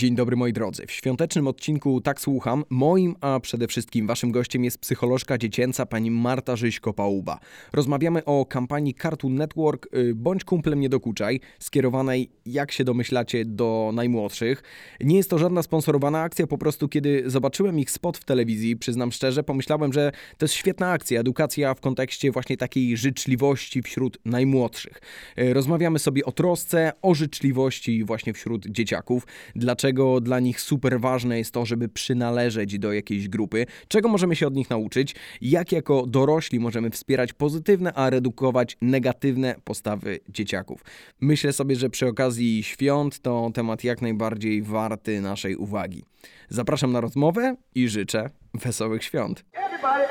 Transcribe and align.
Dzień 0.00 0.14
dobry 0.14 0.36
moi 0.36 0.52
drodzy. 0.52 0.86
W 0.86 0.92
świątecznym 0.92 1.46
odcinku 1.46 2.00
Tak 2.00 2.20
Słucham 2.20 2.64
moim, 2.70 3.16
a 3.20 3.40
przede 3.40 3.68
wszystkim 3.68 4.06
waszym 4.06 4.32
gościem 4.32 4.64
jest 4.64 4.78
psycholożka 4.78 5.38
dziecięca 5.38 5.86
pani 5.86 6.10
Marta 6.10 6.56
Żyśko-Pałuba. 6.56 7.38
Rozmawiamy 7.72 8.24
o 8.24 8.46
kampanii 8.46 8.94
Cartoon 8.94 9.34
Network 9.34 9.94
y, 9.94 10.14
Bądź 10.14 10.44
kumplem 10.44 10.80
nie 10.80 10.88
dokuczaj, 10.88 11.40
skierowanej, 11.58 12.30
jak 12.46 12.72
się 12.72 12.84
domyślacie, 12.84 13.44
do 13.44 13.90
najmłodszych. 13.94 14.62
Nie 15.00 15.16
jest 15.16 15.30
to 15.30 15.38
żadna 15.38 15.62
sponsorowana 15.62 16.22
akcja, 16.22 16.46
po 16.46 16.58
prostu 16.58 16.88
kiedy 16.88 17.22
zobaczyłem 17.26 17.78
ich 17.78 17.90
spot 17.90 18.18
w 18.18 18.24
telewizji, 18.24 18.76
przyznam 18.76 19.12
szczerze, 19.12 19.42
pomyślałem, 19.42 19.92
że 19.92 20.12
to 20.38 20.44
jest 20.44 20.54
świetna 20.54 20.90
akcja, 20.90 21.20
edukacja 21.20 21.74
w 21.74 21.80
kontekście 21.80 22.30
właśnie 22.30 22.56
takiej 22.56 22.96
życzliwości 22.96 23.82
wśród 23.82 24.18
najmłodszych. 24.24 25.00
Y, 25.38 25.54
rozmawiamy 25.54 25.98
sobie 25.98 26.24
o 26.24 26.32
trosce, 26.32 26.92
o 27.02 27.14
życzliwości 27.14 28.04
właśnie 28.04 28.32
wśród 28.32 28.66
dzieciaków. 28.66 29.26
Dlaczego 29.56 29.89
dlaczego 29.92 30.20
dla 30.20 30.40
nich 30.40 30.60
super 30.60 31.00
ważne 31.00 31.38
jest 31.38 31.54
to, 31.54 31.66
żeby 31.66 31.88
przynależeć 31.88 32.78
do 32.78 32.92
jakiejś 32.92 33.28
grupy, 33.28 33.66
czego 33.88 34.08
możemy 34.08 34.36
się 34.36 34.46
od 34.46 34.54
nich 34.54 34.70
nauczyć, 34.70 35.14
jak 35.40 35.72
jako 35.72 36.06
dorośli 36.06 36.60
możemy 36.60 36.90
wspierać 36.90 37.32
pozytywne, 37.32 37.92
a 37.92 38.10
redukować 38.10 38.76
negatywne 38.80 39.54
postawy 39.64 40.20
dzieciaków. 40.28 40.84
Myślę 41.20 41.52
sobie, 41.52 41.76
że 41.76 41.90
przy 41.90 42.06
okazji 42.06 42.62
świąt 42.62 43.20
to 43.20 43.50
temat 43.54 43.84
jak 43.84 44.02
najbardziej 44.02 44.62
warty 44.62 45.20
naszej 45.20 45.56
uwagi. 45.56 46.04
Zapraszam 46.48 46.92
na 46.92 47.00
rozmowę 47.00 47.56
i 47.74 47.88
życzę 47.88 48.30
wesołych 48.54 49.04
świąt. 49.04 49.44
Everybody 49.52 50.04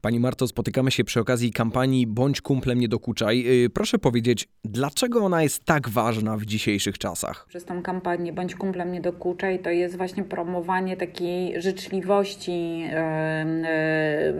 Pani 0.00 0.20
Marto, 0.20 0.46
spotykamy 0.46 0.90
się 0.90 1.04
przy 1.04 1.20
okazji 1.20 1.52
kampanii 1.52 2.06
Bądź 2.06 2.40
kumplem, 2.40 2.80
nie 2.80 2.88
dokuczaj. 2.88 3.64
Y, 3.64 3.70
proszę 3.70 3.98
powiedzieć, 3.98 4.48
dlaczego 4.64 5.20
ona 5.20 5.42
jest 5.42 5.64
tak 5.64 5.88
ważna 5.88 6.36
w 6.36 6.44
dzisiejszych 6.44 6.98
czasach? 6.98 7.46
Przez 7.48 7.64
tą 7.64 7.82
kampanię 7.82 8.32
Bądź 8.32 8.54
kumplem, 8.54 8.92
nie 8.92 9.00
dokuczaj 9.00 9.58
to 9.58 9.70
jest 9.70 9.96
właśnie 9.96 10.24
promowanie 10.24 10.96
takiej 10.96 11.62
życzliwości, 11.62 12.78
yy, 12.78 12.88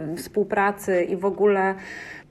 yy, 0.09 0.17
współpracy 0.17 1.03
i 1.03 1.17
w 1.17 1.25
ogóle 1.25 1.75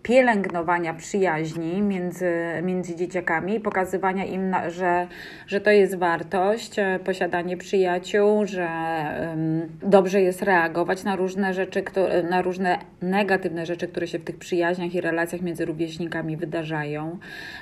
pielęgnowania 0.09 0.95
przyjaźni 0.95 1.83
między, 1.83 2.33
między 2.63 2.97
dzieciakami, 2.97 3.61
pokazywania 3.61 4.25
im, 4.25 4.51
na, 4.51 4.71
że, 4.71 5.07
że 5.47 5.61
to 5.61 5.71
jest 5.71 5.99
wartość, 5.99 6.79
e, 6.79 6.99
posiadanie 7.05 7.57
przyjaciół, 7.57 8.47
że 8.47 8.69
um, 9.31 9.69
dobrze 9.83 10.21
jest 10.21 10.43
reagować 10.43 11.05
na 11.05 11.17
różne 11.17 11.55
rzeczy, 11.55 11.85
na 12.31 12.43
różne 12.43 12.79
negatywne 13.03 13.67
rzeczy, 13.67 13.89
które 13.89 14.07
się 14.07 14.19
w 14.19 14.25
tych 14.25 14.37
przyjaźniach 14.37 14.95
i 14.95 15.01
relacjach 15.01 15.43
między 15.43 15.65
rówieśnikami 15.65 16.37
wydarzają, 16.37 17.19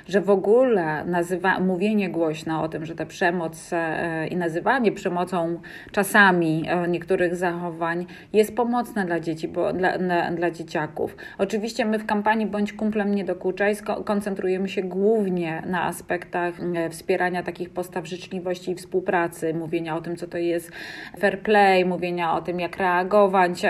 że 0.07 0.21
w 0.21 0.29
ogóle 0.29 1.05
nazywa, 1.05 1.59
mówienie 1.59 2.09
głośno 2.09 2.63
o 2.63 2.69
tym, 2.69 2.85
że 2.85 2.95
ta 2.95 3.05
przemoc 3.05 3.69
e, 3.73 4.27
i 4.27 4.35
nazywanie 4.35 4.91
przemocą 4.91 5.59
czasami 5.91 6.63
e, 6.67 6.87
niektórych 6.87 7.35
zachowań 7.35 8.05
jest 8.33 8.55
pomocne 8.55 9.05
dla 9.05 9.19
dzieci, 9.19 9.47
bo 9.47 9.73
dla, 9.73 9.97
na, 9.97 10.31
dla 10.31 10.51
dzieciaków. 10.51 11.15
Oczywiście 11.37 11.85
my 11.85 11.99
w 11.99 12.05
kampanii 12.05 12.36
kampanii 12.37 12.51
Bądź 12.51 12.73
kumplem 12.73 13.15
nie 13.15 13.25
dokuczaj 13.25 13.75
koncentrujemy 14.05 14.69
się 14.69 14.81
głównie 14.81 15.63
na 15.65 15.83
aspektach 15.83 16.53
e, 16.75 16.89
wspierania 16.89 17.43
takich 17.43 17.69
postaw 17.69 18.05
życzliwości 18.05 18.71
i 18.71 18.75
współpracy, 18.75 19.53
mówienia 19.53 19.95
o 19.95 20.01
tym, 20.01 20.15
co 20.15 20.27
to 20.27 20.37
jest 20.37 20.71
fair 21.19 21.39
play, 21.39 21.85
mówienia 21.85 22.33
o 22.33 22.41
tym, 22.41 22.59
jak 22.59 22.77
reagować 22.77 23.61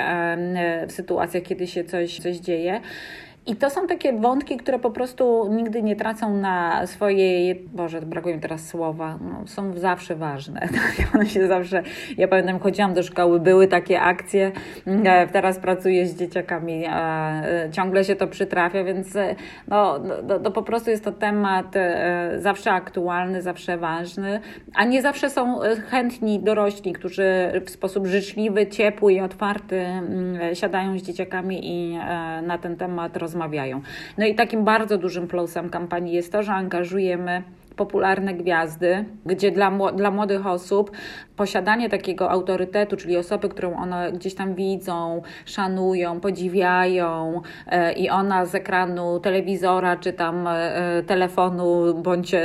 w 0.88 0.92
sytuacjach, 0.92 1.44
kiedy 1.44 1.68
się 1.68 1.84
coś, 1.84 2.20
coś 2.20 2.38
dzieje. 2.38 2.82
I 3.48 3.56
to 3.56 3.70
są 3.70 3.88
takie 3.88 4.14
wątki, 4.14 4.58
które 4.58 4.80
po 4.80 4.92
prostu 4.92 5.48
nigdy 5.52 5.84
nie 5.84 5.96
tracą 5.96 6.38
na 6.38 6.88
swojej, 6.88 7.56
Boże, 7.56 8.02
brakuje 8.02 8.36
mi 8.36 8.42
teraz 8.42 8.68
słowa, 8.68 9.20
no, 9.22 9.48
są 9.48 9.78
zawsze 9.78 10.16
ważne. 10.16 10.62
Tak? 10.78 11.16
One 11.16 11.26
się 11.26 11.48
zawsze, 11.48 11.84
ja 12.18 12.28
pamiętam, 12.28 12.60
chodziłam 12.60 12.94
do 12.94 13.04
szkoły, 13.04 13.40
były 13.40 13.68
takie 13.68 14.02
akcje, 14.02 14.52
e, 14.86 15.28
teraz 15.28 15.60
pracuję 15.60 16.08
z 16.08 16.20
dzieciakami, 16.20 16.84
e, 16.88 17.70
ciągle 17.72 18.04
się 18.04 18.16
to 18.16 18.28
przytrafia, 18.28 18.84
więc 18.84 19.16
e, 19.16 19.36
no, 19.68 20.00
no, 20.00 20.40
no, 20.40 20.52
po 20.52 20.64
prostu 20.64 20.90
jest 20.90 21.04
to 21.04 21.12
temat 21.12 21.76
zawsze 22.38 22.72
aktualny, 22.72 23.42
zawsze 23.42 23.78
ważny, 23.78 24.40
a 24.76 24.86
nie 24.86 25.02
zawsze 25.02 25.30
są 25.30 25.60
chętni 25.90 26.40
dorośli, 26.40 26.94
którzy 26.94 27.52
w 27.66 27.70
sposób 27.70 28.08
życzliwy, 28.08 28.68
ciepły 28.68 29.14
i 29.14 29.22
otwarty 29.22 29.80
mm, 29.80 30.56
siadają 30.56 31.00
z 31.00 31.02
dzieciakami 31.02 31.60
i 31.64 31.98
na 32.44 32.58
ten 32.58 32.76
temat 32.76 33.18
rozmawiają 33.18 33.37
rozmawiają. 33.38 33.82
No 34.18 34.26
i 34.26 34.36
takim 34.36 34.64
bardzo 34.64 34.98
dużym 34.98 35.28
plusem 35.28 35.70
kampanii 35.70 36.14
jest 36.14 36.32
to, 36.32 36.44
że 36.44 36.54
angażujemy 36.54 37.44
popularne 37.76 38.34
gwiazdy, 38.34 39.06
gdzie 39.26 39.52
dla, 39.52 39.72
dla 39.92 40.12
młodych 40.12 40.48
osób 40.48 40.92
posiadanie 41.36 41.90
takiego 41.90 42.32
autorytetu, 42.32 42.98
czyli 42.98 43.18
osoby, 43.18 43.50
którą 43.50 43.76
one 43.76 44.12
gdzieś 44.12 44.36
tam 44.36 44.56
widzą, 44.56 45.22
szanują, 45.46 46.20
podziwiają 46.20 47.42
e, 47.68 47.94
i 47.94 48.10
ona 48.10 48.46
z 48.46 48.56
ekranu 48.56 49.20
telewizora 49.20 49.98
czy 49.98 50.14
tam 50.14 50.48
e, 50.48 51.04
telefonu 51.08 51.94
bądź 51.94 52.34
e, 52.34 52.42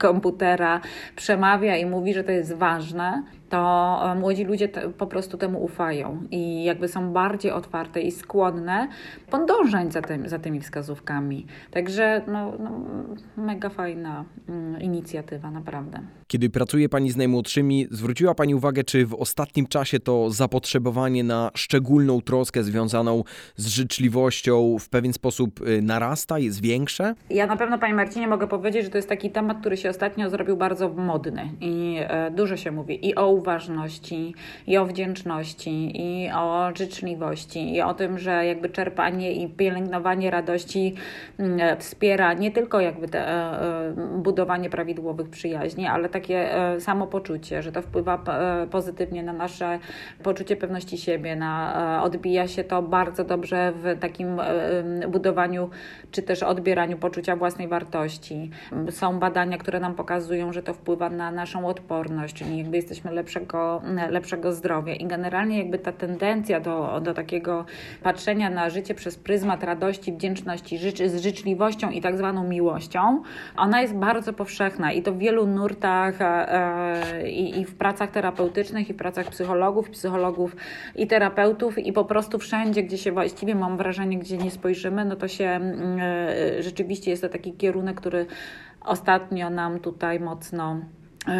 komputera 0.00 0.80
przemawia 1.16 1.76
i 1.76 1.86
mówi, 1.86 2.14
że 2.14 2.24
to 2.24 2.32
jest 2.32 2.54
ważne, 2.54 3.22
to 3.48 4.00
e, 4.12 4.14
młodzi 4.14 4.44
ludzie 4.44 4.68
te, 4.68 4.90
po 4.90 5.06
prostu 5.06 5.38
temu 5.38 5.64
ufają 5.64 6.22
i 6.30 6.64
jakby 6.64 6.88
są 6.88 7.12
bardziej 7.12 7.52
otwarte 7.52 8.00
i 8.00 8.12
skłonne 8.12 8.88
podążać 9.30 9.92
za, 9.92 10.02
tym, 10.02 10.28
za 10.28 10.38
tymi 10.38 10.60
wskazówkami. 10.60 11.46
Także 11.70 12.22
no, 12.26 12.52
no, 12.58 12.80
mega 13.36 13.68
fajna 13.68 14.24
mm, 14.48 14.80
inicjatywa, 14.80 15.50
naprawdę. 15.50 16.00
Kiedy 16.28 16.50
pracuje 16.50 16.88
Pani 16.88 17.10
z 17.10 17.16
najmłodszymi, 17.16 17.86
zwróciła 17.90 18.34
Pani 18.34 18.54
uwagę, 18.54 18.84
czy 18.84 19.06
w 19.06 19.14
ostatnim 19.14 19.66
czasie 19.66 20.00
to 20.00 20.30
zapotrzebowanie 20.30 21.24
na 21.24 21.50
szczególną 21.54 22.20
troskę 22.20 22.62
związaną 22.62 23.24
z 23.56 23.66
życzliwością 23.66 24.78
w 24.78 24.88
pewien 24.88 25.12
sposób 25.12 25.60
y, 25.60 25.82
narasta, 25.82 26.38
jest 26.38 26.62
większe? 26.62 27.14
Ja 27.30 27.46
na 27.46 27.56
pewno 27.56 27.78
Pani 27.78 27.94
Marcinie 27.94 28.28
mogę 28.28 28.46
powiedzieć, 28.46 28.84
że 28.84 28.90
to 28.90 28.98
jest 28.98 29.08
taki 29.08 29.30
temat, 29.30 29.60
który 29.60 29.76
się 29.76 29.90
ostatnio 29.90 30.30
zrobił 30.30 30.56
bardzo 30.56 30.88
modny 30.88 31.50
i 31.60 31.96
e, 32.00 32.30
dużo 32.30 32.56
się 32.56 32.70
mówi 32.70 33.08
i 33.08 33.14
o 33.14 33.35
uważności, 33.36 34.34
i 34.66 34.76
o 34.76 34.86
wdzięczności, 34.86 36.02
i 36.02 36.30
o 36.32 36.70
życzliwości, 36.74 37.74
i 37.74 37.82
o 37.82 37.94
tym, 37.94 38.18
że 38.18 38.46
jakby 38.46 38.68
czerpanie 38.68 39.32
i 39.32 39.48
pielęgnowanie 39.48 40.30
radości 40.30 40.94
mm, 41.38 41.78
wspiera 41.78 42.32
nie 42.32 42.50
tylko 42.50 42.80
jakby 42.80 43.08
te, 43.08 43.28
e, 43.28 43.60
e, 43.88 43.94
budowanie 44.18 44.70
prawidłowych 44.70 45.28
przyjaźni, 45.28 45.86
ale 45.86 46.08
takie 46.08 46.54
e, 46.54 46.80
samopoczucie, 46.80 47.62
że 47.62 47.72
to 47.72 47.82
wpływa 47.82 48.24
pozytywnie 48.70 49.22
na 49.22 49.32
nasze 49.32 49.78
poczucie 50.22 50.56
pewności 50.56 50.98
siebie, 50.98 51.36
na, 51.36 52.02
odbija 52.02 52.48
się 52.48 52.64
to 52.64 52.82
bardzo 52.82 53.24
dobrze 53.24 53.72
w 53.72 53.98
takim 54.00 54.40
budowaniu 55.08 55.70
czy 56.10 56.22
też 56.22 56.42
odbieraniu 56.42 56.98
poczucia 56.98 57.36
własnej 57.36 57.68
wartości. 57.68 58.50
Są 58.90 59.18
badania, 59.18 59.58
które 59.58 59.80
nam 59.80 59.94
pokazują, 59.94 60.52
że 60.52 60.62
to 60.62 60.74
wpływa 60.74 61.10
na 61.10 61.30
naszą 61.30 61.66
odporność, 61.66 62.34
czyli 62.34 62.58
jakby 62.58 62.76
jesteśmy 62.76 63.12
lepszego, 63.26 63.82
lepszego 64.10 64.52
zdrowia. 64.52 64.94
I 64.94 65.06
generalnie 65.06 65.58
jakby 65.58 65.78
ta 65.78 65.92
tendencja 65.92 66.60
do, 66.60 67.00
do 67.00 67.14
takiego 67.14 67.64
patrzenia 68.02 68.50
na 68.50 68.70
życie 68.70 68.94
przez 68.94 69.16
pryzmat 69.16 69.62
radości, 69.62 70.12
wdzięczności, 70.12 70.78
życz, 70.78 70.98
z 70.98 71.22
życzliwością 71.22 71.90
i 71.90 72.00
tak 72.00 72.18
zwaną 72.18 72.44
miłością, 72.44 73.22
ona 73.56 73.82
jest 73.82 73.94
bardzo 73.94 74.32
powszechna 74.32 74.92
i 74.92 75.02
to 75.02 75.12
w 75.12 75.18
wielu 75.18 75.46
nurtach 75.46 76.14
e, 76.20 77.30
i, 77.30 77.60
i 77.60 77.64
w 77.64 77.74
pracach 77.74 78.10
terapeutycznych, 78.10 78.90
i 78.90 78.92
w 78.92 78.96
pracach 78.96 79.26
psychologów, 79.26 79.90
psychologów 79.90 80.56
i 80.96 81.06
terapeutów 81.06 81.78
i 81.78 81.92
po 81.92 82.04
prostu 82.04 82.38
wszędzie, 82.38 82.82
gdzie 82.82 82.98
się 82.98 83.12
właściwie 83.12 83.54
mam 83.54 83.76
wrażenie, 83.76 84.18
gdzie 84.18 84.38
nie 84.38 84.50
spojrzymy, 84.50 85.04
no 85.04 85.16
to 85.16 85.28
się 85.28 85.44
mm, 85.44 85.98
e, 86.00 86.62
rzeczywiście 86.62 87.10
jest 87.10 87.22
to 87.22 87.28
taki 87.28 87.52
kierunek, 87.52 87.96
który 87.96 88.26
ostatnio 88.80 89.50
nam 89.50 89.80
tutaj 89.80 90.20
mocno 90.20 90.80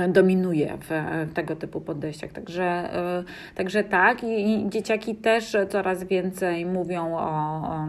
dominuje 0.08 0.78
w, 0.80 0.88
w, 1.30 1.34
tego 1.34 1.56
typu 1.56 1.80
podejściach. 1.80 2.32
Także, 2.32 2.64
e, 2.64 3.24
także 3.54 3.84
tak, 3.84 4.24
I, 4.24 4.52
i 4.52 4.70
dzieciaki 4.70 5.14
też 5.14 5.56
coraz 5.68 6.04
więcej 6.04 6.66
mówią 6.66 7.16
o, 7.16 7.18
o, 7.18 7.86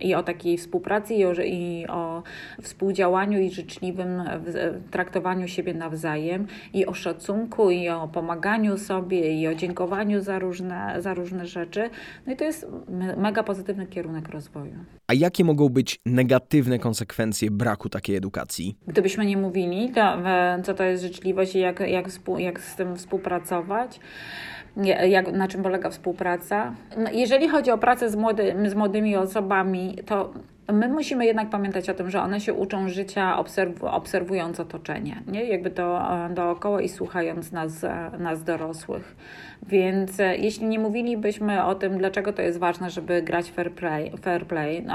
i 0.00 0.14
o 0.14 0.22
takiej 0.22 0.58
współpracy, 0.58 1.14
i 1.14 1.24
o, 1.24 1.32
i 1.32 1.86
o 1.88 2.22
współdziałaniu 2.62 3.40
i 3.40 3.50
życzliwym 3.50 4.22
traktowaniu 4.90 5.48
siebie 5.48 5.74
nawzajem, 5.74 6.46
i 6.74 6.86
o 6.86 6.94
szacunku, 6.94 7.70
i 7.70 7.88
o 7.88 8.08
pomaganiu 8.08 8.78
sobie, 8.78 9.40
i 9.40 9.48
o 9.48 9.54
dziękowaniu 9.54 10.20
za 10.20 10.38
różne, 10.38 10.94
za 10.98 11.14
różne 11.14 11.46
rzeczy. 11.46 11.90
No 12.26 12.32
i 12.32 12.36
to 12.36 12.44
jest 12.44 12.66
mega 13.16 13.42
pozytywny 13.42 13.86
kierunek 13.86 14.28
rozwoju. 14.28 14.74
A 15.08 15.14
jakie 15.14 15.44
mogą 15.44 15.68
być 15.68 15.98
negatywne 16.06 16.78
konsekwencje 16.78 17.50
braku 17.50 17.88
takiej 17.88 18.16
edukacji? 18.16 18.76
Gdybyśmy 18.86 19.26
nie 19.26 19.36
mówili, 19.36 19.92
to, 19.94 20.16
co 20.62 20.74
to 20.74 20.84
jest 20.84 21.02
życzliwość, 21.02 21.50
możliwości, 21.54 21.58
jak, 21.58 21.80
jak, 21.80 22.38
jak 22.38 22.60
z 22.60 22.76
tym 22.76 22.96
współpracować 22.96 24.00
jak, 25.08 25.32
na 25.32 25.48
czym 25.48 25.62
polega 25.62 25.90
współpraca. 25.90 26.74
No, 26.96 27.10
jeżeli 27.12 27.48
chodzi 27.48 27.70
o 27.70 27.78
pracę 27.78 28.10
z, 28.10 28.16
młody, 28.16 28.54
z 28.66 28.74
młodymi 28.74 29.16
osobami, 29.16 29.98
to 30.06 30.32
my 30.72 30.88
musimy 30.88 31.26
jednak 31.26 31.50
pamiętać 31.50 31.90
o 31.90 31.94
tym, 31.94 32.10
że 32.10 32.22
one 32.22 32.40
się 32.40 32.54
uczą 32.54 32.88
życia 32.88 33.38
obserw 33.38 33.84
obserwując 33.84 34.60
otoczenie, 34.60 35.22
nie? 35.26 35.44
jakby 35.44 35.70
to 35.70 36.12
e, 36.26 36.34
dookoła 36.34 36.80
i 36.80 36.88
słuchając 36.88 37.52
nas, 37.52 37.84
e, 37.84 38.10
nas 38.18 38.44
dorosłych. 38.44 39.16
Więc 39.62 40.20
e, 40.20 40.36
jeśli 40.36 40.66
nie 40.66 40.78
mówilibyśmy 40.78 41.64
o 41.64 41.74
tym, 41.74 41.98
dlaczego 41.98 42.32
to 42.32 42.42
jest 42.42 42.58
ważne, 42.58 42.90
żeby 42.90 43.22
grać 43.22 43.50
fair 43.50 43.72
play, 43.72 44.12
fair 44.22 44.46
play 44.46 44.86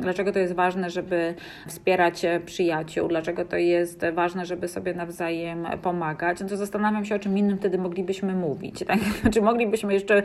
dlaczego 0.00 0.32
to 0.32 0.38
jest 0.38 0.54
ważne, 0.54 0.90
żeby 0.90 1.34
wspierać 1.66 2.26
przyjaciół, 2.44 3.08
dlaczego 3.08 3.44
to 3.44 3.56
jest 3.56 4.04
ważne, 4.12 4.46
żeby 4.46 4.68
sobie 4.68 4.94
nawzajem 4.94 5.66
pomagać, 5.82 6.40
no 6.40 6.48
to 6.48 6.56
zastanawiam 6.56 7.04
się, 7.04 7.14
o 7.14 7.18
czym 7.18 7.38
innym 7.38 7.58
wtedy 7.58 7.78
moglibyśmy 7.78 8.34
mówić. 8.34 8.84
Tak? 8.86 8.98
Znaczy 9.22 9.42
moglibyśmy 9.42 9.92
jeszcze, 9.92 10.22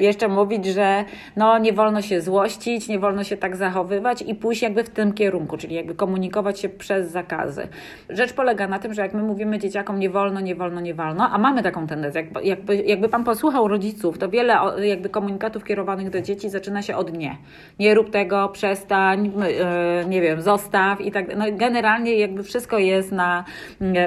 jeszcze 0.00 0.28
mówić, 0.28 0.66
że 0.66 1.04
no, 1.36 1.58
nie 1.58 1.72
wolno 1.72 2.02
się 2.02 2.20
złościć, 2.20 2.88
nie 2.88 2.98
wolno 2.98 3.24
się 3.24 3.36
tak 3.36 3.56
zachowywać 3.56 4.22
i 4.22 4.34
pójść 4.34 4.62
jakby 4.62 4.84
w 4.84 4.90
tym 4.90 5.12
kierunku, 5.12 5.56
czyli 5.56 5.74
jakby 5.74 5.94
komunikować 5.94 6.60
się 6.60 6.68
przez 6.68 7.10
zakazy. 7.10 7.68
Rzecz 8.08 8.32
polega 8.32 8.68
na 8.68 8.78
tym, 8.78 8.94
że 8.94 9.02
jak 9.02 9.14
my 9.14 9.22
mówimy 9.22 9.58
dzieciakom 9.58 9.98
nie 9.98 10.10
wolno, 10.10 10.40
nie 10.40 10.54
wolno, 10.54 10.80
nie 10.80 10.94
wolno, 10.94 11.30
a 11.30 11.38
mamy 11.38 11.62
taką 11.62 11.86
tendencję, 11.86 12.22
jakby, 12.22 12.40
jakby, 12.60 12.76
jakby 12.76 13.08
pan 13.08 13.24
posłuchał 13.24 13.68
rodziców, 13.68 14.18
to 14.18 14.28
wiele 14.28 14.58
jakby 14.82 15.08
komunikatów 15.08 15.64
kierowanych 15.64 16.10
do 16.10 16.20
dzieci 16.20 16.50
zaczyna 16.50 16.82
się 16.82 16.96
od 16.96 17.12
nie. 17.12 17.36
Nie 17.78 17.94
rób 17.94 18.10
tego, 18.10 18.48
przestań, 18.48 19.26
yy, 19.26 20.08
nie 20.08 20.20
wiem, 20.20 20.42
zostaw 20.42 21.00
i 21.00 21.12
tak. 21.12 21.36
No 21.36 21.44
generalnie 21.52 22.14
jakby 22.16 22.42
wszystko 22.42 22.78
jest 22.78 23.12
na, 23.12 23.44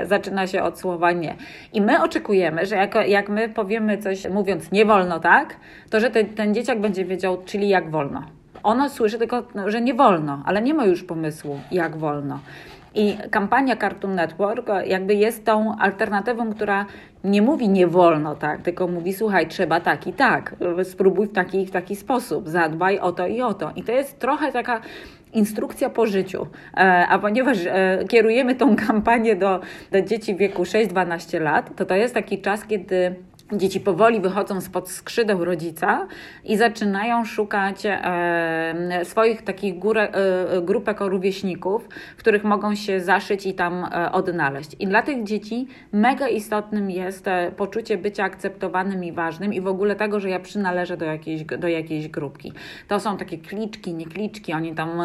zaczyna 0.05 0.47
się 0.47 0.63
od 0.63 0.79
słowa 0.79 1.11
nie. 1.11 1.35
I 1.73 1.81
my 1.81 2.03
oczekujemy, 2.03 2.65
że 2.65 2.75
jak, 2.75 2.95
jak 3.07 3.29
my 3.29 3.49
powiemy 3.49 3.97
coś 3.97 4.29
mówiąc 4.29 4.71
nie 4.71 4.85
wolno, 4.85 5.19
tak, 5.19 5.55
to 5.89 5.99
że 5.99 6.09
ten, 6.09 6.25
ten 6.29 6.53
dzieciak 6.53 6.81
będzie 6.81 7.05
wiedział, 7.05 7.37
czyli 7.45 7.69
jak 7.69 7.91
wolno. 7.91 8.23
Ono 8.63 8.89
słyszy 8.89 9.17
tylko, 9.17 9.43
że 9.67 9.81
nie 9.81 9.93
wolno, 9.93 10.43
ale 10.45 10.61
nie 10.61 10.73
ma 10.73 10.85
już 10.85 11.03
pomysłu, 11.03 11.59
jak 11.71 11.97
wolno. 11.97 12.39
I 12.95 13.17
kampania 13.31 13.75
Cartoon 13.75 14.15
Network 14.15 14.67
jakby 14.85 15.15
jest 15.15 15.45
tą 15.45 15.75
alternatywą, 15.79 16.53
która 16.53 16.85
nie 17.23 17.41
mówi 17.41 17.69
nie 17.69 17.87
wolno 17.87 18.35
tak, 18.35 18.61
tylko 18.61 18.87
mówi 18.87 19.13
słuchaj, 19.13 19.47
trzeba 19.47 19.79
tak 19.79 20.07
i 20.07 20.13
tak, 20.13 20.55
spróbuj 20.83 21.27
w 21.27 21.31
taki 21.31 21.61
i 21.61 21.65
w 21.65 21.71
taki 21.71 21.95
sposób, 21.95 22.49
zadbaj 22.49 22.99
o 22.99 23.11
to 23.11 23.27
i 23.27 23.41
o 23.41 23.53
to. 23.53 23.71
I 23.75 23.83
to 23.83 23.91
jest 23.91 24.19
trochę 24.19 24.51
taka 24.51 24.81
instrukcja 25.33 25.89
po 25.89 26.05
życiu. 26.05 26.47
E, 26.77 27.07
a 27.09 27.19
ponieważ 27.19 27.57
e, 27.65 28.03
kierujemy 28.07 28.55
tą 28.55 28.75
kampanię 28.87 29.35
do, 29.35 29.59
do 29.91 30.01
dzieci 30.01 30.35
w 30.35 30.37
wieku 30.37 30.63
6-12 30.63 31.41
lat, 31.41 31.75
to 31.75 31.85
to 31.85 31.95
jest 31.95 32.13
taki 32.13 32.41
czas, 32.41 32.65
kiedy 32.65 33.15
Dzieci 33.57 33.79
powoli 33.79 34.19
wychodzą 34.19 34.61
spod 34.61 34.89
skrzydeł 34.89 35.45
rodzica 35.45 36.07
i 36.43 36.57
zaczynają 36.57 37.25
szukać 37.25 37.85
e, 37.85 39.01
swoich 39.03 39.41
takich 39.41 39.79
górę, 39.79 40.09
e, 40.11 40.61
grupek 40.61 40.99
rówieśników, 40.99 41.89
w 42.17 42.19
których 42.19 42.43
mogą 42.43 42.75
się 42.75 42.99
zaszyć 42.99 43.45
i 43.45 43.53
tam 43.53 43.85
e, 43.85 44.11
odnaleźć. 44.11 44.75
I 44.79 44.87
dla 44.87 45.01
tych 45.01 45.23
dzieci 45.23 45.67
mega 45.91 46.27
istotnym 46.27 46.91
jest 46.91 47.25
poczucie 47.57 47.97
bycia 47.97 48.23
akceptowanym 48.23 49.03
i 49.03 49.11
ważnym 49.11 49.53
i 49.53 49.61
w 49.61 49.67
ogóle 49.67 49.95
tego, 49.95 50.19
że 50.19 50.29
ja 50.29 50.39
przynależę 50.39 50.97
do 50.97 51.05
jakiejś, 51.05 51.43
do 51.43 51.67
jakiejś 51.67 52.07
grupki. 52.07 52.53
To 52.87 52.99
są 52.99 53.17
takie 53.17 53.37
kliczki, 53.37 53.93
nie 53.93 54.05
kliczki, 54.05 54.53
oni 54.53 54.75
tam 54.75 55.01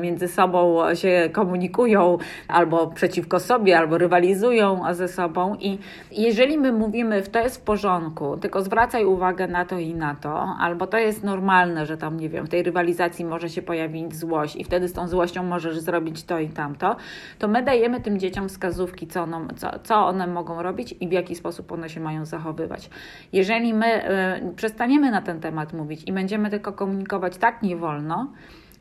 między 0.00 0.28
sobą 0.28 0.94
się 0.94 1.30
komunikują 1.32 2.18
albo 2.48 2.86
przeciwko 2.86 3.40
sobie, 3.40 3.78
albo 3.78 3.98
rywalizują 3.98 4.82
ze 4.94 5.08
sobą 5.08 5.56
i 5.60 5.78
jeżeli 6.12 6.58
my 6.58 6.72
mówimy, 6.72 7.22
to 7.22 7.40
jest 7.40 7.56
w 7.56 7.60
porządku, 7.60 7.89
porządku, 7.90 8.36
tylko 8.36 8.62
zwracaj 8.62 9.04
uwagę 9.04 9.48
na 9.48 9.64
to 9.64 9.78
i 9.78 9.94
na 9.94 10.14
to, 10.14 10.56
albo 10.60 10.86
to 10.86 10.98
jest 10.98 11.24
normalne, 11.24 11.86
że 11.86 11.96
tam, 11.96 12.20
nie 12.20 12.28
wiem, 12.28 12.46
w 12.46 12.48
tej 12.48 12.62
rywalizacji 12.62 13.24
może 13.24 13.48
się 13.48 13.62
pojawić 13.62 14.14
złość 14.14 14.56
i 14.56 14.64
wtedy 14.64 14.88
z 14.88 14.92
tą 14.92 15.08
złością 15.08 15.42
możesz 15.42 15.78
zrobić 15.78 16.24
to 16.24 16.38
i 16.38 16.48
tamto, 16.48 16.96
to 17.38 17.48
my 17.48 17.62
dajemy 17.62 18.00
tym 18.00 18.18
dzieciom 18.18 18.48
wskazówki, 18.48 19.06
co, 19.06 19.22
one, 19.22 19.48
co, 19.56 19.70
co 19.82 20.06
one 20.06 20.26
mogą 20.26 20.62
robić 20.62 20.94
i 21.00 21.08
w 21.08 21.12
jaki 21.12 21.36
sposób 21.36 21.72
one 21.72 21.88
się 21.88 22.00
mają 22.00 22.24
zachowywać. 22.24 22.90
Jeżeli 23.32 23.74
my 23.74 24.10
y, 24.50 24.54
przestaniemy 24.56 25.10
na 25.10 25.22
ten 25.22 25.40
temat 25.40 25.72
mówić 25.72 26.02
i 26.06 26.12
będziemy 26.12 26.50
tylko 26.50 26.72
komunikować 26.72 27.36
tak 27.36 27.62
nie 27.62 27.76
wolno, 27.76 28.26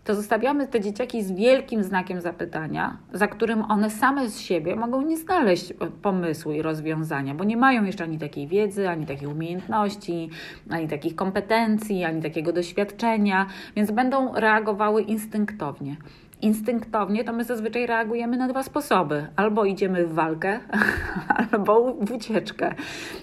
to 0.09 0.15
zostawiamy 0.15 0.67
te 0.67 0.81
dzieciaki 0.81 1.23
z 1.23 1.31
wielkim 1.31 1.83
znakiem 1.83 2.21
zapytania, 2.21 2.97
za 3.13 3.27
którym 3.27 3.71
one 3.71 3.89
same 3.89 4.29
z 4.29 4.39
siebie 4.39 4.75
mogą 4.75 5.01
nie 5.01 5.17
znaleźć 5.17 5.73
pomysłu 6.01 6.51
i 6.51 6.61
rozwiązania, 6.61 7.35
bo 7.35 7.43
nie 7.43 7.57
mają 7.57 7.83
jeszcze 7.83 8.03
ani 8.03 8.17
takiej 8.17 8.47
wiedzy, 8.47 8.89
ani 8.89 9.05
takich 9.05 9.29
umiejętności, 9.29 10.29
ani 10.69 10.87
takich 10.87 11.15
kompetencji, 11.15 12.03
ani 12.03 12.21
takiego 12.21 12.53
doświadczenia, 12.53 13.45
więc 13.75 13.91
będą 13.91 14.33
reagowały 14.35 15.01
instynktownie 15.01 15.95
instynktownie, 16.41 17.23
to 17.23 17.33
my 17.33 17.43
zazwyczaj 17.43 17.85
reagujemy 17.85 18.37
na 18.37 18.47
dwa 18.47 18.63
sposoby. 18.63 19.27
Albo 19.35 19.65
idziemy 19.65 20.05
w 20.05 20.13
walkę, 20.13 20.59
albo 21.51 21.93
w 21.93 22.11
ucieczkę. 22.11 22.73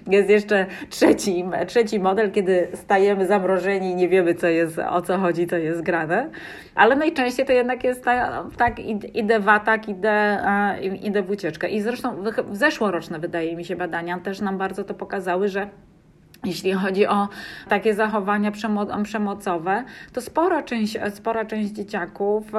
Jest 0.07 0.31
jeszcze 0.31 0.67
trzeci, 0.91 1.45
trzeci 1.67 2.01
model, 2.01 2.33
kiedy 2.33 2.69
stajemy 2.75 3.27
zamrożeni 3.27 3.91
i 3.91 3.95
nie 3.95 4.09
wiemy, 4.09 4.35
co 4.35 4.47
jest, 4.47 4.79
o 4.79 5.03
co 5.03 5.19
chodzi, 5.19 5.47
co 5.47 5.57
jest 5.57 5.83
grane. 5.83 6.31
Ale 6.75 6.97
najczęściej 6.97 7.47
to 7.47 7.53
jednak 7.53 7.85
jest 7.85 8.05
tak, 8.05 8.47
tak 8.57 8.79
idę 9.15 9.41
w 9.41 9.49
atak, 9.49 9.89
idę, 9.89 10.43
idę 11.03 11.23
w 11.23 11.31
ucieczkę. 11.31 11.69
I 11.69 11.81
zresztą 11.81 12.25
zeszłoroczne, 12.53 13.19
wydaje 13.19 13.57
mi 13.57 13.65
się, 13.65 13.77
badania 13.77 14.19
też 14.19 14.41
nam 14.41 14.59
bardzo 14.59 14.85
to 14.85 14.95
pokazały, 14.95 15.49
że 15.49 15.69
jeśli 16.47 16.73
chodzi 16.73 17.07
o 17.07 17.29
takie 17.69 17.95
zachowania 17.95 18.53
przemocowe, 19.03 19.85
to 20.13 20.21
spora 20.21 20.63
część, 20.63 20.99
spora 21.15 21.45
część 21.45 21.73
dzieciaków 21.73 22.53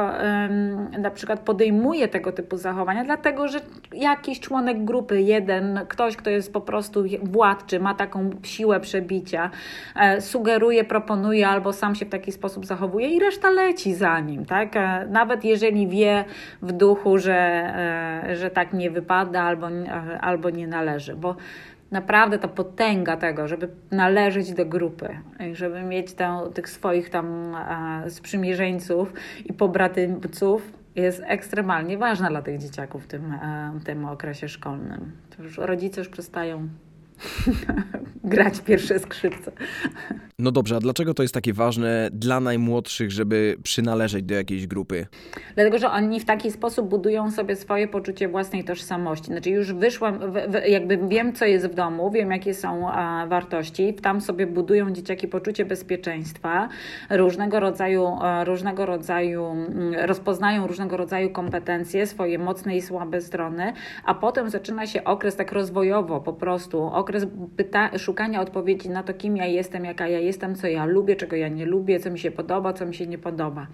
na 1.00 1.12
przykład 1.12 1.40
podejmuje 1.40 2.08
tego 2.08 2.32
typu 2.32 2.58
zachowania, 2.58 3.04
dlatego 3.04 3.48
że 3.48 3.60
jakiś 3.94 4.40
członek 4.40 4.86
grupy, 4.86 5.22
jeden, 5.22 5.80
ktoś, 5.88 6.16
kto 6.16 6.30
jest 6.30 6.54
po 6.54 6.62
prostu 6.62 7.04
władczy, 7.24 7.80
ma 7.80 7.94
taką 7.94 8.30
siłę 8.44 8.80
przebicia, 8.80 9.50
e, 9.96 10.22
sugeruje, 10.22 10.84
proponuje 10.84 11.48
albo 11.48 11.74
sam 11.74 11.96
się 11.96 12.06
w 12.06 12.10
taki 12.10 12.32
sposób 12.32 12.66
zachowuje 12.66 13.10
i 13.10 13.20
reszta 13.20 13.50
leci 13.50 13.94
za 13.94 14.20
nim. 14.20 14.46
Tak? 14.46 14.76
E, 14.76 15.08
nawet 15.10 15.46
jeżeli 15.46 15.88
wie 15.88 16.26
w 16.62 16.72
duchu, 16.72 17.18
że, 17.18 17.36
e, 18.30 18.36
że 18.36 18.50
tak 18.50 18.74
nie 18.74 18.92
wypada 18.92 19.42
albo, 19.42 19.68
albo 20.22 20.50
nie 20.50 20.68
należy, 20.68 21.16
bo 21.16 21.36
naprawdę 21.92 22.40
ta 22.40 22.48
potęga 22.48 23.18
tego, 23.18 23.48
żeby 23.48 23.70
należeć 23.92 24.54
do 24.54 24.66
grupy, 24.66 25.10
żeby 25.54 25.82
mieć 25.82 26.14
tę, 26.14 26.40
tych 26.54 26.70
swoich 26.70 27.10
tam 27.10 27.56
e, 28.06 28.10
sprzymierzeńców 28.10 29.14
i 29.46 29.54
pobratymców, 29.54 30.72
jest 30.96 31.22
ekstremalnie 31.26 31.98
ważna 31.98 32.30
dla 32.30 32.42
tych 32.42 32.58
dzieciaków 32.60 33.04
w 33.04 33.08
tym, 33.08 33.32
e, 33.34 33.80
tym 33.86 34.06
okresie 34.06 34.50
szkolnym. 34.50 35.12
To 35.38 35.44
już 35.44 35.58
rodzice 35.58 36.02
już 36.02 36.10
przestają 36.10 36.68
grać 38.24 38.62
pierwsze 38.62 39.00
skrzypce. 39.00 39.52
No 40.40 40.52
dobrze, 40.52 40.76
a 40.76 40.80
dlaczego 40.80 41.14
to 41.14 41.24
jest 41.24 41.34
takie 41.34 41.54
ważne 41.54 42.10
dla 42.14 42.40
najmłodszych, 42.40 43.12
żeby 43.12 43.58
przynależeć 43.64 44.24
do 44.24 44.36
jakiejś 44.36 44.68
grupy? 44.68 45.08
Dlatego, 45.56 45.78
że 45.78 45.92
oni 45.92 46.20
w 46.20 46.26
taki 46.26 46.52
sposób 46.52 46.90
budują 46.90 47.32
sobie 47.32 47.56
swoje 47.56 47.88
poczucie 47.88 48.28
własnej 48.28 48.64
tożsamości. 48.64 49.26
Znaczy 49.26 49.50
już 49.50 49.74
wyszłam, 49.74 50.20
jakby 50.68 51.00
wiem, 51.08 51.34
co 51.34 51.46
jest 51.46 51.68
w 51.68 51.74
domu, 51.74 52.12
wiem, 52.12 52.32
jakie 52.32 52.54
są 52.54 52.82
wartości, 53.30 53.94
tam 53.94 54.22
sobie 54.22 54.48
budują 54.48 54.92
dzieciaki 54.92 55.28
poczucie 55.28 55.66
bezpieczeństwa, 55.66 56.70
różnego 57.10 57.60
rodzaju, 57.60 58.12
różnego 58.44 58.86
rodzaju, 58.86 59.56
rozpoznają 60.06 60.68
różnego 60.68 60.98
rodzaju 60.98 61.30
kompetencje, 61.30 62.08
swoje 62.08 62.40
mocne 62.40 62.78
i 62.78 62.82
słabe 62.82 63.22
strony, 63.22 63.74
a 64.06 64.14
potem 64.16 64.50
zaczyna 64.50 64.88
się 64.88 65.04
okres 65.04 65.36
tak 65.36 65.52
rozwojowo 65.52 66.22
po 66.22 66.34
prostu, 66.34 66.84
okres 66.84 67.07
pyta- 67.58 67.98
szukania 67.98 68.42
odpowiedzi 68.42 68.90
na 68.90 69.04
to, 69.04 69.14
kim 69.14 69.38
ja 69.38 69.46
jestem, 69.46 69.86
jaka 69.86 70.08
ja 70.08 70.20
jestem, 70.20 70.56
co 70.56 70.68
ja 70.68 70.86
lubię, 70.86 71.16
czego 71.16 71.36
ja 71.36 71.48
nie 71.48 71.66
lubię, 71.66 72.00
co 72.00 72.12
mi 72.12 72.20
się 72.20 72.32
podoba, 72.32 72.74
co 72.74 72.86
mi 72.86 72.96
się 72.96 73.08
nie 73.08 73.18
podoba. 73.18 73.68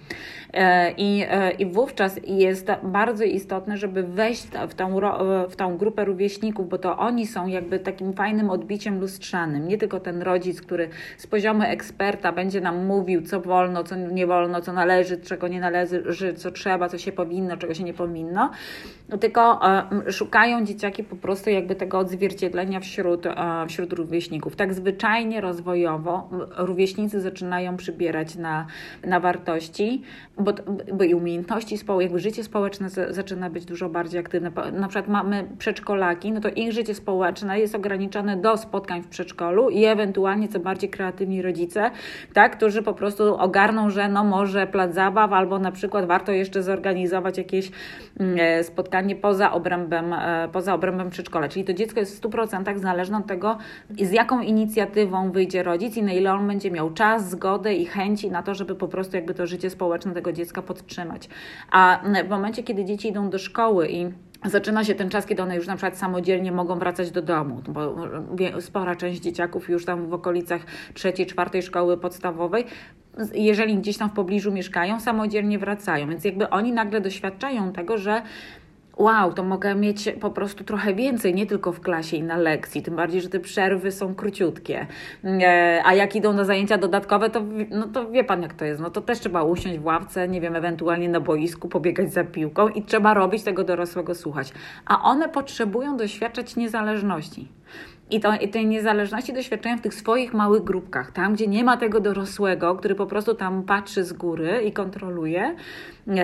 E, 0.54 0.92
I, 0.92 1.24
e, 1.30 1.52
i 1.52 1.66
wówczas 1.66 2.20
jest 2.28 2.68
bardzo 2.84 3.24
istotne, 3.24 3.78
żeby 3.78 4.04
wejść 4.04 4.48
w 4.70 4.76
tą, 4.76 5.00
w 5.50 5.56
tą 5.56 5.78
grupę 5.78 6.06
rówieśników, 6.06 6.70
bo 6.70 6.78
to 6.78 6.98
oni 6.98 7.28
są 7.28 7.48
jakby 7.48 7.80
takim 7.80 8.14
fajnym 8.14 8.50
odbiciem 8.50 9.00
lustrzanym. 9.00 9.68
Nie 9.68 9.78
tylko 9.78 10.00
ten 10.00 10.22
rodzic, 10.22 10.62
który 10.62 10.90
z 11.18 11.28
poziomu 11.28 11.64
eksperta 11.64 12.32
będzie 12.32 12.62
nam 12.62 12.86
mówił, 12.86 13.22
co 13.22 13.42
wolno, 13.42 13.84
co 13.84 13.96
nie 13.96 14.28
wolno, 14.28 14.62
co 14.62 14.74
należy, 14.74 15.18
czego 15.18 15.48
nie 15.48 15.60
należy, 15.60 16.34
co 16.34 16.52
trzeba, 16.52 16.90
co 16.90 16.98
się 16.98 17.12
powinno, 17.12 17.58
czego 17.58 17.74
się 17.74 17.84
nie 17.84 17.94
powinno, 17.94 18.52
tylko 19.20 19.60
e, 20.08 20.12
szukają 20.12 20.66
dzieciaki 20.66 21.04
po 21.04 21.16
prostu 21.16 21.50
jakby 21.50 21.76
tego 21.76 21.98
odzwierciedlenia 21.98 22.80
wśród 22.80 23.23
wśród, 23.68 23.94
rówieśników. 23.94 24.56
Tak 24.56 24.74
zwyczajnie 24.74 25.42
rozwojowo 25.42 26.30
rówieśnicy 26.58 27.22
zaczynają 27.22 27.78
przybierać 27.78 28.36
na, 28.36 28.66
na 29.06 29.20
wartości, 29.20 30.02
bo, 30.38 30.54
bo 30.94 31.04
i 31.04 31.14
umiejętności 31.14 31.76
jakby 32.00 32.20
życie 32.20 32.44
społeczne 32.44 32.90
zaczyna 33.10 33.50
być 33.50 33.66
dużo 33.66 33.90
bardziej 33.90 34.20
aktywne. 34.20 34.52
Na 34.72 34.88
przykład 34.88 35.08
mamy 35.08 35.48
przedszkolaki, 35.58 36.32
no 36.32 36.42
to 36.42 36.50
ich 36.50 36.72
życie 36.72 36.96
społeczne 36.96 37.60
jest 37.60 37.76
ograniczone 37.76 38.38
do 38.38 38.58
spotkań 38.58 39.02
w 39.02 39.08
przedszkolu 39.08 39.70
i 39.70 39.86
ewentualnie 39.86 40.48
co 40.48 40.60
bardziej 40.60 40.90
kreatywni 40.90 41.42
rodzice, 41.42 41.92
tak, 42.34 42.58
którzy 42.58 42.84
po 42.84 42.94
prostu 42.94 43.36
ogarną, 43.36 43.90
że 43.90 44.10
no 44.10 44.24
może 44.24 44.68
plac 44.68 44.94
zabaw 44.94 45.34
albo 45.34 45.60
na 45.60 45.72
przykład 45.72 46.06
warto 46.06 46.32
jeszcze 46.32 46.64
zorganizować 46.64 47.38
jakieś 47.38 47.72
mm, 48.20 48.38
e, 48.40 48.64
spotkanie 48.64 49.16
poza 49.16 49.52
obrębem, 49.52 50.14
e, 50.14 50.50
poza 50.52 50.74
obrębem 50.74 51.10
przedszkola. 51.10 51.48
Czyli 51.48 51.66
to 51.66 51.74
dziecko 51.74 52.00
jest 52.00 52.18
w 52.18 52.30
100% 52.30 52.78
zależne 52.78 53.13
od 53.16 53.28
tego, 53.28 53.58
z 53.90 54.12
jaką 54.12 54.42
inicjatywą 54.42 55.32
wyjdzie 55.32 55.64
rodzic 55.64 55.98
i 55.98 56.04
na 56.04 56.14
ile 56.14 56.34
on 56.34 56.48
będzie 56.48 56.72
miał 56.72 56.94
czas, 56.94 57.30
zgodę 57.30 57.74
i 57.74 57.86
chęci 57.86 58.32
na 58.32 58.44
to, 58.44 58.56
żeby 58.56 58.76
po 58.76 58.88
prostu 58.88 59.16
jakby 59.16 59.34
to 59.34 59.48
życie 59.48 59.70
społeczne 59.70 60.14
tego 60.14 60.32
dziecka 60.32 60.62
podtrzymać. 60.62 61.30
A 61.72 62.00
w 62.26 62.30
momencie, 62.30 62.64
kiedy 62.64 62.86
dzieci 62.86 63.08
idą 63.08 63.30
do 63.30 63.40
szkoły 63.40 63.88
i 63.90 64.08
zaczyna 64.46 64.84
się 64.84 64.96
ten 64.96 65.10
czas, 65.10 65.26
kiedy 65.26 65.42
one 65.42 65.56
już 65.56 65.68
na 65.68 65.76
przykład 65.76 65.98
samodzielnie 65.98 66.52
mogą 66.52 66.80
wracać 66.80 67.12
do 67.12 67.22
domu, 67.22 67.62
bo 67.68 68.62
spora 68.62 68.96
część 68.96 69.22
dzieciaków 69.22 69.70
już 69.70 69.86
tam 69.86 70.10
w 70.10 70.14
okolicach 70.14 70.62
trzeciej, 70.94 71.26
czwartej 71.26 71.62
szkoły 71.62 71.98
podstawowej 71.98 72.66
jeżeli 73.34 73.78
gdzieś 73.78 73.98
tam 73.98 74.10
w 74.10 74.14
pobliżu 74.14 74.52
mieszkają, 74.52 75.00
samodzielnie 75.00 75.60
wracają. 75.60 76.10
Więc 76.10 76.26
jakby 76.26 76.50
oni 76.50 76.72
nagle 76.72 77.02
doświadczają 77.02 77.74
tego, 77.74 77.98
że 77.98 78.22
wow, 78.98 79.34
to 79.34 79.44
mogę 79.44 79.76
mieć 79.76 80.10
po 80.22 80.30
prostu 80.30 80.64
trochę 80.64 80.94
więcej, 80.94 81.34
nie 81.34 81.46
tylko 81.46 81.72
w 81.72 81.82
klasie 81.82 82.18
i 82.18 82.24
na 82.24 82.38
lekcji, 82.38 82.82
tym 82.82 82.96
bardziej, 82.96 83.22
że 83.22 83.30
te 83.30 83.40
przerwy 83.40 83.92
są 83.92 84.16
króciutkie. 84.16 84.88
E, 85.24 85.82
a 85.86 85.94
jak 85.94 86.16
idą 86.16 86.34
na 86.34 86.46
zajęcia 86.46 86.78
dodatkowe, 86.78 87.30
to, 87.30 87.42
no 87.70 87.88
to 87.88 88.12
wie 88.12 88.24
Pan 88.24 88.42
jak 88.42 88.54
to 88.54 88.66
jest, 88.66 88.82
no 88.82 88.90
to 88.90 89.02
też 89.02 89.20
trzeba 89.20 89.44
usiąść 89.44 89.80
w 89.80 89.86
ławce, 89.86 90.28
nie 90.28 90.42
wiem, 90.42 90.56
ewentualnie 90.56 91.10
na 91.10 91.20
boisku, 91.20 91.70
pobiegać 91.70 92.14
za 92.14 92.24
piłką 92.24 92.68
i 92.68 92.84
trzeba 92.84 93.14
robić 93.14 93.44
tego 93.44 93.64
dorosłego 93.64 94.16
słuchać. 94.16 94.54
A 94.86 95.02
one 95.02 95.30
potrzebują 95.30 95.98
doświadczać 95.98 96.56
niezależności. 96.56 97.48
I, 98.12 98.20
to, 98.20 98.34
I 98.36 98.50
tej 98.50 98.68
niezależności 98.68 99.34
doświadczają 99.34 99.78
w 99.78 99.82
tych 99.82 99.94
swoich 99.94 100.34
małych 100.34 100.64
grupkach, 100.64 101.12
tam 101.12 101.34
gdzie 101.34 101.48
nie 101.48 101.64
ma 101.64 101.78
tego 101.78 102.00
dorosłego, 102.00 102.76
który 102.76 102.96
po 102.96 103.06
prostu 103.06 103.36
tam 103.36 103.64
patrzy 103.64 104.04
z 104.04 104.14
góry 104.14 104.62
i 104.66 104.72
kontroluje, 104.72 105.56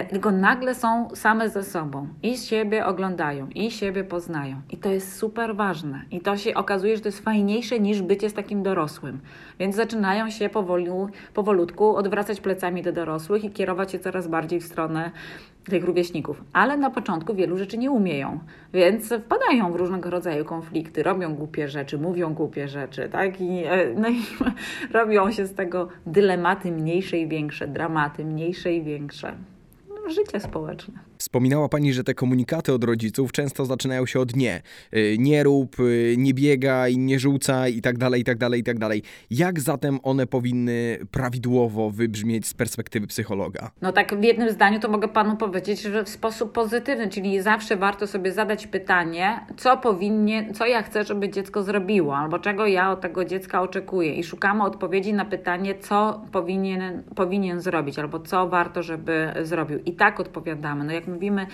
tylko 0.10 0.32
nagle 0.32 0.76
są 0.76 1.10
same 1.16 1.50
ze 1.50 1.64
sobą 1.64 2.08
i 2.24 2.38
siebie 2.38 2.86
oglądają, 2.86 3.48
i 3.56 3.72
siebie 3.72 4.04
poznają. 4.04 4.62
I 4.70 4.78
to 4.78 4.90
jest 4.90 5.16
super 5.16 5.56
ważne. 5.56 6.04
I 6.12 6.22
to 6.22 6.38
się 6.38 6.54
okazuje, 6.54 6.96
że 6.96 7.02
to 7.02 7.08
jest 7.08 7.24
fajniejsze 7.24 7.80
niż 7.80 8.02
bycie 8.02 8.30
z 8.30 8.34
takim 8.34 8.64
dorosłym. 8.64 9.20
Więc 9.60 9.76
zaczynają 9.76 10.30
się 10.30 10.50
powoli, 10.50 10.88
powolutku 11.34 11.96
odwracać 11.96 12.42
plecami 12.42 12.84
do 12.84 12.92
dorosłych 12.92 13.44
i 13.44 13.52
kierować 13.52 13.92
się 13.92 14.00
coraz 14.00 14.28
bardziej 14.28 14.60
w 14.60 14.66
stronę 14.66 15.12
tych 15.64 15.84
rówieśników. 15.84 16.44
Ale 16.54 16.78
na 16.78 16.90
początku 16.90 17.36
wielu 17.36 17.58
rzeczy 17.58 17.78
nie 17.78 17.92
umieją, 17.92 18.40
więc 18.74 19.14
wpadają 19.14 19.72
w 19.72 19.76
różnego 19.76 20.10
rodzaju 20.10 20.46
konflikty, 20.46 21.04
robią 21.04 21.36
głupie 21.36 21.68
rzeczy, 21.68 21.98
mówią 21.98 22.34
głupie 22.34 22.68
rzeczy, 22.68 23.10
tak? 23.12 23.42
I, 23.42 23.64
e, 23.66 23.94
no 23.96 24.10
i 24.10 24.22
robią 24.98 25.32
się 25.32 25.46
z 25.46 25.54
tego 25.54 25.88
dylematy 26.06 26.72
mniejsze 26.72 27.18
i 27.18 27.28
większe, 27.28 27.68
dramaty 27.68 28.26
mniejsze 28.26 28.74
i 28.74 28.84
większe. 28.84 29.34
No, 29.90 30.10
życie 30.10 30.40
społeczne. 30.40 31.09
Wspominała 31.22 31.70
Pani, 31.70 31.94
że 31.94 32.04
te 32.04 32.14
komunikaty 32.14 32.74
od 32.74 32.84
rodziców 32.84 33.32
często 33.32 33.66
zaczynają 33.66 34.06
się 34.06 34.20
od 34.20 34.36
nie. 34.36 34.62
Y, 34.94 35.16
nie 35.20 35.44
rób, 35.44 35.80
y, 35.80 36.16
nie 36.18 36.34
biegaj, 36.34 36.98
nie 36.98 37.20
rzucaj 37.20 37.76
i 37.76 37.82
tak 37.82 37.98
dalej, 37.98 38.22
i 38.22 38.24
tak 38.24 38.38
dalej, 38.38 38.60
i 38.60 38.64
tak 38.64 38.80
dalej. 38.80 39.04
Jak 39.30 39.60
zatem 39.60 40.00
one 40.04 40.28
powinny 40.28 41.00
prawidłowo 41.12 41.92
wybrzmieć 41.92 42.48
z 42.48 42.54
perspektywy 42.54 43.08
psychologa? 43.08 43.72
No 43.82 43.92
tak 43.92 44.16
w 44.16 44.24
jednym 44.24 44.50
zdaniu 44.50 44.80
to 44.80 44.90
mogę 44.90 45.08
Panu 45.08 45.38
powiedzieć, 45.38 45.82
że 45.82 46.04
w 46.04 46.10
sposób 46.10 46.52
pozytywny, 46.52 47.10
czyli 47.10 47.42
zawsze 47.42 47.78
warto 47.78 48.08
sobie 48.08 48.32
zadać 48.32 48.68
pytanie, 48.68 49.40
co 49.58 49.78
powinnie, 49.78 50.54
co 50.54 50.66
ja 50.66 50.84
chcę, 50.84 51.04
żeby 51.04 51.30
dziecko 51.30 51.64
zrobiło, 51.64 52.18
albo 52.18 52.40
czego 52.40 52.68
ja 52.68 52.92
od 52.92 53.02
tego 53.02 53.26
dziecka 53.26 53.62
oczekuję 53.62 54.14
i 54.14 54.24
szukamy 54.24 54.64
odpowiedzi 54.64 55.14
na 55.14 55.26
pytanie, 55.26 55.76
co 55.80 56.22
powinien, 56.32 57.04
powinien 57.16 57.62
zrobić, 57.62 58.00
albo 58.00 58.20
co 58.20 58.50
warto, 58.50 58.84
żeby 58.84 59.34
zrobił. 59.42 59.80
I 59.80 59.94
tak 59.94 60.20
odpowiadamy. 60.20 60.84
No 60.84 60.94
jak 60.94 61.09
mówimy, 61.10 61.48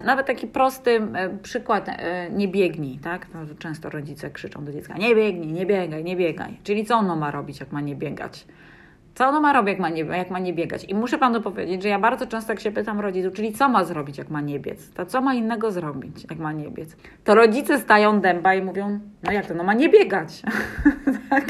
nawet 0.00 0.26
taki 0.26 0.46
prosty 0.46 0.90
e, 1.14 1.38
przykład, 1.42 1.88
e, 1.88 2.30
nie 2.30 2.48
biegnij, 2.48 2.98
tak? 2.98 3.26
No, 3.34 3.40
często 3.58 3.90
rodzice 3.90 4.30
krzyczą 4.30 4.64
do 4.64 4.72
dziecka, 4.72 4.94
nie 4.94 5.14
biegnij, 5.14 5.52
nie 5.52 5.66
biegaj, 5.66 6.04
nie 6.04 6.16
biegaj. 6.16 6.58
Czyli 6.64 6.84
co 6.84 6.94
ono 6.96 7.16
ma 7.16 7.30
robić, 7.30 7.60
jak 7.60 7.72
ma 7.72 7.80
nie 7.80 7.96
biegać? 7.96 8.46
Co 9.14 9.26
ono 9.26 9.40
ma 9.40 9.52
robić, 9.52 9.68
jak 9.68 9.80
ma, 9.80 9.88
nie, 9.88 10.02
jak 10.02 10.30
ma 10.30 10.38
nie 10.38 10.52
biegać? 10.52 10.84
I 10.84 10.94
muszę 10.94 11.18
Panu 11.18 11.40
powiedzieć, 11.40 11.82
że 11.82 11.88
ja 11.88 11.98
bardzo 11.98 12.26
często, 12.26 12.52
jak 12.52 12.60
się 12.60 12.72
pytam 12.72 13.00
rodziców, 13.00 13.34
czyli 13.34 13.52
co 13.52 13.68
ma 13.68 13.84
zrobić, 13.84 14.18
jak 14.18 14.30
ma 14.30 14.40
nie 14.40 14.60
biec? 14.60 14.90
To 14.90 15.06
co 15.06 15.20
ma 15.20 15.34
innego 15.34 15.70
zrobić, 15.70 16.26
jak 16.30 16.38
ma 16.38 16.52
nie 16.52 16.70
biec? 16.70 16.96
To 17.24 17.34
rodzice 17.34 17.78
stają 17.78 18.20
dęba 18.20 18.54
i 18.54 18.62
mówią, 18.62 19.00
no 19.22 19.32
jak 19.32 19.46
to, 19.46 19.54
no 19.54 19.64
ma 19.64 19.74
nie 19.74 19.88
biegać. 19.88 20.42
tak? 21.30 21.44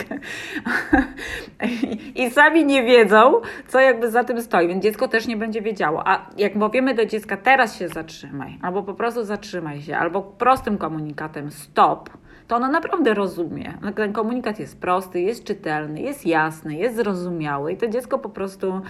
I 2.14 2.30
sami 2.30 2.64
nie 2.64 2.82
wiedzą, 2.82 3.40
co 3.68 3.80
jakby 3.80 4.10
za 4.10 4.24
tym 4.24 4.42
stoi, 4.42 4.68
więc 4.68 4.82
dziecko 4.82 5.08
też 5.08 5.26
nie 5.26 5.36
będzie 5.36 5.62
wiedziało. 5.62 6.08
A 6.08 6.30
jak 6.36 6.58
powiemy 6.58 6.94
do 6.94 7.06
dziecka, 7.06 7.36
teraz 7.36 7.76
się 7.78 7.88
zatrzymaj, 7.88 8.58
albo 8.62 8.82
po 8.82 8.94
prostu 8.94 9.24
zatrzymaj 9.24 9.82
się, 9.82 9.96
albo 9.96 10.22
prostym 10.22 10.78
komunikatem 10.78 11.50
stop, 11.50 12.10
to 12.52 12.56
ono 12.56 12.68
naprawdę 12.68 13.14
rozumie. 13.14 13.74
Ten 13.96 14.12
komunikat 14.12 14.58
jest 14.58 14.80
prosty, 14.80 15.20
jest 15.20 15.44
czytelny, 15.44 16.00
jest 16.00 16.26
jasny, 16.26 16.76
jest 16.76 16.96
zrozumiały 16.96 17.72
i 17.72 17.76
to 17.76 17.88
dziecko 17.88 18.18
po 18.18 18.28
prostu 18.28 18.80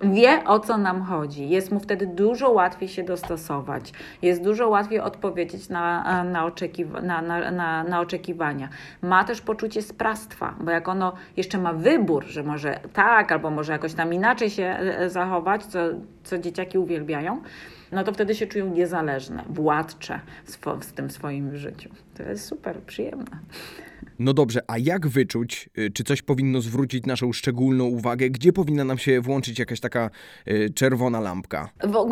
wie 0.00 0.44
o 0.44 0.60
co 0.60 0.78
nam 0.78 1.02
chodzi. 1.02 1.48
Jest 1.48 1.72
mu 1.72 1.80
wtedy 1.80 2.06
dużo 2.06 2.50
łatwiej 2.50 2.88
się 2.88 3.02
dostosować, 3.02 3.92
jest 4.22 4.42
dużo 4.42 4.68
łatwiej 4.68 5.00
odpowiedzieć 5.00 5.68
na, 5.68 6.24
na, 6.24 6.44
oczekiwa 6.44 7.00
na, 7.00 7.22
na, 7.22 7.50
na, 7.50 7.84
na 7.84 8.00
oczekiwania. 8.00 8.68
Ma 9.02 9.24
też 9.24 9.40
poczucie 9.40 9.82
sprawstwa, 9.82 10.54
bo 10.60 10.70
jak 10.70 10.88
ono 10.88 11.12
jeszcze 11.36 11.58
ma 11.58 11.72
wybór, 11.72 12.24
że 12.24 12.42
może 12.42 12.80
tak, 12.92 13.32
albo 13.32 13.50
może 13.50 13.72
jakoś 13.72 13.94
tam 13.94 14.14
inaczej 14.14 14.50
się 14.50 14.64
e, 14.64 14.98
e, 14.98 15.10
zachować, 15.10 15.64
co, 15.64 15.78
co 16.24 16.38
dzieciaki 16.38 16.78
uwielbiają, 16.78 17.42
no 17.92 18.04
to 18.04 18.12
wtedy 18.12 18.34
się 18.34 18.46
czują 18.46 18.66
niezależne, 18.66 19.44
władcze 19.48 20.20
w 20.80 20.92
tym 20.92 21.10
swoim 21.10 21.56
życiu. 21.56 21.90
To 22.22 22.28
jest 22.28 22.46
super 22.46 22.82
przyjemne. 22.82 23.38
No 24.18 24.32
dobrze, 24.32 24.60
a 24.66 24.78
jak 24.78 25.06
wyczuć, 25.06 25.68
y, 25.78 25.90
czy 25.90 26.04
coś 26.04 26.22
powinno 26.22 26.60
zwrócić 26.60 27.06
naszą 27.06 27.32
szczególną 27.32 27.84
uwagę? 27.84 28.30
Gdzie 28.30 28.52
powinna 28.52 28.84
nam 28.84 28.98
się 28.98 29.20
włączyć 29.20 29.58
jakaś 29.58 29.80
taka 29.80 30.10
y, 30.48 30.70
czerwona 30.74 31.20
lampka? 31.20 31.68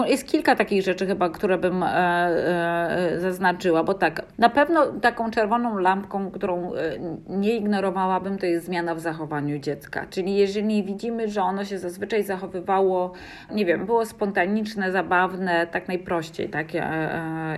Jest 0.06 0.26
kilka 0.26 0.56
takich 0.56 0.82
rzeczy 0.82 1.06
chyba, 1.06 1.30
które 1.30 1.58
bym 1.58 1.82
e, 1.82 1.86
e, 1.88 3.20
zaznaczyła, 3.20 3.84
bo 3.84 3.94
tak, 3.94 4.22
na 4.38 4.48
pewno 4.48 4.86
taką 4.86 5.30
czerwoną 5.30 5.78
lampką, 5.78 6.30
którą 6.30 6.74
e, 6.74 6.98
nie 7.28 7.56
ignorowałabym, 7.56 8.38
to 8.38 8.46
jest 8.46 8.66
zmiana 8.66 8.94
w 8.94 9.00
zachowaniu 9.00 9.58
dziecka. 9.58 10.06
Czyli 10.10 10.36
jeżeli 10.36 10.84
widzimy, 10.84 11.28
że 11.28 11.42
ono 11.42 11.64
się 11.64 11.78
zazwyczaj 11.78 12.22
zachowywało, 12.24 13.12
nie 13.52 13.64
wiem, 13.64 13.86
było 13.86 14.06
spontaniczne, 14.06 14.92
zabawne, 14.92 15.66
tak 15.66 15.88
najprościej, 15.88 16.48
tak? 16.48 16.66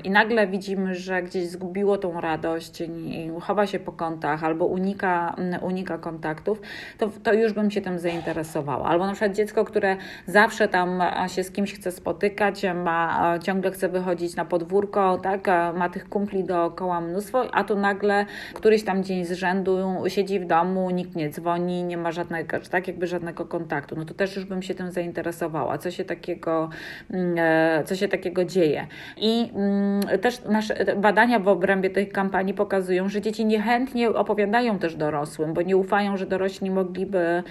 I 0.04 0.10
nagle 0.10 0.46
widzimy, 0.46 0.94
że 0.94 1.22
gdzieś 1.22 1.48
zgubiło 1.48 1.98
tą 1.98 2.20
radość 2.20 2.80
i 2.80 3.30
chowa 3.40 3.66
się 3.66 3.78
po 3.78 3.92
kątach, 3.92 4.31
albo 4.42 4.66
unika, 4.66 5.34
mm, 5.38 5.62
unika 5.62 5.98
kontaktów, 5.98 6.60
to, 6.98 7.10
to 7.22 7.32
już 7.32 7.52
bym 7.52 7.70
się 7.70 7.80
tym 7.80 7.98
zainteresowała. 7.98 8.88
Albo 8.88 9.06
na 9.06 9.12
przykład 9.12 9.36
dziecko, 9.36 9.64
które 9.64 9.96
zawsze 10.26 10.68
tam 10.68 11.02
się 11.26 11.44
z 11.44 11.50
kimś 11.50 11.74
chce 11.74 11.92
spotykać, 11.92 12.62
ma, 12.74 13.38
ciągle 13.42 13.70
chce 13.70 13.88
wychodzić 13.88 14.36
na 14.36 14.44
podwórko, 14.44 15.18
tak, 15.18 15.46
ma 15.74 15.88
tych 15.88 16.08
kumpli 16.08 16.44
dookoła 16.44 17.00
mnóstwo, 17.00 17.54
a 17.54 17.64
tu 17.64 17.76
nagle 17.76 18.26
któryś 18.54 18.84
tam 18.84 19.04
dzień 19.04 19.24
z 19.24 19.32
rzędu 19.32 19.78
siedzi 20.08 20.40
w 20.40 20.46
domu, 20.46 20.90
nikt 20.90 21.16
nie 21.16 21.30
dzwoni, 21.30 21.84
nie 21.84 21.96
ma 21.96 22.12
żadnego, 22.12 22.56
tak 22.70 22.88
jakby 22.88 23.06
żadnego 23.06 23.44
kontaktu. 23.44 23.96
No 23.96 24.04
to 24.04 24.14
też 24.14 24.36
już 24.36 24.44
bym 24.44 24.62
się 24.62 24.74
tym 24.74 24.90
zainteresowała, 24.90 25.78
co 25.78 25.90
się 25.90 26.04
takiego, 26.04 26.70
mm, 27.10 27.34
e, 27.38 27.84
co 27.84 27.96
się 27.96 28.08
takiego 28.08 28.44
dzieje. 28.44 28.86
I 29.16 29.50
mm, 29.54 30.18
też 30.18 30.44
nasze 30.44 30.96
badania 30.96 31.38
w 31.38 31.48
obrębie 31.48 31.90
tej 31.90 32.08
kampanii 32.08 32.54
pokazują, 32.54 33.08
że 33.08 33.20
dzieci 33.20 33.44
niechętnie 33.44 34.10
opowiadają 34.22 34.78
też 34.78 34.96
dorosłym, 34.96 35.54
bo 35.54 35.62
nie 35.62 35.76
ufają, 35.76 36.16
że 36.16 36.26
dorośli 36.26 36.70
mogliby 36.70 37.42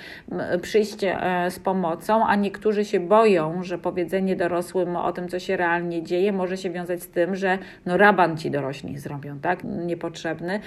przyjść 0.62 1.04
e, 1.04 1.18
z 1.50 1.60
pomocą, 1.60 2.26
a 2.28 2.36
niektórzy 2.36 2.86
się 2.86 3.00
boją, 3.00 3.64
że 3.64 3.78
powiedzenie 3.78 4.36
dorosłym 4.36 4.96
o 4.96 5.12
tym, 5.12 5.30
co 5.30 5.40
się 5.40 5.58
realnie 5.58 6.04
dzieje, 6.04 6.32
może 6.32 6.58
się 6.58 6.70
wiązać 6.70 7.04
z 7.04 7.08
tym, 7.08 7.36
że 7.36 7.58
no 7.86 7.98
raban 7.98 8.38
ci 8.38 8.52
dorośli 8.52 8.98
zrobią, 8.98 9.40
tak? 9.40 9.64
Niepotrzebny. 9.64 10.60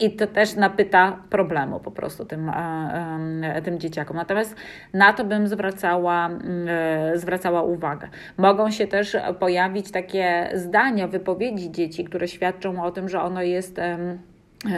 I 0.00 0.10
to 0.10 0.26
też 0.26 0.56
napyta 0.56 1.18
problemu 1.30 1.80
po 1.80 1.90
prostu 1.90 2.24
tym, 2.24 2.48
e, 2.48 3.62
tym 3.64 3.78
dzieciakom. 3.78 4.16
Natomiast 4.16 4.56
na 4.94 5.12
to 5.12 5.24
bym 5.24 5.48
zwracała, 5.48 6.30
e, 6.68 7.18
zwracała 7.18 7.62
uwagę. 7.62 8.08
Mogą 8.36 8.70
się 8.70 8.86
też 8.86 9.16
pojawić 9.38 9.90
takie 9.90 10.50
zdania, 10.54 11.08
wypowiedzi 11.08 11.70
dzieci, 11.70 12.04
które 12.04 12.28
świadczą 12.28 12.84
o 12.84 12.90
tym, 12.90 13.08
że 13.08 13.22
ono 13.22 13.42
jest 13.42 13.78
E, 13.78 14.18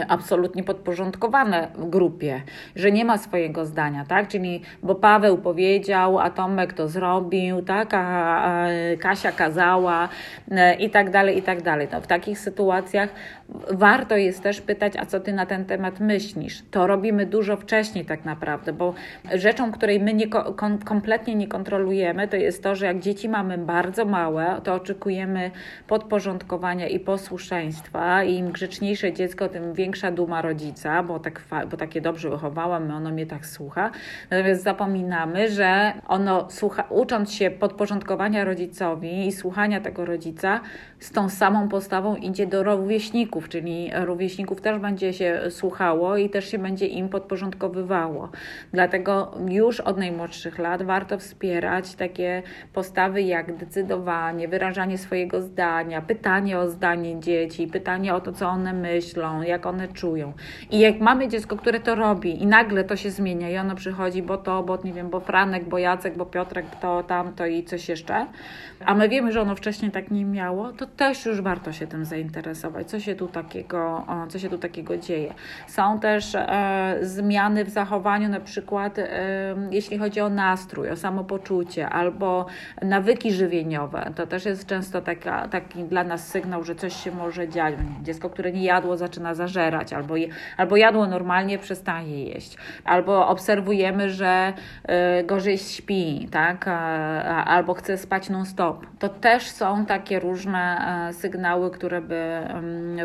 absolutnie 0.07 0.63
podporządkowane 0.63 1.67
grupie, 1.77 2.41
że 2.75 2.91
nie 2.91 3.05
ma 3.05 3.17
swojego 3.17 3.65
zdania, 3.65 4.05
tak? 4.05 4.27
Czyli, 4.27 4.61
bo 4.83 4.95
Paweł 4.95 5.37
powiedział, 5.37 6.19
a 6.19 6.29
Tomek 6.29 6.73
to 6.73 6.87
zrobił, 6.87 7.61
tak? 7.61 7.93
A, 7.93 7.99
a 8.43 8.67
Kasia 8.99 9.31
kazała 9.31 10.09
e, 10.51 10.75
i 10.75 10.89
tak 10.89 11.09
dalej, 11.09 11.37
i 11.37 11.41
tak 11.41 11.61
dalej. 11.61 11.87
No, 11.91 12.01
w 12.01 12.07
takich 12.07 12.39
sytuacjach 12.39 13.09
warto 13.71 14.17
jest 14.17 14.43
też 14.43 14.61
pytać, 14.61 14.93
a 14.97 15.05
co 15.05 15.19
ty 15.19 15.33
na 15.33 15.45
ten 15.45 15.65
temat 15.65 15.99
myślisz? 15.99 16.63
To 16.71 16.87
robimy 16.87 17.25
dużo 17.25 17.57
wcześniej 17.57 18.05
tak 18.05 18.25
naprawdę, 18.25 18.73
bo 18.73 18.93
rzeczą, 19.33 19.71
której 19.71 19.99
my 19.99 20.13
nie, 20.13 20.27
kom, 20.27 20.77
kompletnie 20.77 21.35
nie 21.35 21.47
kontrolujemy, 21.47 22.27
to 22.27 22.35
jest 22.35 22.63
to, 22.63 22.75
że 22.75 22.85
jak 22.85 22.99
dzieci 22.99 23.29
mamy 23.29 23.57
bardzo 23.57 24.05
małe, 24.05 24.61
to 24.63 24.73
oczekujemy 24.73 25.51
podporządkowania 25.87 26.87
i 26.87 26.99
posłuszeństwa 26.99 28.23
i 28.23 28.35
im 28.35 28.51
grzeczniejsze 28.51 29.13
dziecko, 29.13 29.49
tym 29.49 29.72
większa 29.73 30.11
duma 30.11 30.41
rodzica, 30.41 31.03
bo, 31.03 31.19
tak, 31.19 31.41
bo 31.71 31.77
takie 31.77 32.01
dobrze 32.01 32.29
wychowałam, 32.29 32.91
ono 32.91 33.11
mnie 33.11 33.25
tak 33.25 33.45
słucha. 33.45 33.91
Natomiast 34.29 34.63
zapominamy, 34.63 35.49
że 35.51 35.93
ono 36.07 36.49
słucha, 36.49 36.83
ucząc 36.89 37.33
się 37.33 37.51
podporządkowania 37.51 38.45
rodzicowi 38.45 39.27
i 39.27 39.31
słuchania 39.31 39.81
tego 39.81 40.05
rodzica, 40.05 40.59
z 40.99 41.11
tą 41.11 41.29
samą 41.29 41.69
postawą 41.69 42.15
idzie 42.15 42.47
do 42.47 42.63
rówieśników, 42.63 43.49
czyli 43.49 43.91
rówieśników 44.05 44.61
też 44.61 44.79
będzie 44.79 45.13
się 45.13 45.41
słuchało 45.49 46.17
i 46.17 46.29
też 46.29 46.51
się 46.51 46.59
będzie 46.59 46.87
im 46.87 47.09
podporządkowywało. 47.09 48.29
Dlatego 48.73 49.31
już 49.49 49.79
od 49.79 49.97
najmłodszych 49.97 50.59
lat 50.59 50.83
warto 50.83 51.17
wspierać 51.17 51.95
takie 51.95 52.43
postawy 52.73 53.21
jak 53.21 53.55
decydowanie, 53.57 54.47
wyrażanie 54.47 54.97
swojego 54.97 55.41
zdania, 55.41 56.01
pytanie 56.01 56.59
o 56.59 56.69
zdanie 56.69 57.19
dzieci, 57.19 57.67
pytanie 57.67 58.15
o 58.15 58.21
to, 58.21 58.31
co 58.31 58.47
one 58.47 58.73
myślą, 58.73 59.41
jak 59.41 59.62
one 59.65 59.87
czują. 59.87 60.33
I 60.71 60.79
jak 60.79 60.99
mamy 60.99 61.27
dziecko, 61.27 61.57
które 61.57 61.79
to 61.79 61.95
robi 61.95 62.43
i 62.43 62.47
nagle 62.47 62.83
to 62.83 62.95
się 62.95 63.11
zmienia 63.11 63.49
i 63.49 63.57
ono 63.57 63.75
przychodzi, 63.75 64.21
bo 64.21 64.37
to, 64.37 64.63
bo 64.63 64.79
nie 64.83 64.93
wiem, 64.93 65.09
bo 65.09 65.19
Franek, 65.19 65.69
bo 65.69 65.77
Jacek, 65.77 66.17
bo 66.17 66.25
Piotrek, 66.25 66.65
to 66.81 67.03
tamto 67.03 67.45
i 67.45 67.63
coś 67.63 67.89
jeszcze, 67.89 68.25
a 68.85 68.95
my 68.95 69.09
wiemy, 69.09 69.31
że 69.31 69.41
ono 69.41 69.55
wcześniej 69.55 69.91
tak 69.91 70.11
nie 70.11 70.25
miało, 70.25 70.71
to 70.71 70.87
też 70.87 71.25
już 71.25 71.41
warto 71.41 71.71
się 71.71 71.87
tym 71.87 72.05
zainteresować, 72.05 72.89
co 72.89 72.99
się 72.99 73.15
tu 73.15 73.27
takiego, 73.27 74.05
co 74.29 74.39
się 74.39 74.49
tu 74.49 74.57
takiego 74.57 74.97
dzieje. 74.97 75.33
Są 75.67 75.99
też 75.99 76.35
e, 76.35 76.97
zmiany 77.01 77.65
w 77.65 77.69
zachowaniu, 77.69 78.29
na 78.29 78.39
przykład 78.39 78.99
e, 78.99 79.07
jeśli 79.71 79.97
chodzi 79.97 80.21
o 80.21 80.29
nastrój, 80.29 80.89
o 80.89 80.95
samopoczucie 80.95 81.89
albo 81.89 82.45
nawyki 82.81 83.31
żywieniowe. 83.31 84.11
To 84.15 84.27
też 84.27 84.45
jest 84.45 84.65
często 84.65 85.01
taka, 85.01 85.47
taki 85.47 85.83
dla 85.83 86.03
nas 86.03 86.27
sygnał, 86.27 86.63
że 86.63 86.75
coś 86.75 87.03
się 87.03 87.11
może 87.11 87.49
dziać. 87.49 87.75
Dziecko, 88.01 88.29
które 88.29 88.51
nie 88.51 88.63
jadło, 88.63 88.97
zaczyna 88.97 89.33
zażerać, 89.53 89.93
albo, 89.93 90.15
albo 90.57 90.77
jadło 90.77 91.07
normalnie, 91.07 91.57
przestaje 91.57 92.23
jeść, 92.23 92.57
albo 92.83 93.27
obserwujemy, 93.27 94.09
że 94.09 94.53
e, 94.83 95.23
gorzej 95.23 95.57
śpi, 95.57 96.27
tak? 96.31 96.65
albo 97.45 97.73
chce 97.73 97.97
spać 97.97 98.29
non-stop. 98.29 98.85
To 98.99 99.09
też 99.09 99.43
są 99.43 99.85
takie 99.85 100.19
różne 100.19 100.77
e, 101.09 101.13
sygnały, 101.13 101.71
które 101.71 102.01
by 102.01 102.41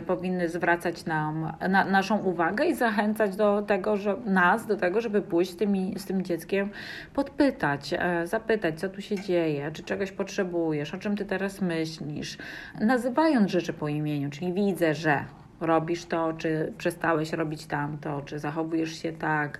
powinny 0.07 0.49
zwracać 0.49 1.05
nam 1.05 1.53
na, 1.69 1.85
naszą 1.85 2.19
uwagę 2.19 2.65
i 2.65 2.75
zachęcać 2.75 3.37
do 3.37 3.63
tego, 3.63 3.97
że 3.97 4.17
nas 4.27 4.67
do 4.67 4.77
tego, 4.77 5.01
żeby 5.01 5.23
pójść 5.23 5.51
z, 5.51 5.57
tymi, 5.57 5.95
z 5.99 6.05
tym 6.05 6.23
dzieckiem, 6.23 6.71
podpytać, 7.15 7.95
e, 7.99 8.27
zapytać, 8.27 8.81
co 8.81 8.89
tu 8.89 9.01
się 9.01 9.17
dzieje, 9.17 9.71
czy 9.73 9.83
czegoś 9.83 10.13
potrzebujesz, 10.13 10.95
o 10.95 10.99
czym 10.99 11.17
ty 11.17 11.25
teraz 11.25 11.61
myślisz, 11.61 12.39
nazywając 12.81 13.51
rzeczy 13.51 13.73
po 13.73 13.89
imieniu, 13.89 14.31
czyli 14.31 14.53
widzę, 14.53 14.95
że 14.95 15.25
robisz 15.61 16.05
to, 16.05 16.33
czy 16.33 16.73
przestałeś 16.79 17.33
robić 17.33 17.67
tamto, 17.67 18.23
czy 18.25 18.39
zachowujesz 18.39 19.03
się 19.03 19.13
tak. 19.13 19.59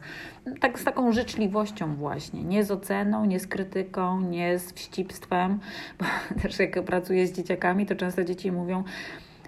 Tak 0.61 0.79
z 0.79 0.85
taką 0.85 1.13
życzliwością 1.13 1.95
właśnie, 1.95 2.45
nie 2.45 2.65
z 2.65 2.71
oceną, 2.71 3.25
nie 3.25 3.41
z 3.41 3.47
krytyką, 3.47 4.21
nie 4.21 4.59
z 4.59 4.73
wścibstwem, 4.73 5.59
bo 5.99 6.05
też 6.43 6.59
jak 6.59 6.83
pracuję 6.83 7.27
z 7.27 7.33
dzieciakami, 7.33 7.87
to 7.87 7.95
często 7.95 8.25
dzieci 8.25 8.53
mówią, 8.53 8.85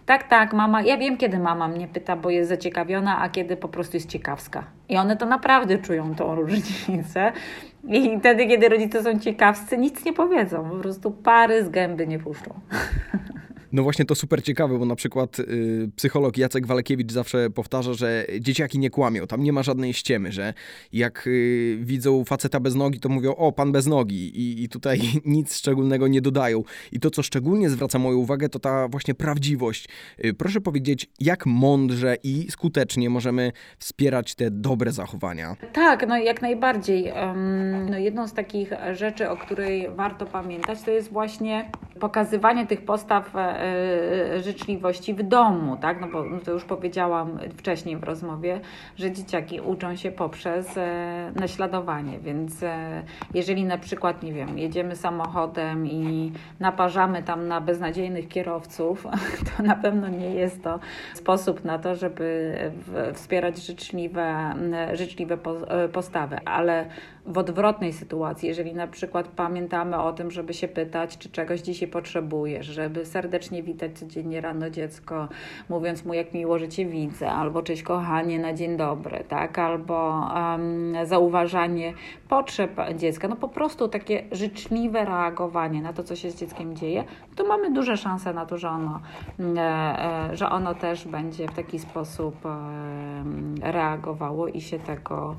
tak, 0.06 0.28
tak, 0.28 0.52
mama, 0.52 0.82
ja 0.82 0.96
wiem, 0.96 1.16
kiedy 1.16 1.38
mama 1.38 1.68
mnie 1.68 1.88
pyta, 1.88 2.16
bo 2.16 2.30
jest 2.30 2.48
zaciekawiona, 2.48 3.22
a 3.22 3.28
kiedy 3.28 3.56
po 3.56 3.68
prostu 3.68 3.96
jest 3.96 4.08
ciekawska. 4.08 4.64
I 4.88 4.96
one 4.96 5.16
to 5.16 5.26
naprawdę 5.26 5.78
czują 5.78 6.14
tą 6.14 6.34
różnicę. 6.34 7.32
I 7.88 8.18
wtedy, 8.18 8.46
kiedy 8.46 8.68
rodzice 8.68 9.02
są 9.02 9.18
ciekawscy, 9.18 9.78
nic 9.78 10.04
nie 10.04 10.12
powiedzą, 10.12 10.70
po 10.70 10.76
prostu 10.76 11.10
pary 11.10 11.64
z 11.64 11.68
gęby 11.68 12.06
nie 12.06 12.18
puszczą. 12.18 12.54
No 13.72 13.82
właśnie 13.82 14.04
to 14.04 14.14
super 14.14 14.42
ciekawe, 14.42 14.78
bo 14.78 14.84
na 14.84 14.94
przykład 14.94 15.38
y, 15.38 15.90
psycholog 15.96 16.38
Jacek 16.38 16.66
Walekiewicz 16.66 17.12
zawsze 17.12 17.50
powtarza, 17.50 17.94
że 17.94 18.26
dzieciaki 18.40 18.78
nie 18.78 18.90
kłamią, 18.90 19.26
tam 19.26 19.42
nie 19.42 19.52
ma 19.52 19.62
żadnej 19.62 19.92
ściemy, 19.92 20.32
że 20.32 20.54
jak 20.92 21.26
y, 21.26 21.78
widzą 21.80 22.24
faceta 22.24 22.60
bez 22.60 22.74
nogi, 22.74 23.00
to 23.00 23.08
mówią, 23.08 23.34
o, 23.34 23.52
pan 23.52 23.72
bez 23.72 23.86
nogi 23.86 24.38
i, 24.40 24.64
i 24.64 24.68
tutaj 24.68 25.00
nic 25.24 25.56
szczególnego 25.56 26.08
nie 26.08 26.20
dodają. 26.20 26.62
I 26.92 27.00
to, 27.00 27.10
co 27.10 27.22
szczególnie 27.22 27.70
zwraca 27.70 27.98
moją 27.98 28.18
uwagę, 28.18 28.48
to 28.48 28.58
ta 28.58 28.88
właśnie 28.88 29.14
prawdziwość. 29.14 29.88
Y, 30.24 30.34
proszę 30.34 30.60
powiedzieć, 30.60 31.10
jak 31.20 31.46
mądrze 31.46 32.16
i 32.22 32.46
skutecznie 32.50 33.10
możemy 33.10 33.52
wspierać 33.78 34.34
te 34.34 34.50
dobre 34.50 34.92
zachowania? 34.92 35.56
Tak, 35.72 36.08
no 36.08 36.18
jak 36.18 36.42
najbardziej. 36.42 37.12
No, 37.90 37.98
jedną 37.98 38.28
z 38.28 38.32
takich 38.32 38.70
rzeczy, 38.92 39.30
o 39.30 39.36
której 39.36 39.90
warto 39.90 40.26
pamiętać, 40.26 40.82
to 40.82 40.90
jest 40.90 41.12
właśnie 41.12 41.70
pokazywanie 42.00 42.66
tych 42.66 42.84
postaw 42.84 43.30
E, 43.36 43.59
życzliwości 44.42 45.14
w 45.14 45.22
domu, 45.22 45.76
tak? 45.76 46.00
No 46.00 46.08
bo 46.08 46.24
no 46.24 46.38
to 46.38 46.52
już 46.52 46.64
powiedziałam 46.64 47.38
wcześniej 47.56 47.96
w 47.96 48.04
rozmowie, 48.04 48.60
że 48.96 49.12
dzieciaki 49.12 49.60
uczą 49.60 49.96
się 49.96 50.10
poprzez 50.10 50.76
e, 50.76 51.32
naśladowanie, 51.34 52.18
więc 52.18 52.62
e, 52.62 53.02
jeżeli 53.34 53.64
na 53.64 53.78
przykład, 53.78 54.22
nie 54.22 54.32
wiem, 54.32 54.58
jedziemy 54.58 54.96
samochodem 54.96 55.86
i 55.86 56.32
naparzamy 56.60 57.22
tam 57.22 57.48
na 57.48 57.60
beznadziejnych 57.60 58.28
kierowców, 58.28 59.06
to 59.56 59.62
na 59.62 59.76
pewno 59.76 60.08
nie 60.08 60.34
jest 60.34 60.62
to 60.64 60.80
sposób 61.14 61.64
na 61.64 61.78
to, 61.78 61.94
żeby 61.94 62.54
wspierać 63.14 63.58
życzliwe, 63.58 64.54
życzliwe 64.92 65.38
postawy, 65.92 66.38
ale 66.44 66.86
w 67.30 67.38
odwrotnej 67.38 67.92
sytuacji, 67.92 68.48
jeżeli 68.48 68.74
na 68.74 68.86
przykład 68.86 69.28
pamiętamy 69.28 69.98
o 69.98 70.12
tym, 70.12 70.30
żeby 70.30 70.54
się 70.54 70.68
pytać, 70.68 71.18
czy 71.18 71.30
czegoś 71.30 71.60
dzisiaj 71.60 71.88
potrzebujesz, 71.88 72.66
żeby 72.66 73.06
serdecznie 73.06 73.62
witać 73.62 73.98
codziennie 73.98 74.40
rano 74.40 74.70
dziecko, 74.70 75.28
mówiąc 75.68 76.04
mu, 76.04 76.14
jak 76.14 76.34
miło, 76.34 76.58
że 76.58 76.68
cię 76.68 76.86
widzę, 76.86 77.30
albo 77.30 77.62
cześć 77.62 77.82
kochanie 77.82 78.38
na 78.38 78.52
dzień 78.52 78.76
dobry, 78.76 79.24
tak, 79.28 79.58
albo 79.58 80.28
um, 80.34 80.94
zauważanie 81.04 81.92
potrzeb 82.28 82.70
dziecka, 82.96 83.28
no 83.28 83.36
po 83.36 83.48
prostu 83.48 83.88
takie 83.88 84.24
życzliwe 84.32 85.04
reagowanie 85.04 85.82
na 85.82 85.92
to, 85.92 86.04
co 86.04 86.16
się 86.16 86.30
z 86.30 86.36
dzieckiem 86.36 86.76
dzieje, 86.76 87.04
to 87.36 87.44
mamy 87.44 87.70
duże 87.70 87.96
szanse 87.96 88.34
na 88.34 88.46
to, 88.46 88.58
że 88.58 88.68
ono, 88.68 89.00
e, 89.40 90.30
e, 90.30 90.36
że 90.36 90.50
ono 90.50 90.74
też 90.74 91.08
będzie 91.08 91.48
w 91.48 91.54
taki 91.54 91.78
sposób 91.78 92.34
reagowało 93.62 94.48
i 94.48 94.60
się 94.60 94.78
tego 94.78 95.36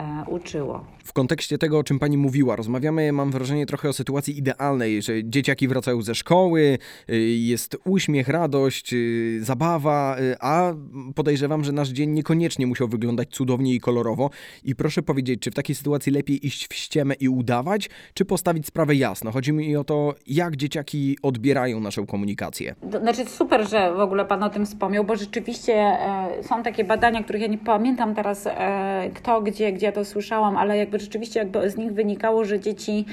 E, 0.00 0.24
uczyło. 0.26 0.84
W 1.10 1.12
kontekście 1.12 1.58
tego, 1.58 1.78
o 1.78 1.84
czym 1.84 1.98
pani 1.98 2.16
mówiła, 2.16 2.56
rozmawiamy, 2.56 3.12
mam 3.12 3.30
wrażenie, 3.30 3.66
trochę 3.66 3.88
o 3.88 3.92
sytuacji 3.92 4.38
idealnej, 4.38 5.02
że 5.02 5.24
dzieciaki 5.24 5.68
wracają 5.68 6.02
ze 6.02 6.14
szkoły, 6.14 6.78
y, 7.10 7.16
jest 7.30 7.76
uśmiech, 7.84 8.28
radość, 8.28 8.92
y, 8.92 9.38
zabawa, 9.42 10.16
y, 10.20 10.36
a 10.40 10.74
podejrzewam, 11.14 11.64
że 11.64 11.72
nasz 11.72 11.88
dzień 11.88 12.10
niekoniecznie 12.10 12.66
musiał 12.66 12.88
wyglądać 12.88 13.28
cudownie 13.30 13.74
i 13.74 13.80
kolorowo. 13.80 14.30
I 14.64 14.76
proszę 14.76 15.02
powiedzieć, 15.02 15.40
czy 15.40 15.50
w 15.50 15.54
takiej 15.54 15.76
sytuacji 15.76 16.12
lepiej 16.12 16.46
iść 16.46 16.66
w 16.68 16.74
ściemę 16.74 17.14
i 17.14 17.28
udawać, 17.28 17.90
czy 18.14 18.24
postawić 18.24 18.66
sprawę 18.66 18.94
jasno? 18.94 19.30
Chodzi 19.30 19.52
mi 19.52 19.76
o 19.76 19.84
to, 19.84 20.14
jak 20.26 20.56
dzieciaki 20.56 21.18
odbierają 21.22 21.80
naszą 21.80 22.06
komunikację. 22.06 22.74
Znaczy 23.00 23.24
super, 23.24 23.68
że 23.68 23.94
w 23.94 24.00
ogóle 24.00 24.24
pan 24.24 24.42
o 24.42 24.50
tym 24.50 24.66
wspomniał, 24.66 25.04
bo 25.04 25.16
rzeczywiście 25.16 25.74
e, 25.74 26.28
są 26.42 26.62
takie 26.62 26.84
badania, 26.84 27.22
których 27.22 27.42
ja 27.42 27.48
nie 27.48 27.58
pamiętam 27.58 28.14
teraz 28.14 28.46
e, 28.46 29.10
kto, 29.14 29.40
gdzie, 29.40 29.72
gdzie 29.72 29.86
ja 29.86 29.92
to 29.92 30.04
słyszałam, 30.04 30.56
ale 30.56 30.76
jakby 30.76 30.99
rzeczywiście 31.00 31.40
jakby 31.40 31.70
z 31.70 31.76
nich 31.76 31.92
wynikało, 31.92 32.44
że 32.44 32.60
dzieci 32.60 33.04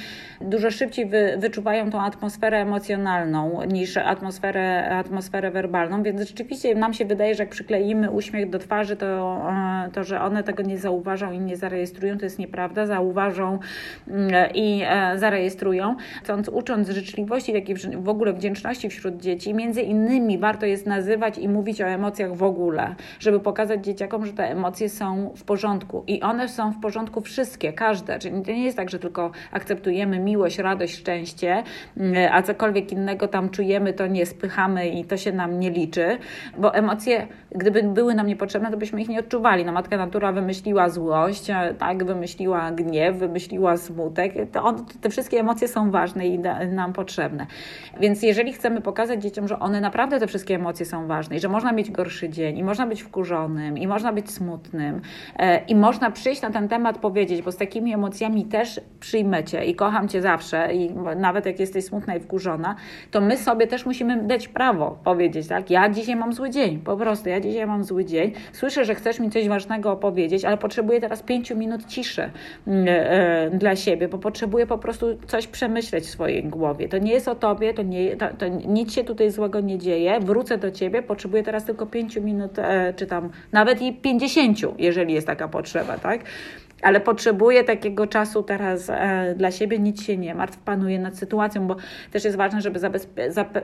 dużo 0.41 0.71
szybciej 0.71 1.05
wy, 1.05 1.37
wyczuwają 1.37 1.89
tą 1.91 2.01
atmosferę 2.01 2.57
emocjonalną 2.57 3.63
niż 3.63 3.97
atmosferę, 3.97 4.89
atmosferę 4.89 5.51
werbalną, 5.51 6.03
więc 6.03 6.21
rzeczywiście 6.21 6.75
nam 6.75 6.93
się 6.93 7.05
wydaje, 7.05 7.35
że 7.35 7.43
jak 7.43 7.49
przykleimy 7.49 8.11
uśmiech 8.11 8.49
do 8.49 8.59
twarzy, 8.59 8.95
to, 8.95 9.41
e, 9.49 9.89
to 9.93 10.03
że 10.03 10.21
one 10.21 10.43
tego 10.43 10.63
nie 10.63 10.77
zauważą 10.77 11.31
i 11.31 11.39
nie 11.39 11.57
zarejestrują, 11.57 12.17
to 12.17 12.25
jest 12.25 12.39
nieprawda, 12.39 12.85
zauważą 12.85 13.59
mm, 14.07 14.31
i 14.53 14.81
e, 14.85 15.19
zarejestrują. 15.19 15.95
Chcąc, 16.23 16.49
ucząc 16.49 16.89
życzliwości, 16.89 17.53
takiej 17.53 17.75
w 17.75 18.09
ogóle 18.09 18.33
wdzięczności 18.33 18.89
wśród 18.89 19.21
dzieci, 19.21 19.53
między 19.53 19.81
innymi 19.81 20.37
warto 20.37 20.65
jest 20.65 20.85
nazywać 20.85 21.37
i 21.37 21.49
mówić 21.49 21.81
o 21.81 21.85
emocjach 21.85 22.35
w 22.35 22.43
ogóle, 22.43 22.95
żeby 23.19 23.39
pokazać 23.39 23.85
dzieciakom, 23.85 24.25
że 24.25 24.33
te 24.33 24.51
emocje 24.51 24.89
są 24.89 25.33
w 25.35 25.43
porządku 25.43 26.03
i 26.07 26.21
one 26.21 26.49
są 26.49 26.57
są 26.57 26.71
w 26.71 26.79
porządku 26.79 27.21
wszystkie, 27.21 27.66
każde. 27.73 28.19
Czyli 28.19 28.41
to 28.41 28.51
nie 28.51 28.65
jest 28.65 28.77
tak, 28.77 28.89
że 28.89 28.99
tylko 28.99 29.31
akceptujemy 29.51 30.19
miłość, 30.19 30.59
radość, 30.59 30.95
szczęście, 30.95 31.63
mm, 31.97 32.33
a 32.33 32.41
cokolwiek 32.41 32.91
innego 32.91 33.27
tam 33.27 33.49
czujemy, 33.49 33.93
to 33.93 34.07
nie 34.07 34.25
spychamy 34.25 34.89
i 34.89 35.05
to 35.05 35.17
się 35.17 35.31
nam 35.31 35.59
nie 35.59 35.71
liczy, 35.71 36.17
bo 36.57 36.73
emocje, 36.73 37.27
gdyby 37.51 37.83
były 37.83 38.15
nam 38.15 38.27
niepotrzebne, 38.27 38.71
to 38.71 38.77
byśmy 38.77 39.01
ich 39.01 39.09
nie 39.09 39.19
odczuwali. 39.19 39.65
No, 39.65 39.71
matka 39.71 39.97
natura 39.97 40.31
wymyśliła 40.31 40.89
złość, 40.89 41.47
tak, 41.77 42.03
wymyśliła 42.03 42.71
gniew, 42.71 43.15
wymyśliła 43.15 43.77
smutek. 43.77 44.33
To 44.51 44.63
on, 44.63 44.85
te 45.01 45.09
wszystkie 45.09 45.39
emocje 45.39 45.67
są 45.67 45.91
ważne 45.91 46.27
i 46.27 46.39
nam 46.71 46.93
potrzebne. 46.93 47.47
Więc 47.99 48.23
jeżeli 48.23 48.53
chcemy 48.53 48.81
pokazać 48.81 49.23
dzieciom, 49.23 49.47
że 49.47 49.59
one 49.59 49.81
naprawdę 49.81 50.19
te 50.19 50.27
wszystkie 50.27 50.55
emocje 50.55 50.85
są 50.85 51.07
ważne 51.07 51.35
i 51.35 51.39
że 51.39 51.49
można 51.49 51.71
mieć 51.71 51.91
gorszy 51.91 52.29
dzień 52.29 52.57
i 52.57 52.63
można 52.63 52.87
być 52.87 53.03
wkurzonym 53.03 53.77
i 53.77 53.87
można 53.87 54.13
być 54.13 54.31
smutnym 54.31 55.01
e, 55.37 55.65
i 55.65 55.75
można 55.75 56.11
przyjść 56.11 56.41
na 56.41 56.49
ten 56.49 56.67
temat 56.67 56.97
powiedzieć, 56.97 57.41
bo 57.41 57.51
z 57.57 57.59
takimi 57.59 57.93
emocjami 57.93 58.45
też 58.45 58.81
przyjmecie 58.99 59.65
i 59.65 59.75
kocham 59.75 60.07
cię 60.07 60.21
zawsze 60.21 60.73
i 60.73 60.89
nawet 61.15 61.45
jak 61.45 61.59
jesteś 61.59 61.85
smutna 61.85 62.15
i 62.15 62.19
wkurzona, 62.19 62.75
to 63.11 63.21
my 63.21 63.37
sobie 63.37 63.67
też 63.67 63.85
musimy 63.85 64.23
dać 64.23 64.47
prawo 64.47 64.97
powiedzieć, 65.03 65.47
tak? 65.47 65.69
Ja 65.69 65.89
dzisiaj 65.89 66.15
mam 66.15 66.33
zły 66.33 66.49
dzień, 66.49 66.79
po 66.79 66.97
prostu 66.97 67.29
ja 67.29 67.39
dzisiaj 67.39 67.67
mam 67.67 67.83
zły 67.83 68.05
dzień. 68.05 68.31
Słyszę, 68.53 68.85
że 68.85 68.95
chcesz 68.95 69.19
mi 69.19 69.29
coś 69.29 69.47
ważnego 69.47 69.91
opowiedzieć, 69.91 70.45
ale 70.45 70.57
potrzebuję 70.57 71.01
teraz 71.01 71.23
pięciu 71.23 71.55
minut 71.55 71.85
ciszy 71.85 72.29
mm, 72.67 72.85
e, 72.87 73.57
dla 73.57 73.75
siebie, 73.75 74.07
bo 74.07 74.17
potrzebuję 74.17 74.67
po 74.67 74.77
prostu 74.77 75.05
coś 75.27 75.47
przemyśleć 75.47 76.03
w 76.03 76.09
swojej 76.09 76.43
głowie. 76.43 76.89
To 76.89 76.97
nie 76.97 77.11
jest 77.11 77.27
o 77.27 77.35
tobie, 77.35 77.73
to, 77.73 77.83
nie, 77.83 78.15
to, 78.15 78.25
to 78.37 78.47
nic 78.47 78.93
się 78.93 79.03
tutaj 79.03 79.31
złego 79.31 79.59
nie 79.59 79.77
dzieje. 79.77 80.19
Wrócę 80.19 80.57
do 80.57 80.71
ciebie, 80.71 81.01
potrzebuję 81.01 81.43
teraz 81.43 81.65
tylko 81.65 81.85
pięciu 81.85 82.21
minut, 82.21 82.59
e, 82.59 82.93
czy 82.93 83.07
tam 83.07 83.29
nawet 83.51 83.81
i 83.81 83.93
pięćdziesięciu, 83.93 84.73
jeżeli 84.77 85.13
jest 85.13 85.27
taka 85.27 85.47
potrzeba, 85.47 85.97
tak? 85.97 86.19
Ale 86.81 86.99
potrzebuję 86.99 87.63
takiego 87.63 88.07
czasu 88.07 88.43
teraz 88.43 88.89
e, 88.89 89.35
dla 89.37 89.51
siebie, 89.51 89.79
nic 89.79 90.03
się 90.03 90.17
nie 90.17 90.35
martw, 90.35 90.57
panuję 90.57 90.99
nad 90.99 91.17
sytuacją, 91.17 91.67
bo 91.67 91.75
też 92.11 92.25
jest 92.25 92.37
ważne, 92.37 92.61
żeby 92.61 92.79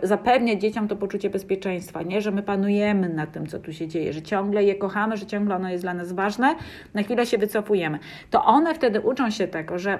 zapewniać 0.04 0.62
dzieciom 0.62 0.88
to 0.88 0.96
poczucie 0.96 1.30
bezpieczeństwa, 1.30 2.02
nie? 2.02 2.22
że 2.22 2.32
my 2.32 2.44
panujemy 2.44 3.10
nad 3.10 3.32
tym, 3.32 3.48
co 3.48 3.60
tu 3.60 3.74
się 3.74 3.88
dzieje, 3.88 4.14
że 4.14 4.22
ciągle 4.22 4.64
je 4.64 4.76
kochamy, 4.76 5.18
że 5.18 5.26
ciągle 5.26 5.56
ono 5.56 5.70
jest 5.70 5.84
dla 5.84 5.94
nas 5.94 6.14
ważne, 6.14 6.56
na 6.94 7.04
chwilę 7.04 7.26
się 7.26 7.38
wycofujemy. 7.38 8.00
To 8.30 8.46
one 8.46 8.76
wtedy 8.76 9.02
uczą 9.02 9.30
się 9.30 9.48
tego, 9.48 9.80
że 9.80 10.00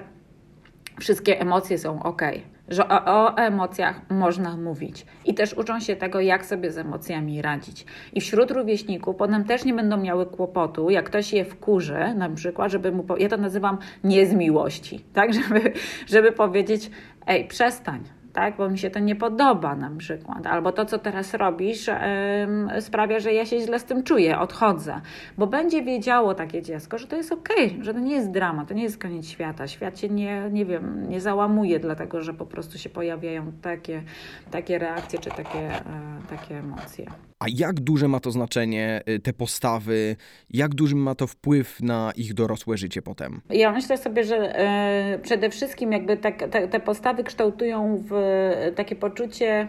wszystkie 1.00 1.40
emocje 1.40 1.78
są 1.78 2.02
ok, 2.02 2.22
że 2.68 2.88
o, 2.88 3.04
o, 3.04 3.36
emocjach 3.36 4.00
można 4.10 4.56
mówić. 4.56 5.06
I 5.24 5.34
też 5.34 5.54
uczą 5.54 5.80
się 5.80 5.96
tego, 5.96 6.20
jak 6.20 6.46
sobie 6.46 6.70
z 6.70 6.78
emocjami 6.78 7.42
radzić. 7.42 7.86
I 8.12 8.20
wśród 8.20 8.50
rówieśników 8.50 9.16
potem 9.16 9.44
też 9.44 9.64
nie 9.64 9.74
będą 9.74 9.96
miały 9.96 10.26
kłopotu, 10.26 10.90
jak 10.90 11.04
ktoś 11.04 11.32
je 11.32 11.44
wkurzy, 11.44 12.14
na 12.16 12.30
przykład, 12.30 12.72
żeby 12.72 12.92
mu, 12.92 13.04
ja 13.18 13.28
to 13.28 13.36
nazywam 13.36 13.78
nie 14.04 14.26
z 14.26 14.34
miłości, 14.34 15.04
tak, 15.12 15.34
żeby, 15.42 15.72
żeby 16.06 16.32
powiedzieć, 16.32 16.90
ej, 17.26 17.48
przestań, 17.48 18.00
tak? 18.34 18.56
bo 18.56 18.70
mi 18.70 18.78
się 18.78 18.90
to 18.90 18.98
nie 18.98 19.16
podoba 19.16 19.76
na 19.76 19.90
przykład, 19.98 20.46
albo 20.46 20.72
to, 20.72 20.84
co 20.84 20.98
teraz 20.98 21.34
robisz, 21.34 21.86
yy, 21.86 22.80
sprawia, 22.80 23.20
że 23.20 23.32
ja 23.32 23.46
się 23.46 23.60
źle 23.60 23.78
z 23.78 23.84
tym 23.84 24.02
czuję, 24.02 24.38
odchodzę, 24.38 25.00
bo 25.38 25.46
będzie 25.46 25.82
wiedziało 25.82 26.34
takie 26.34 26.62
dziecko, 26.62 26.98
że 26.98 27.06
to 27.06 27.16
jest 27.16 27.32
okej, 27.32 27.70
okay, 27.72 27.84
że 27.84 27.94
to 27.94 28.00
nie 28.00 28.14
jest 28.14 28.30
drama, 28.30 28.64
to 28.64 28.74
nie 28.74 28.82
jest 28.82 28.98
koniec 28.98 29.26
świata, 29.26 29.68
świat 29.68 29.98
się 29.98 30.08
nie, 30.08 30.48
nie 30.52 30.64
wiem, 30.64 31.08
nie 31.08 31.20
załamuje, 31.20 31.80
dlatego 31.80 32.22
że 32.22 32.34
po 32.34 32.46
prostu 32.46 32.78
się 32.78 32.88
pojawiają 32.88 33.52
takie, 33.62 34.02
takie 34.50 34.78
reakcje 34.78 35.18
czy 35.18 35.30
takie, 35.30 35.58
yy, 35.58 36.36
takie 36.36 36.58
emocje. 36.58 37.06
A 37.38 37.46
jak 37.48 37.80
duże 37.80 38.08
ma 38.08 38.20
to 38.20 38.30
znaczenie, 38.30 39.02
y, 39.08 39.20
te 39.20 39.32
postawy, 39.32 40.16
jak 40.50 40.74
duży 40.74 40.96
ma 40.96 41.14
to 41.14 41.26
wpływ 41.26 41.82
na 41.82 42.12
ich 42.16 42.34
dorosłe 42.34 42.76
życie 42.76 43.02
potem? 43.02 43.40
Ja 43.50 43.72
myślę 43.72 43.96
sobie, 43.96 44.24
że 44.24 44.60
y, 45.14 45.18
przede 45.18 45.50
wszystkim 45.50 45.92
jakby 45.92 46.16
tak, 46.16 46.38
te, 46.50 46.68
te 46.68 46.80
postawy 46.80 47.24
kształtują 47.24 48.02
w 48.08 48.12
takie 48.76 48.96
poczucie 48.96 49.68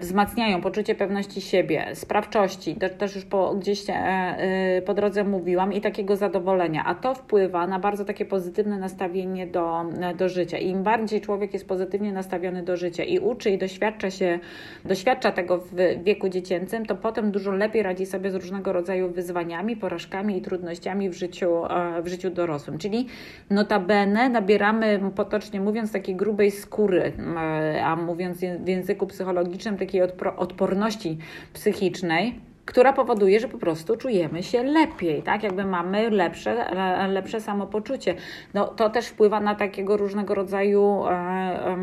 wzmacniają 0.00 0.60
poczucie 0.60 0.94
pewności 0.94 1.40
siebie, 1.40 1.86
sprawczości, 1.94 2.76
też 2.98 3.14
już 3.14 3.24
po, 3.24 3.54
gdzieś 3.54 3.90
e, 3.90 3.94
e, 3.94 4.82
po 4.82 4.94
drodze 4.94 5.24
mówiłam, 5.24 5.72
i 5.72 5.80
takiego 5.80 6.16
zadowolenia. 6.16 6.84
A 6.84 6.94
to 6.94 7.14
wpływa 7.14 7.66
na 7.66 7.78
bardzo 7.78 8.04
takie 8.04 8.24
pozytywne 8.24 8.78
nastawienie 8.78 9.46
do, 9.46 9.84
do 10.18 10.28
życia. 10.28 10.58
Im 10.58 10.82
bardziej 10.82 11.20
człowiek 11.20 11.52
jest 11.52 11.68
pozytywnie 11.68 12.12
nastawiony 12.12 12.62
do 12.62 12.76
życia 12.76 13.04
i 13.04 13.18
uczy 13.18 13.50
i 13.50 13.58
doświadcza 13.58 14.10
się, 14.10 14.38
doświadcza 14.84 15.32
tego 15.32 15.58
w 15.58 15.74
wieku 16.04 16.28
dziecięcym, 16.28 16.86
to 16.86 16.94
potem 16.96 17.30
dużo 17.30 17.52
lepiej 17.52 17.82
radzi 17.82 18.06
sobie 18.06 18.30
z 18.30 18.34
różnego 18.34 18.72
rodzaju 18.72 19.10
wyzwaniami, 19.10 19.76
porażkami 19.76 20.38
i 20.38 20.42
trudnościami 20.42 21.10
w 21.10 21.14
życiu, 21.14 21.66
e, 21.66 22.02
w 22.02 22.06
życiu 22.06 22.30
dorosłym. 22.30 22.78
Czyli 22.78 23.06
notabene 23.50 24.28
nabieramy, 24.28 25.00
potocznie 25.16 25.60
mówiąc, 25.60 25.92
takiej 25.92 26.16
grubej 26.16 26.50
skóry, 26.50 27.12
a 27.84 27.96
mówiąc 27.96 28.38
w 28.38 28.68
języku 28.68 29.06
psychologicznym, 29.06 29.75
takiej 29.76 30.02
odporności 30.36 31.18
psychicznej, 31.52 32.40
która 32.66 32.92
powoduje, 32.92 33.40
że 33.40 33.48
po 33.48 33.58
prostu 33.58 33.96
czujemy 33.96 34.42
się 34.42 34.62
lepiej, 34.62 35.22
tak? 35.22 35.42
Jakby 35.42 35.64
mamy 35.64 36.10
lepsze, 36.10 36.66
lepsze 37.08 37.40
samopoczucie. 37.40 38.14
No, 38.54 38.66
to 38.66 38.90
też 38.90 39.06
wpływa 39.06 39.40
na 39.40 39.54
takiego 39.54 39.96
różnego 39.96 40.34
rodzaju, 40.34 41.04
e, 41.10 41.76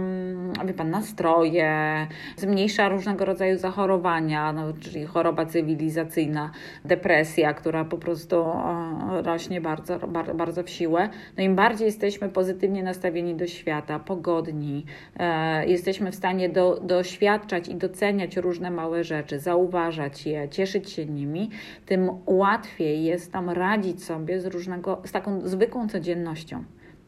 wie 0.65 0.73
pan, 0.73 0.89
nastroje, 0.89 2.07
zmniejsza 2.37 2.89
różnego 2.89 3.25
rodzaju 3.25 3.57
zachorowania, 3.57 4.53
no, 4.53 4.73
czyli 4.79 5.05
choroba 5.05 5.45
cywilizacyjna, 5.45 6.51
depresja, 6.85 7.53
która 7.53 7.85
po 7.85 7.97
prostu 7.97 8.35
e, 8.35 9.21
rośnie 9.21 9.61
bardzo, 9.61 9.99
bardzo, 9.99 10.33
bardzo 10.33 10.63
w 10.63 10.69
siłę. 10.69 11.09
No 11.37 11.43
im 11.43 11.55
bardziej 11.55 11.85
jesteśmy 11.85 12.29
pozytywnie 12.29 12.83
nastawieni 12.83 13.35
do 13.35 13.47
świata, 13.47 13.99
pogodni, 13.99 14.85
e, 15.19 15.65
jesteśmy 15.65 16.11
w 16.11 16.15
stanie 16.15 16.49
do, 16.49 16.79
doświadczać 16.81 17.67
i 17.67 17.75
doceniać 17.75 18.37
różne 18.37 18.71
małe 18.71 19.03
rzeczy, 19.03 19.39
zauważać 19.39 20.25
je, 20.25 20.49
cieszyć 20.49 20.72
cieszyć 20.73 20.91
się 20.91 21.05
nimi, 21.05 21.49
tym 21.85 22.09
łatwiej 22.25 23.03
jest 23.03 23.31
tam 23.31 23.49
radzić 23.49 24.03
sobie 24.03 24.41
z 24.41 24.45
różnego, 24.45 25.01
z 25.05 25.11
taką 25.11 25.47
zwykłą 25.47 25.89
codziennością 25.89 26.63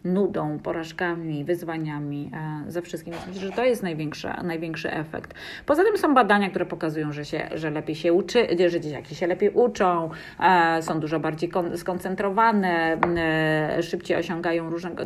nudą, 0.06 0.60
porażkami, 0.60 1.44
wyzwaniami, 1.44 2.32
e, 2.68 2.72
ze 2.72 2.82
wszystkim. 2.82 3.14
Myślę, 3.28 3.42
że 3.42 3.52
to 3.52 3.64
jest 3.64 3.84
największy, 3.84 4.28
największy 4.44 4.92
efekt. 4.92 5.34
Poza 5.66 5.84
tym 5.84 5.98
są 5.98 6.14
badania, 6.14 6.50
które 6.50 6.66
pokazują, 6.66 7.12
że, 7.12 7.26
się, 7.26 7.50
że 7.56 7.72
lepiej 7.72 7.96
się 7.96 8.14
uczy, 8.14 8.48
że 8.68 8.82
dzieciaki 8.82 9.16
się 9.16 9.28
lepiej 9.28 9.50
uczą, 9.50 10.10
e, 10.40 10.82
są 10.82 11.00
dużo 11.00 11.20
bardziej 11.20 11.52
skoncentrowane, 11.76 12.98
e, 13.18 13.84
szybciej 13.84 14.18
osiągają 14.18 14.70
różnego, 14.70 15.04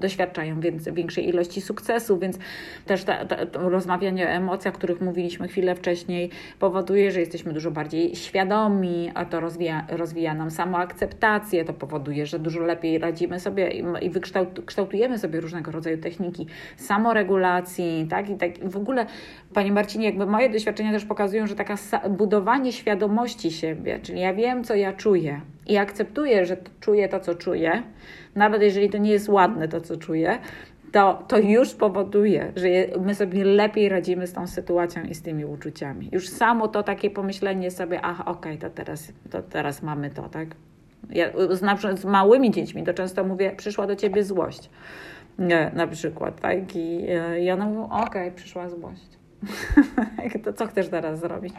doświadczają 0.00 0.60
większej 0.92 1.28
ilości 1.28 1.60
sukcesu, 1.60 2.18
więc 2.18 2.38
też 2.86 3.04
ta, 3.04 3.24
ta, 3.24 3.46
to 3.46 3.68
rozmawianie 3.68 4.26
o 4.26 4.28
emocjach, 4.28 4.74
o 4.74 4.78
których 4.78 5.00
mówiliśmy 5.00 5.48
chwilę 5.48 5.74
wcześniej, 5.74 6.30
powoduje, 6.58 7.10
że 7.10 7.20
jesteśmy 7.20 7.52
dużo 7.52 7.70
bardziej 7.70 8.16
świadomi, 8.16 9.10
a 9.14 9.24
to 9.24 9.40
rozwija, 9.40 9.86
rozwija 9.88 10.34
nam 10.34 10.50
samoakceptację, 10.50 11.64
to 11.64 11.72
powoduje, 11.72 12.26
że 12.26 12.38
dużo 12.38 12.60
lepiej 12.60 12.98
radzimy 12.98 13.40
sobie 13.40 13.70
i 14.00 14.10
wykształcamy 14.10 14.37
kształtujemy 14.46 15.18
sobie 15.18 15.40
różnego 15.40 15.70
rodzaju 15.70 15.98
techniki 15.98 16.46
samoregulacji, 16.76 18.06
tak? 18.10 18.30
I 18.30 18.36
tak 18.36 18.70
w 18.70 18.76
ogóle, 18.76 19.06
Panie 19.54 19.72
Marcinie, 19.72 20.06
jakby 20.06 20.26
moje 20.26 20.50
doświadczenia 20.50 20.92
też 20.92 21.04
pokazują, 21.04 21.46
że 21.46 21.54
taka 21.54 21.76
budowanie 22.10 22.72
świadomości 22.72 23.50
siebie, 23.50 23.98
czyli 24.02 24.20
ja 24.20 24.34
wiem, 24.34 24.64
co 24.64 24.74
ja 24.74 24.92
czuję 24.92 25.40
i 25.66 25.76
akceptuję, 25.76 26.46
że 26.46 26.56
czuję 26.80 27.08
to, 27.08 27.20
co 27.20 27.34
czuję, 27.34 27.82
nawet 28.34 28.62
jeżeli 28.62 28.90
to 28.90 28.98
nie 28.98 29.10
jest 29.10 29.28
ładne, 29.28 29.68
to, 29.68 29.80
co 29.80 29.96
czuję, 29.96 30.38
to, 30.92 31.24
to 31.28 31.38
już 31.38 31.74
powoduje, 31.74 32.52
że 32.56 32.68
my 33.00 33.14
sobie 33.14 33.44
lepiej 33.44 33.88
radzimy 33.88 34.26
z 34.26 34.32
tą 34.32 34.46
sytuacją 34.46 35.02
i 35.02 35.14
z 35.14 35.22
tymi 35.22 35.44
uczuciami. 35.44 36.08
Już 36.12 36.28
samo 36.28 36.68
to 36.68 36.82
takie 36.82 37.10
pomyślenie 37.10 37.70
sobie, 37.70 38.00
ach, 38.02 38.20
okej, 38.20 38.32
okay, 38.32 38.70
to, 38.70 38.76
teraz, 38.76 39.12
to 39.30 39.42
teraz 39.42 39.82
mamy 39.82 40.10
to, 40.10 40.28
tak? 40.28 40.48
Ja, 41.10 41.26
z, 41.50 42.00
z 42.00 42.04
małymi 42.04 42.50
dziećmi 42.50 42.84
to 42.84 42.94
często 42.94 43.24
mówię, 43.24 43.54
przyszła 43.56 43.86
do 43.86 43.96
ciebie 43.96 44.24
złość. 44.24 44.70
Nie, 45.38 45.70
na 45.74 45.86
przykład, 45.86 46.40
tak? 46.40 46.76
I, 46.76 47.06
e, 47.08 47.40
i 47.40 47.50
ona 47.50 47.66
mówi, 47.66 47.90
okej, 47.92 48.06
okay, 48.06 48.32
przyszła 48.32 48.68
złość. 48.68 49.18
to 50.44 50.52
co 50.52 50.66
chcesz 50.66 50.88
teraz 50.88 51.20
zrobić? 51.20 51.54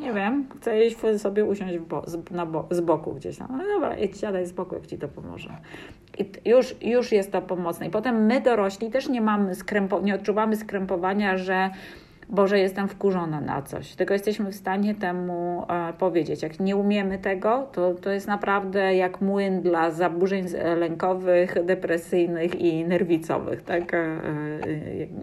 Nie 0.00 0.12
wiem, 0.12 0.46
chcę 0.56 0.84
iść 0.84 0.96
sobie 1.18 1.44
usiąść 1.44 1.78
bo, 1.78 2.02
z, 2.06 2.30
na 2.30 2.46
bo, 2.46 2.68
z 2.70 2.80
boku 2.80 3.12
gdzieś 3.12 3.38
tam. 3.38 3.48
No 3.50 3.64
dobra, 3.74 3.96
idź 3.96 4.20
siadaj 4.20 4.46
z 4.46 4.52
boku, 4.52 4.74
jak 4.74 4.86
ci 4.86 4.98
to 4.98 5.08
pomoże. 5.08 5.50
I 6.18 6.48
już, 6.48 6.76
już 6.82 7.12
jest 7.12 7.32
to 7.32 7.42
pomocne. 7.42 7.86
I 7.86 7.90
potem 7.90 8.26
my 8.26 8.40
dorośli 8.40 8.90
też 8.90 9.08
nie 9.08 9.20
mamy 9.20 9.54
skrępo, 9.54 10.00
nie 10.00 10.14
odczuwamy 10.14 10.56
skrępowania, 10.56 11.36
że 11.36 11.70
bo 12.30 12.46
że 12.46 12.58
jestem 12.58 12.88
wkurzona 12.88 13.40
na 13.40 13.62
coś, 13.62 13.94
tylko 13.94 14.14
jesteśmy 14.14 14.52
w 14.52 14.54
stanie 14.54 14.94
temu 14.94 15.66
e, 15.68 15.92
powiedzieć. 15.92 16.42
Jak 16.42 16.60
nie 16.60 16.76
umiemy 16.76 17.18
tego, 17.18 17.68
to, 17.72 17.94
to 17.94 18.10
jest 18.10 18.26
naprawdę 18.26 18.94
jak 18.94 19.20
młyn 19.20 19.62
dla 19.62 19.90
zaburzeń 19.90 20.46
lękowych, 20.76 21.64
depresyjnych 21.64 22.60
i 22.60 22.84
nerwicowych. 22.84 23.62
Tak? 23.62 23.96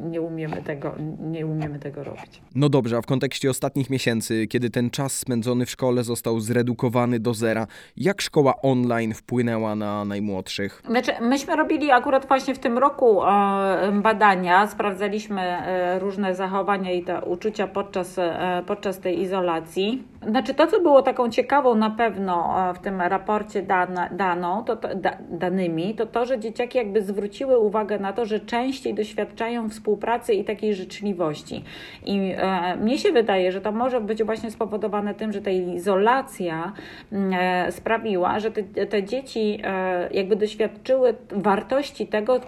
Nie 0.09 0.21
umiemy 0.21 0.61
tego, 0.61 0.95
nie 1.19 1.45
umiemy 1.45 1.79
tego 1.79 2.03
robić. 2.03 2.41
No 2.55 2.69
dobrze, 2.69 2.97
a 2.97 3.01
w 3.01 3.05
kontekście 3.05 3.49
ostatnich 3.49 3.89
miesięcy, 3.89 4.47
kiedy 4.47 4.69
ten 4.69 4.89
czas 4.89 5.13
spędzony 5.13 5.65
w 5.65 5.69
szkole 5.69 6.03
został 6.03 6.39
zredukowany 6.39 7.19
do 7.19 7.33
zera, 7.33 7.67
jak 7.97 8.21
szkoła 8.21 8.61
online 8.61 9.13
wpłynęła 9.13 9.75
na 9.75 10.05
najmłodszych? 10.05 10.81
Znaczy, 10.89 11.11
myśmy 11.21 11.55
robili 11.55 11.91
akurat 11.91 12.27
właśnie 12.27 12.55
w 12.55 12.59
tym 12.59 12.77
roku 12.77 13.23
e, 13.23 13.91
badania, 13.91 14.67
sprawdzaliśmy 14.67 15.41
e, 15.41 15.99
różne 15.99 16.35
zachowania 16.35 16.91
i 16.97 17.03
te 17.03 17.21
uczucia 17.21 17.67
podczas, 17.67 18.19
e, 18.19 18.63
podczas 18.67 18.99
tej 18.99 19.21
izolacji. 19.21 20.03
Znaczy 20.27 20.53
to, 20.53 20.67
co 20.67 20.79
było 20.79 21.01
taką 21.01 21.29
ciekawą 21.29 21.75
na 21.75 21.89
pewno 21.89 22.55
w 22.75 22.79
tym 22.79 23.01
raporcie 23.01 23.61
dane, 23.61 24.09
daną, 24.11 24.63
to, 24.63 24.75
to 24.75 24.95
da, 24.95 25.17
danymi, 25.29 25.95
to 25.95 26.05
to, 26.05 26.25
że 26.25 26.39
dzieciaki 26.39 26.77
jakby 26.77 27.01
zwróciły 27.01 27.59
uwagę 27.59 27.99
na 27.99 28.13
to, 28.13 28.25
że 28.25 28.39
częściej 28.39 28.93
doświadczają 28.93 29.69
współpracy 29.69 30.33
i 30.33 30.43
takiej 30.43 30.75
życzliwości. 30.75 31.63
I 32.05 32.33
e, 32.37 32.75
mnie 32.75 32.97
się 32.97 33.11
wydaje, 33.11 33.51
że 33.51 33.61
to 33.61 33.71
może 33.71 34.01
być 34.01 34.23
właśnie 34.23 34.51
spowodowane 34.51 35.13
tym, 35.13 35.31
że 35.31 35.41
ta 35.41 35.51
izolacja 35.51 36.73
e, 37.11 37.71
sprawiła, 37.71 38.39
że 38.39 38.51
te, 38.51 38.63
te 38.63 39.03
dzieci 39.03 39.59
e, 39.63 40.09
jakby 40.11 40.35
doświadczyły 40.35 41.15
wartości 41.31 42.07
tego, 42.07 42.39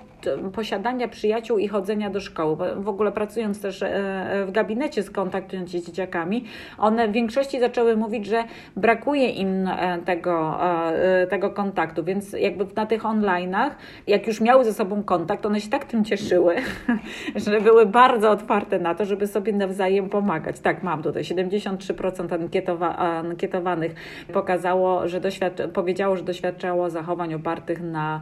posiadania 0.53 1.08
przyjaciół 1.08 1.58
i 1.58 1.67
chodzenia 1.67 2.10
do 2.10 2.19
szkoły. 2.19 2.58
W 2.75 2.89
ogóle 2.89 3.12
pracując 3.12 3.62
też 3.62 3.84
e, 3.84 4.45
w 4.47 4.51
gabinecie 4.51 5.03
z 5.03 5.12
kontaktując 5.12 5.71
się 5.71 5.79
z 5.79 5.86
dzieciakami, 5.86 6.43
one 6.77 7.08
w 7.08 7.12
większości 7.12 7.60
zaczęły 7.60 7.97
mówić, 7.97 8.25
że 8.25 8.43
brakuje 8.75 9.29
im 9.29 9.67
e, 9.67 9.99
tego, 10.05 10.60
e, 10.63 11.27
tego 11.27 11.49
kontaktu, 11.49 12.03
więc 12.03 12.34
jakby 12.34 12.65
na 12.75 12.86
tych 12.86 13.03
online'ach, 13.03 13.69
jak 14.08 14.27
już 14.27 14.41
miały 14.41 14.65
ze 14.65 14.73
sobą 14.73 15.03
kontakt, 15.03 15.45
one 15.45 15.62
się 15.62 15.69
tak 15.69 15.86
tym 15.86 16.05
cieszyły, 16.05 16.55
że 17.45 17.62
były 17.62 17.86
bardzo 17.86 18.32
otwarte 18.32 18.79
na 18.79 18.95
to, 18.95 19.05
żeby 19.05 19.27
sobie 19.27 19.53
nawzajem 19.53 20.10
pomagać. 20.10 20.60
Tak, 20.60 20.84
mam 20.84 21.03
tutaj 21.03 21.23
73% 21.23 22.34
ankietowa 22.34 22.95
ankietowanych 22.95 23.95
pokazało, 24.34 25.08
że 25.08 25.21
doświad 25.21 25.62
powiedziało, 25.73 26.17
że 26.17 26.23
doświadczało 26.23 26.89
zachowań 26.89 27.34
opartych 27.34 27.82
na, 27.82 28.21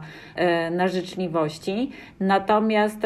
na 0.70 0.88
życzliwości. 0.88 1.87
Natomiast 2.20 3.02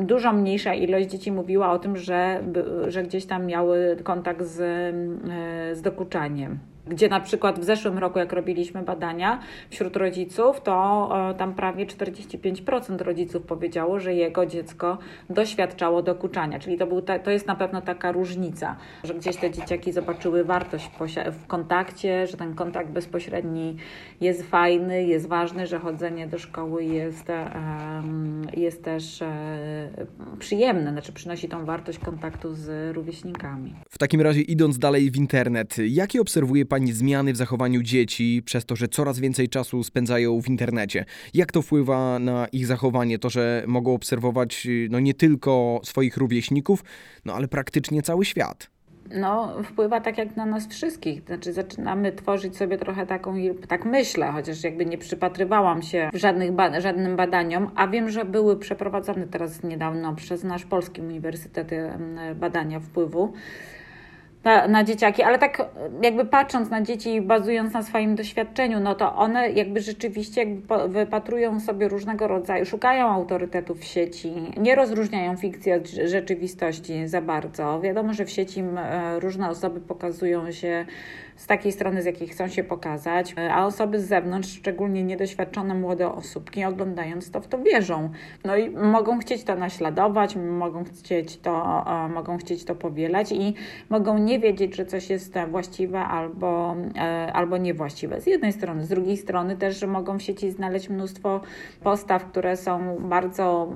dużo 0.00 0.32
mniejsza 0.32 0.74
ilość 0.74 1.08
dzieci 1.08 1.32
mówiła 1.32 1.72
o 1.72 1.78
tym, 1.78 1.96
że, 1.96 2.40
że 2.88 3.02
gdzieś 3.02 3.26
tam 3.26 3.46
miały 3.46 3.96
kontakt 4.02 4.42
z, 4.42 4.60
e, 4.60 5.74
z 5.74 5.82
dokuczaniem 5.82 6.58
gdzie 6.86 7.08
na 7.08 7.20
przykład 7.20 7.60
w 7.60 7.64
zeszłym 7.64 7.98
roku, 7.98 8.18
jak 8.18 8.32
robiliśmy 8.32 8.82
badania 8.82 9.40
wśród 9.70 9.96
rodziców, 9.96 10.60
to 10.60 11.10
e, 11.30 11.34
tam 11.34 11.54
prawie 11.54 11.86
45% 11.86 13.02
rodziców 13.02 13.42
powiedziało, 13.42 14.00
że 14.00 14.14
jego 14.14 14.46
dziecko 14.46 14.98
doświadczało 15.30 16.02
dokuczania. 16.02 16.58
Czyli 16.58 16.78
to, 16.78 16.86
był 16.86 17.02
ta, 17.02 17.18
to 17.18 17.30
jest 17.30 17.46
na 17.46 17.54
pewno 17.54 17.80
taka 17.80 18.12
różnica, 18.12 18.76
że 19.04 19.14
gdzieś 19.14 19.36
te 19.36 19.50
dzieciaki 19.50 19.92
zobaczyły 19.92 20.44
wartość 20.44 20.90
w, 21.32 21.46
kontakcie, 21.46 22.26
że 22.26 22.36
ten 22.36 22.54
kontakt 22.54 22.90
bezpośredni 22.90 23.76
jest 24.20 24.42
fajny, 24.42 25.04
jest 25.04 25.26
ważny, 25.26 25.66
że 25.66 25.78
chodzenie 25.78 26.26
do 26.26 26.38
szkoły 26.38 26.84
jest, 26.84 27.28
jest 28.56 28.84
też 28.84 29.22
e, 29.22 29.88
przyjemne, 30.38 30.90
znaczy 30.90 31.12
przynosi 31.12 31.48
tą 31.48 31.64
wartość 31.64 31.98
kontaktu 31.98 32.54
z 32.54 32.96
rówieśnikami. 32.96 33.74
W 33.90 33.98
takim 33.98 34.20
razie 34.20 34.40
idąc 34.40 34.78
dalej 34.78 35.10
w 35.10 35.16
internet, 35.16 35.76
jakie 35.88 36.20
obserwuje 36.20 36.66
Pani 36.74 36.92
zmiany 36.92 37.32
w 37.32 37.36
zachowaniu 37.36 37.82
dzieci 37.82 38.42
przez 38.44 38.66
to, 38.66 38.76
że 38.76 38.88
coraz 38.88 39.18
więcej 39.18 39.48
czasu 39.48 39.84
spędzają 39.84 40.40
w 40.40 40.48
internecie? 40.48 41.04
Jak 41.34 41.52
to 41.52 41.62
wpływa 41.62 42.18
na 42.18 42.46
ich 42.46 42.66
zachowanie? 42.66 43.18
To, 43.18 43.30
że 43.30 43.64
mogą 43.66 43.94
obserwować 43.94 44.68
no 44.90 45.00
nie 45.00 45.14
tylko 45.14 45.80
swoich 45.84 46.16
rówieśników, 46.16 46.84
no 47.24 47.34
ale 47.34 47.48
praktycznie 47.48 48.02
cały 48.02 48.24
świat 48.24 48.70
no, 49.10 49.62
wpływa 49.62 50.00
tak 50.00 50.18
jak 50.18 50.36
na 50.36 50.46
nas 50.46 50.66
wszystkich. 50.68 51.22
Znaczy, 51.22 51.52
zaczynamy 51.52 52.12
tworzyć 52.12 52.56
sobie 52.56 52.78
trochę 52.78 53.06
taką, 53.06 53.34
tak 53.68 53.84
myślę, 53.84 54.32
chociaż 54.32 54.64
jakby 54.64 54.86
nie 54.86 54.98
przypatrywałam 54.98 55.82
się 55.82 56.10
żadnych 56.14 56.52
ba 56.52 56.80
żadnym 56.80 57.16
badaniom, 57.16 57.70
a 57.74 57.88
wiem, 57.88 58.08
że 58.08 58.24
były 58.24 58.56
przeprowadzone 58.56 59.26
teraz 59.26 59.62
niedawno 59.62 60.14
przez 60.14 60.44
nasz 60.44 60.64
polski 60.64 61.00
uniwersytet 61.00 61.70
badania 62.34 62.80
wpływu 62.80 63.32
na, 64.44 64.68
na 64.68 64.84
dzieciaki, 64.84 65.22
ale 65.22 65.38
tak 65.38 65.70
jakby 66.02 66.24
patrząc 66.24 66.70
na 66.70 66.82
dzieci, 66.82 67.20
bazując 67.20 67.72
na 67.72 67.82
swoim 67.82 68.14
doświadczeniu, 68.14 68.80
no 68.80 68.94
to 68.94 69.16
one 69.16 69.50
jakby 69.50 69.80
rzeczywiście 69.80 70.40
jakby 70.40 70.88
wypatrują 70.88 71.60
sobie 71.60 71.88
różnego 71.88 72.28
rodzaju, 72.28 72.66
szukają 72.66 73.06
autorytetów 73.06 73.80
w 73.80 73.84
sieci, 73.84 74.32
nie 74.56 74.74
rozróżniają 74.74 75.36
fikcji 75.36 75.72
od 75.72 75.88
rzeczywistości 75.88 77.08
za 77.08 77.20
bardzo. 77.20 77.80
Wiadomo, 77.80 78.12
że 78.12 78.24
w 78.24 78.30
sieci 78.30 78.60
e, 78.60 79.20
różne 79.20 79.48
osoby 79.48 79.80
pokazują 79.80 80.52
się 80.52 80.86
z 81.36 81.46
takiej 81.46 81.72
strony, 81.72 82.02
z 82.02 82.04
jakiej 82.04 82.28
chcą 82.28 82.48
się 82.48 82.64
pokazać, 82.64 83.34
a 83.50 83.66
osoby 83.66 84.00
z 84.00 84.08
zewnątrz, 84.08 84.48
szczególnie 84.48 85.04
niedoświadczone 85.04 85.74
młode 85.74 86.12
osóbki, 86.12 86.64
oglądając 86.64 87.30
to, 87.30 87.40
w 87.40 87.48
to 87.48 87.58
wierzą. 87.58 88.10
No 88.44 88.56
i 88.56 88.70
mogą 88.70 89.18
chcieć 89.18 89.44
to 89.44 89.56
naśladować, 89.56 90.36
mogą 90.36 90.84
chcieć 90.84 91.36
to, 91.36 91.84
e, 91.86 92.08
mogą 92.08 92.38
chcieć 92.38 92.64
to 92.64 92.74
powielać 92.74 93.32
i 93.32 93.54
mogą 93.90 94.18
nie 94.18 94.38
wiedzieć, 94.38 94.76
że 94.76 94.86
coś 94.86 95.10
jest 95.10 95.34
właściwe 95.50 96.00
albo, 96.00 96.76
e, 96.96 97.32
albo 97.32 97.56
niewłaściwe. 97.56 98.20
Z 98.20 98.26
jednej 98.26 98.52
strony, 98.52 98.84
z 98.84 98.88
drugiej 98.88 99.16
strony 99.16 99.56
też, 99.56 99.80
że 99.80 99.86
mogą 99.86 100.18
w 100.18 100.22
sieci 100.22 100.50
znaleźć 100.50 100.88
mnóstwo 100.88 101.40
postaw, 101.82 102.24
które 102.24 102.56
są 102.56 102.96
bardzo 103.00 103.68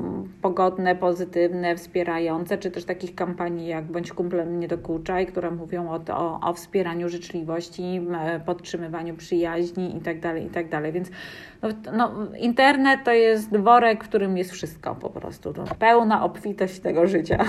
pogodne, 0.43 0.97
pozytywne, 0.97 1.77
wspierające, 1.77 2.59
czy 2.59 2.71
też 2.71 2.85
takich 2.85 3.15
kampanii 3.15 3.69
jak 3.69 3.85
Bądź 3.85 4.13
kumplem 4.13 4.61
nie 4.61 4.69
dokuczaj, 4.69 5.27
które 5.27 5.51
mówią 5.51 5.91
o, 5.91 6.01
o, 6.15 6.41
o 6.41 6.55
wspieraniu 6.55 7.09
życzliwości 7.09 7.48
możliwości, 7.49 8.01
podtrzymywaniu 8.47 9.17
przyjaźni 9.17 9.95
itd., 9.95 10.21
tak 10.21 10.43
itd. 10.43 10.71
Tak 10.71 10.93
Więc 10.93 11.11
no, 11.63 11.69
no, 11.97 12.37
internet 12.39 13.01
to 13.05 13.13
jest 13.13 13.51
dworek, 13.51 14.05
w 14.05 14.09
którym 14.09 14.37
jest 14.37 14.53
wszystko 14.53 14.95
po 14.95 15.11
prostu. 15.11 15.53
To 15.53 15.65
pełna 15.79 16.25
obfitość 16.25 16.79
tego 16.79 17.07
życia. 17.07 17.45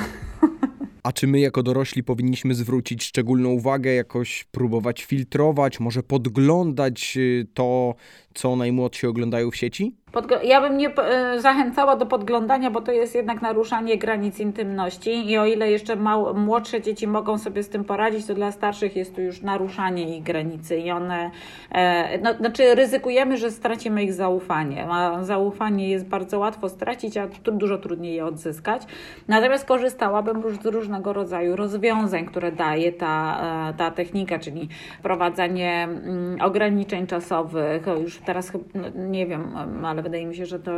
A 1.04 1.12
czy 1.12 1.28
my 1.28 1.40
jako 1.40 1.64
dorośli 1.64 2.04
powinniśmy 2.04 2.54
zwrócić 2.54 3.04
szczególną 3.04 3.50
uwagę, 3.50 3.94
jakoś 3.94 4.44
próbować 4.44 5.04
filtrować, 5.04 5.80
może 5.80 6.04
podglądać 6.04 7.18
y, 7.18 7.48
to, 7.54 7.96
co 8.40 8.56
najmłodsi 8.56 9.08
oglądają 9.08 9.52
w 9.52 9.56
sieci? 9.56 9.96
ja 10.44 10.62
bym 10.62 10.78
nie 10.78 10.96
e, 10.96 11.42
zachęcała 11.42 11.96
do 11.96 12.06
podglądania, 12.06 12.72
bo 12.72 12.82
to 12.82 12.92
jest 12.92 13.16
jednak 13.16 13.42
naruszanie 13.42 13.98
granic 13.98 14.40
intymności 14.40 15.30
i 15.30 15.38
o 15.38 15.46
ile 15.46 15.72
jeszcze 15.72 15.96
mał, 15.96 16.36
młodsze 16.36 16.82
dzieci 16.82 17.08
mogą 17.08 17.38
sobie 17.38 17.64
z 17.64 17.70
tym 17.70 17.84
poradzić, 17.84 18.26
to 18.26 18.34
dla 18.34 18.52
starszych 18.52 18.96
jest 18.96 19.16
to 19.16 19.22
już 19.22 19.42
naruszanie 19.42 20.18
ich 20.18 20.24
granicy 20.24 20.78
i 20.78 20.92
one, 20.92 21.32
e, 21.72 22.18
no, 22.18 22.34
znaczy 22.34 22.76
ryzykujemy, 22.76 23.38
że 23.38 23.52
stracimy 23.52 24.04
ich 24.04 24.14
zaufanie, 24.14 24.88
a 24.90 25.24
zaufanie 25.24 25.90
jest 25.90 26.08
bardzo 26.08 26.40
łatwo 26.40 26.70
stracić, 26.70 27.18
a 27.18 27.28
dużo 27.52 27.78
trudniej 27.78 28.16
je 28.16 28.26
odzyskać. 28.26 28.82
Natomiast 29.28 29.66
korzystałabym 29.66 30.44
z 30.62 30.66
różnego 30.66 31.14
rodzaju 31.14 31.56
rozwiązań, 31.56 32.26
które 32.26 32.52
daje 32.52 32.92
ta, 32.92 33.42
e, 33.70 33.74
ta 33.74 33.92
technika, 33.92 34.40
czyli 34.40 34.70
wprowadzanie 35.00 35.84
mm, 35.84 36.42
ograniczeń 36.42 37.08
czasowych, 37.08 37.86
już 38.02 38.18
teraz 38.30 38.52
no, 38.76 38.90
nie 38.96 39.28
wiem, 39.28 39.56
ale 39.86 40.02
wydaje 40.02 40.26
mi 40.26 40.36
się, 40.36 40.46
że 40.46 40.60
to 40.60 40.72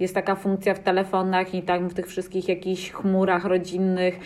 jest 0.00 0.14
taka 0.14 0.34
funkcja 0.34 0.74
w 0.74 0.78
telefonach 0.78 1.54
i 1.54 1.62
tam 1.62 1.88
w 1.88 1.94
tych 1.94 2.06
wszystkich 2.06 2.48
jakichś 2.48 2.90
chmurach 2.90 3.44
rodzinnych, 3.44 4.18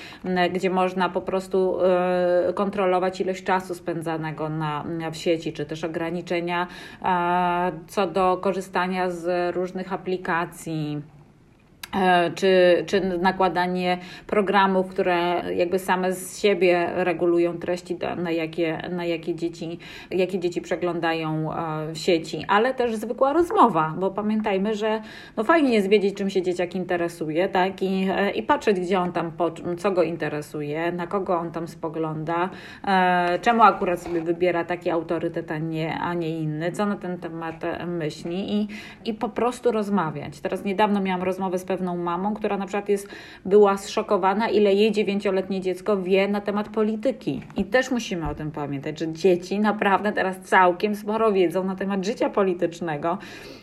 gdzie 0.52 0.70
można 0.70 1.08
po 1.08 1.20
prostu 1.20 1.78
e, 1.84 2.52
kontrolować 2.54 3.20
ilość 3.20 3.44
czasu 3.44 3.74
spędzanego 3.74 4.48
na, 4.48 4.84
w 5.12 5.16
sieci, 5.16 5.52
czy 5.52 5.66
też 5.66 5.84
ograniczenia 5.84 6.66
co 7.86 8.06
do 8.06 8.36
korzystania 8.36 9.10
z 9.10 9.54
różnych 9.56 9.92
aplikacji. 9.92 11.02
E, 11.12 11.15
czy, 12.34 12.84
czy 12.86 13.00
nakładanie 13.00 13.98
programów, 14.26 14.88
które 14.88 15.42
jakby 15.54 15.78
same 15.78 16.12
z 16.12 16.40
siebie 16.40 16.90
regulują 16.94 17.58
treści, 17.58 17.98
na 18.16 18.30
jakie, 18.30 18.88
na 18.90 19.04
jakie, 19.04 19.34
dzieci, 19.34 19.78
jakie 20.10 20.38
dzieci 20.38 20.60
przeglądają 20.60 21.52
e, 21.52 21.92
w 21.92 21.98
sieci, 21.98 22.44
ale 22.48 22.74
też 22.74 22.96
zwykła 22.96 23.32
rozmowa, 23.32 23.94
bo 23.98 24.10
pamiętajmy, 24.10 24.74
że 24.74 25.00
no 25.36 25.44
fajnie 25.44 25.74
jest 25.74 25.88
wiedzieć, 25.88 26.16
czym 26.16 26.30
się 26.30 26.42
dzieciak 26.42 26.74
interesuje, 26.74 27.48
tak? 27.48 27.82
I, 27.82 28.08
e, 28.10 28.30
i 28.30 28.42
patrzeć, 28.42 28.80
gdzie 28.80 29.00
on 29.00 29.12
tam, 29.12 29.32
co 29.78 29.90
go 29.90 30.02
interesuje, 30.02 30.92
na 30.92 31.06
kogo 31.06 31.38
on 31.38 31.50
tam 31.50 31.68
spogląda, 31.68 32.50
czemu 33.42 33.62
akurat 33.62 34.02
sobie 34.02 34.20
wybiera 34.20 34.64
taki 34.64 34.90
autorytet, 34.90 35.50
a 35.50 35.58
nie, 35.58 35.98
a 35.98 36.14
nie 36.14 36.38
inny, 36.38 36.72
co 36.72 36.86
na 36.86 36.96
ten 36.96 37.18
temat 37.18 37.62
myśli 37.86 38.60
i, 38.60 38.68
i 39.04 39.14
po 39.14 39.28
prostu 39.28 39.72
rozmawiać. 39.72 40.40
Teraz 40.40 40.64
niedawno 40.64 41.00
miałam 41.00 41.22
rozmowę 41.22 41.58
z 41.58 41.64
pewną 41.64 41.75
pewną 41.76 41.96
mamą, 41.96 42.34
która 42.34 42.56
na 42.56 42.66
przykład 42.66 42.88
jest, 42.88 43.08
była 43.44 43.76
zszokowana, 43.76 44.48
ile 44.48 44.74
jej 44.74 44.92
dziewięcioletnie 44.92 45.60
dziecko 45.60 46.02
wie 46.02 46.28
na 46.28 46.40
temat 46.40 46.68
polityki. 46.68 47.42
I 47.56 47.64
też 47.64 47.90
musimy 47.90 48.30
o 48.30 48.34
tym 48.34 48.50
pamiętać, 48.50 48.98
że 48.98 49.12
dzieci 49.12 49.60
naprawdę 49.60 50.12
teraz 50.12 50.40
całkiem 50.40 50.94
sporo 50.94 51.32
wiedzą 51.32 51.64
na 51.64 51.76
temat 51.76 52.04
życia 52.04 52.30
politycznego, 52.30 53.18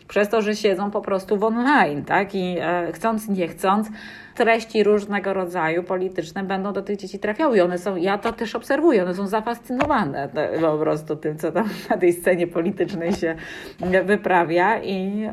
przez 0.08 0.28
to, 0.28 0.42
że 0.42 0.56
siedzą 0.56 0.90
po 0.90 1.00
prostu 1.00 1.36
w 1.36 1.44
online, 1.44 2.04
tak? 2.04 2.34
I 2.34 2.56
e, 2.60 2.92
chcąc, 2.92 3.28
nie 3.28 3.48
chcąc, 3.48 3.88
treści 4.34 4.84
różnego 4.84 5.34
rodzaju 5.34 5.82
polityczne 5.82 6.44
będą 6.44 6.72
do 6.72 6.82
tych 6.82 6.96
dzieci 6.96 7.18
trafiały. 7.18 7.56
I 7.56 7.60
one 7.60 7.78
są, 7.78 7.96
ja 7.96 8.18
to 8.18 8.32
też 8.32 8.54
obserwuję, 8.54 9.02
one 9.02 9.14
są 9.14 9.26
zafascynowane 9.26 10.28
po 10.60 10.78
prostu 10.78 11.16
tym, 11.16 11.38
co 11.38 11.52
tam 11.52 11.68
na 11.90 11.96
tej 11.96 12.12
scenie 12.12 12.46
politycznej 12.46 13.12
się 13.12 13.34
wyprawia 14.04 14.82
i, 14.82 15.28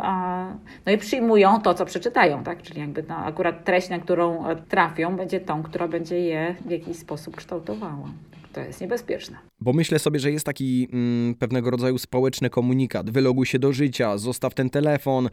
no 0.86 0.92
i 0.92 0.98
przyjmują 0.98 1.62
to, 1.62 1.74
co 1.74 1.86
przeczytają, 1.86 2.44
tak? 2.44 2.62
Czyli 2.62 2.80
jakby 2.80 3.04
no, 3.10 3.16
akurat 3.16 3.64
treść, 3.64 3.90
na 3.90 4.00
którą 4.00 4.44
trafią, 4.70 5.16
będzie 5.16 5.40
tą, 5.40 5.64
która 5.64 5.88
będzie 5.88 6.20
je 6.20 6.56
w 6.66 6.72
jakiś 6.72 6.98
sposób 6.98 7.36
kształtowała 7.36 8.08
to 8.54 8.62
jest 8.62 8.82
niebezpieczne. 8.82 9.38
Bo 9.62 9.74
myślę 9.74 10.00
sobie, 10.00 10.20
że 10.20 10.32
jest 10.32 10.46
taki 10.46 10.88
mm, 10.94 11.36
pewnego 11.36 11.70
rodzaju 11.70 11.98
społeczny 11.98 12.50
komunikat. 12.50 13.10
Wyloguj 13.10 13.46
się 13.46 13.60
do 13.60 13.74
życia, 13.74 14.18
zostaw 14.18 14.54
ten 14.54 14.70
telefon. 14.70 15.30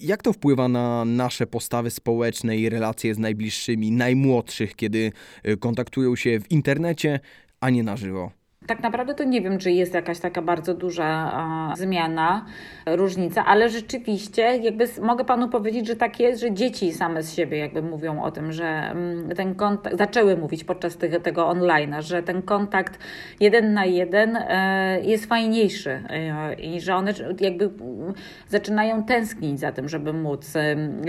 Jak 0.00 0.22
to 0.22 0.32
wpływa 0.32 0.68
na 0.68 1.04
nasze 1.04 1.46
postawy 1.46 1.90
społeczne 1.90 2.56
i 2.56 2.68
relacje 2.68 3.14
z 3.14 3.18
najbliższymi, 3.18 3.92
najmłodszych, 3.92 4.76
kiedy 4.76 5.12
y, 5.48 5.56
kontaktują 5.56 6.16
się 6.16 6.40
w 6.40 6.50
internecie, 6.50 7.20
a 7.60 7.70
nie 7.70 7.82
na 7.82 7.96
żywo? 7.96 8.39
Tak 8.66 8.82
naprawdę 8.82 9.14
to 9.14 9.24
nie 9.24 9.40
wiem, 9.40 9.58
czy 9.58 9.70
jest 9.70 9.94
jakaś 9.94 10.18
taka 10.18 10.42
bardzo 10.42 10.74
duża 10.74 11.32
zmiana, 11.76 12.46
różnica, 12.86 13.44
ale 13.44 13.68
rzeczywiście 13.68 14.42
jakby 14.42 14.88
mogę 15.02 15.24
panu 15.24 15.48
powiedzieć, 15.48 15.86
że 15.86 15.96
tak 15.96 16.20
jest, 16.20 16.40
że 16.40 16.52
dzieci 16.52 16.92
same 16.92 17.22
z 17.22 17.34
siebie 17.34 17.58
jakby 17.58 17.82
mówią 17.82 18.22
o 18.22 18.30
tym, 18.30 18.52
że 18.52 18.64
mm, 18.64 19.28
ten 19.36 19.54
kontakt, 19.54 19.98
zaczęły 19.98 20.36
mówić 20.36 20.64
podczas 20.64 20.96
tego, 20.96 21.20
tego 21.20 21.42
online'a, 21.42 22.02
że 22.02 22.22
ten 22.22 22.42
kontakt 22.42 22.98
jeden 23.40 23.72
na 23.72 23.84
jeden 23.84 24.36
e, 24.36 25.00
jest 25.02 25.26
fajniejszy 25.26 26.02
e, 26.08 26.54
i 26.54 26.80
że 26.80 26.94
one 26.96 27.14
jakby 27.40 27.64
mm, 27.64 28.14
zaczynają 28.48 29.04
tęsknić 29.04 29.60
za 29.60 29.72
tym, 29.72 29.88
żeby 29.88 30.12
móc 30.12 30.52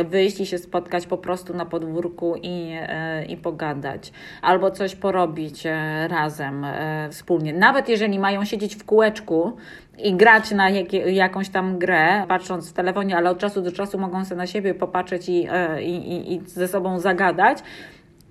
wyjść 0.06 0.40
i 0.40 0.46
się 0.46 0.58
spotkać 0.58 1.08
po 1.08 1.18
prostu 1.18 1.54
na 1.54 1.66
podwórku 1.66 2.36
i, 2.44 2.72
e, 2.82 3.26
i 3.26 3.38
pogadać, 3.38 4.12
albo 4.42 4.72
coś 4.72 4.96
porobić 4.96 5.64
razem, 6.08 6.66
wspólnie 7.10 7.41
nawet 7.42 7.90
jeżeli 7.90 8.20
mają 8.20 8.46
siedzieć 8.46 8.76
w 8.76 8.86
kółeczku 8.86 9.58
i 9.98 10.14
grać 10.14 10.52
na 10.52 10.70
jak, 10.70 10.94
jakąś 10.94 11.50
tam 11.50 11.80
grę, 11.80 12.26
patrząc 12.28 12.70
w 12.70 12.74
telefonie, 12.74 13.18
ale 13.18 13.30
od 13.30 13.38
czasu 13.40 13.62
do 13.62 13.72
czasu 13.72 14.00
mogą 14.00 14.26
sobie 14.26 14.38
na 14.38 14.48
siebie 14.48 14.74
popatrzeć 14.74 15.30
i, 15.30 15.48
e, 15.52 15.84
i, 15.84 16.14
i, 16.14 16.34
i 16.34 16.42
ze 16.46 16.68
sobą 16.68 17.00
zagadać, 17.00 17.58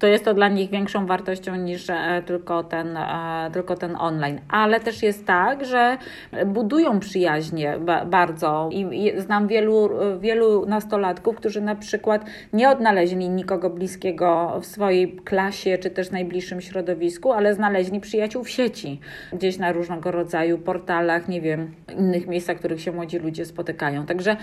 to 0.00 0.06
jest 0.06 0.24
to 0.24 0.34
dla 0.34 0.48
nich 0.48 0.70
większą 0.70 1.06
wartością 1.06 1.56
niż 1.56 1.90
e, 1.90 2.22
tylko 2.26 2.64
ten, 2.64 2.96
e, 2.96 3.50
tylko 3.52 3.76
ten 3.76 3.96
online. 3.96 4.40
Ale 4.48 4.80
też 4.80 5.02
jest 5.02 5.26
tak, 5.26 5.64
że 5.64 5.98
budują 6.46 7.00
przyjaźnie 7.00 7.78
bardzo 8.06 8.68
i 8.72 9.12
znam 9.16 9.48
wielu, 9.48 9.90
wielu 10.20 10.66
nastolatków, 10.66 11.36
którzy 11.36 11.60
na 11.60 11.74
przykład 11.74 12.24
nie 12.52 12.70
odnaleźli 12.70 13.28
nikogo 13.28 13.70
bliskiego 13.70 14.58
w 14.62 14.66
swojej 14.66 15.16
klasie 15.16 15.78
czy 15.78 15.90
też 15.90 16.10
najbliższym 16.10 16.60
środowisku, 16.60 17.32
ale 17.32 17.54
znaleźli 17.54 18.00
przyjaciół 18.00 18.44
w 18.44 18.50
sieci, 18.50 19.00
gdzieś 19.32 19.58
na 19.58 19.72
różnego 19.72 20.10
rodzaju 20.10 20.58
portalach, 20.58 21.28
nie 21.28 21.40
wiem, 21.40 21.74
innych 21.98 22.26
miejscach, 22.26 22.56
w 22.56 22.58
których 22.58 22.80
się 22.80 22.92
młodzi 22.92 23.18
ludzie 23.18 23.44
spotykają. 23.44 24.06
Także 24.06 24.36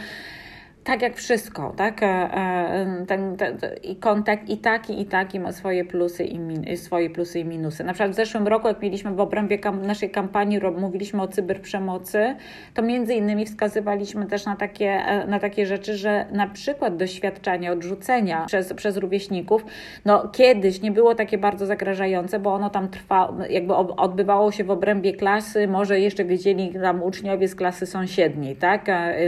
tak 0.87 1.01
jak 1.01 1.15
wszystko, 1.15 1.73
tak? 1.77 2.03
E, 2.03 2.05
e, 2.05 3.05
ten, 3.07 3.37
ten, 3.37 3.57
i 3.83 3.95
kontakt 3.95 4.49
i 4.49 4.57
taki, 4.57 5.01
i 5.01 5.05
taki 5.05 5.39
ma 5.39 5.51
swoje 5.51 5.85
plusy 5.85 6.23
i 6.23 6.39
min, 6.39 6.77
swoje 6.77 7.09
plusy 7.09 7.39
i 7.39 7.45
minusy. 7.45 7.83
Na 7.83 7.93
przykład 7.93 8.11
w 8.11 8.15
zeszłym 8.15 8.47
roku, 8.47 8.67
jak 8.67 8.81
mieliśmy 8.81 9.11
w 9.11 9.19
obrębie 9.19 9.59
kam, 9.59 9.85
naszej 9.85 10.09
kampanii, 10.09 10.59
mówiliśmy 10.77 11.21
o 11.21 11.27
cyberprzemocy, 11.27 12.35
to 12.73 12.81
między 12.81 13.13
innymi 13.13 13.45
wskazywaliśmy 13.45 14.25
też 14.25 14.45
na 14.45 14.55
takie, 14.55 14.89
e, 14.89 15.27
na 15.27 15.39
takie 15.39 15.65
rzeczy, 15.65 15.97
że 15.97 16.25
na 16.31 16.47
przykład 16.47 16.97
doświadczenie 16.97 17.71
odrzucenia 17.71 18.45
przez, 18.45 18.73
przez 18.73 18.97
rówieśników, 18.97 19.65
no 20.05 20.27
kiedyś 20.27 20.81
nie 20.81 20.91
było 20.91 21.15
takie 21.15 21.37
bardzo 21.37 21.65
zagrażające, 21.65 22.39
bo 22.39 22.53
ono 22.53 22.69
tam 22.69 22.89
trwa, 22.89 23.33
jakby 23.49 23.75
odbywało 23.75 24.51
się 24.51 24.63
w 24.63 24.71
obrębie 24.71 25.13
klasy, 25.13 25.67
może 25.67 25.99
jeszcze 25.99 26.25
widzieli 26.25 26.73
tam 26.73 27.03
uczniowie 27.03 27.47
z 27.47 27.55
klasy 27.55 27.85
sąsiedniej, 27.85 28.55
tak? 28.55 28.85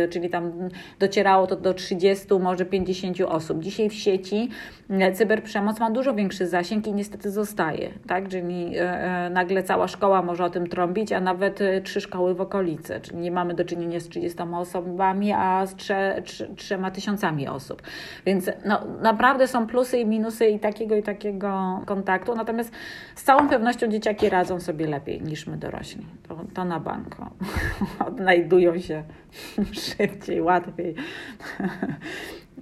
Czyli 0.09 0.29
tam 0.29 0.69
docierało 0.99 1.48
to 1.49 1.55
do 1.55 1.73
30, 1.73 2.27
może 2.39 2.65
50 2.65 3.21
osób. 3.21 3.63
Dzisiaj 3.63 3.89
w 3.89 3.93
sieci 3.93 4.49
e, 4.89 5.11
cyberprzemoc 5.11 5.79
ma 5.79 5.91
dużo 5.91 6.13
większy 6.13 6.47
zasięg 6.47 6.87
i 6.87 6.93
niestety 6.93 7.31
zostaje, 7.31 7.89
tak? 8.07 8.27
Czyli 8.27 8.77
e, 8.77 8.81
e, 8.81 9.29
nagle 9.29 9.63
cała 9.63 9.87
szkoła 9.87 10.21
może 10.21 10.45
o 10.45 10.49
tym 10.49 10.67
trąbić, 10.67 11.11
a 11.11 11.19
nawet 11.19 11.59
trzy 11.83 12.01
szkoły 12.01 12.35
w 12.35 12.41
okolicy. 12.41 12.99
Czyli 13.01 13.17
nie 13.17 13.31
mamy 13.31 13.53
do 13.53 13.65
czynienia 13.65 13.99
z 13.99 14.09
30 14.09 14.39
osobami, 14.53 15.31
a 15.33 15.65
z 15.65 15.75
trze, 15.75 16.21
trze, 16.25 16.47
trzema 16.55 16.91
tysiącami 16.91 17.47
osób. 17.47 17.81
Więc 18.25 18.49
no, 18.65 18.81
naprawdę 19.01 19.47
są 19.47 19.67
plusy 19.67 19.97
i 19.99 20.05
minusy 20.05 20.47
i 20.47 20.59
takiego 20.59 20.95
i 20.95 21.03
takiego 21.03 21.81
kontaktu, 21.85 22.35
natomiast 22.35 22.71
z 23.15 23.23
całą 23.23 23.49
pewnością 23.49 23.87
dzieciaki 23.87 24.29
radzą 24.29 24.59
sobie 24.59 24.87
lepiej 24.87 25.21
niż 25.21 25.47
my 25.47 25.57
dorośli. 25.57 26.05
To, 26.27 26.37
to 26.53 26.65
na 26.65 26.79
banko. 26.79 27.29
Odnajdują 28.07 28.79
się 28.79 29.03
szybciej, 29.73 30.41
łatwiej 30.41 30.95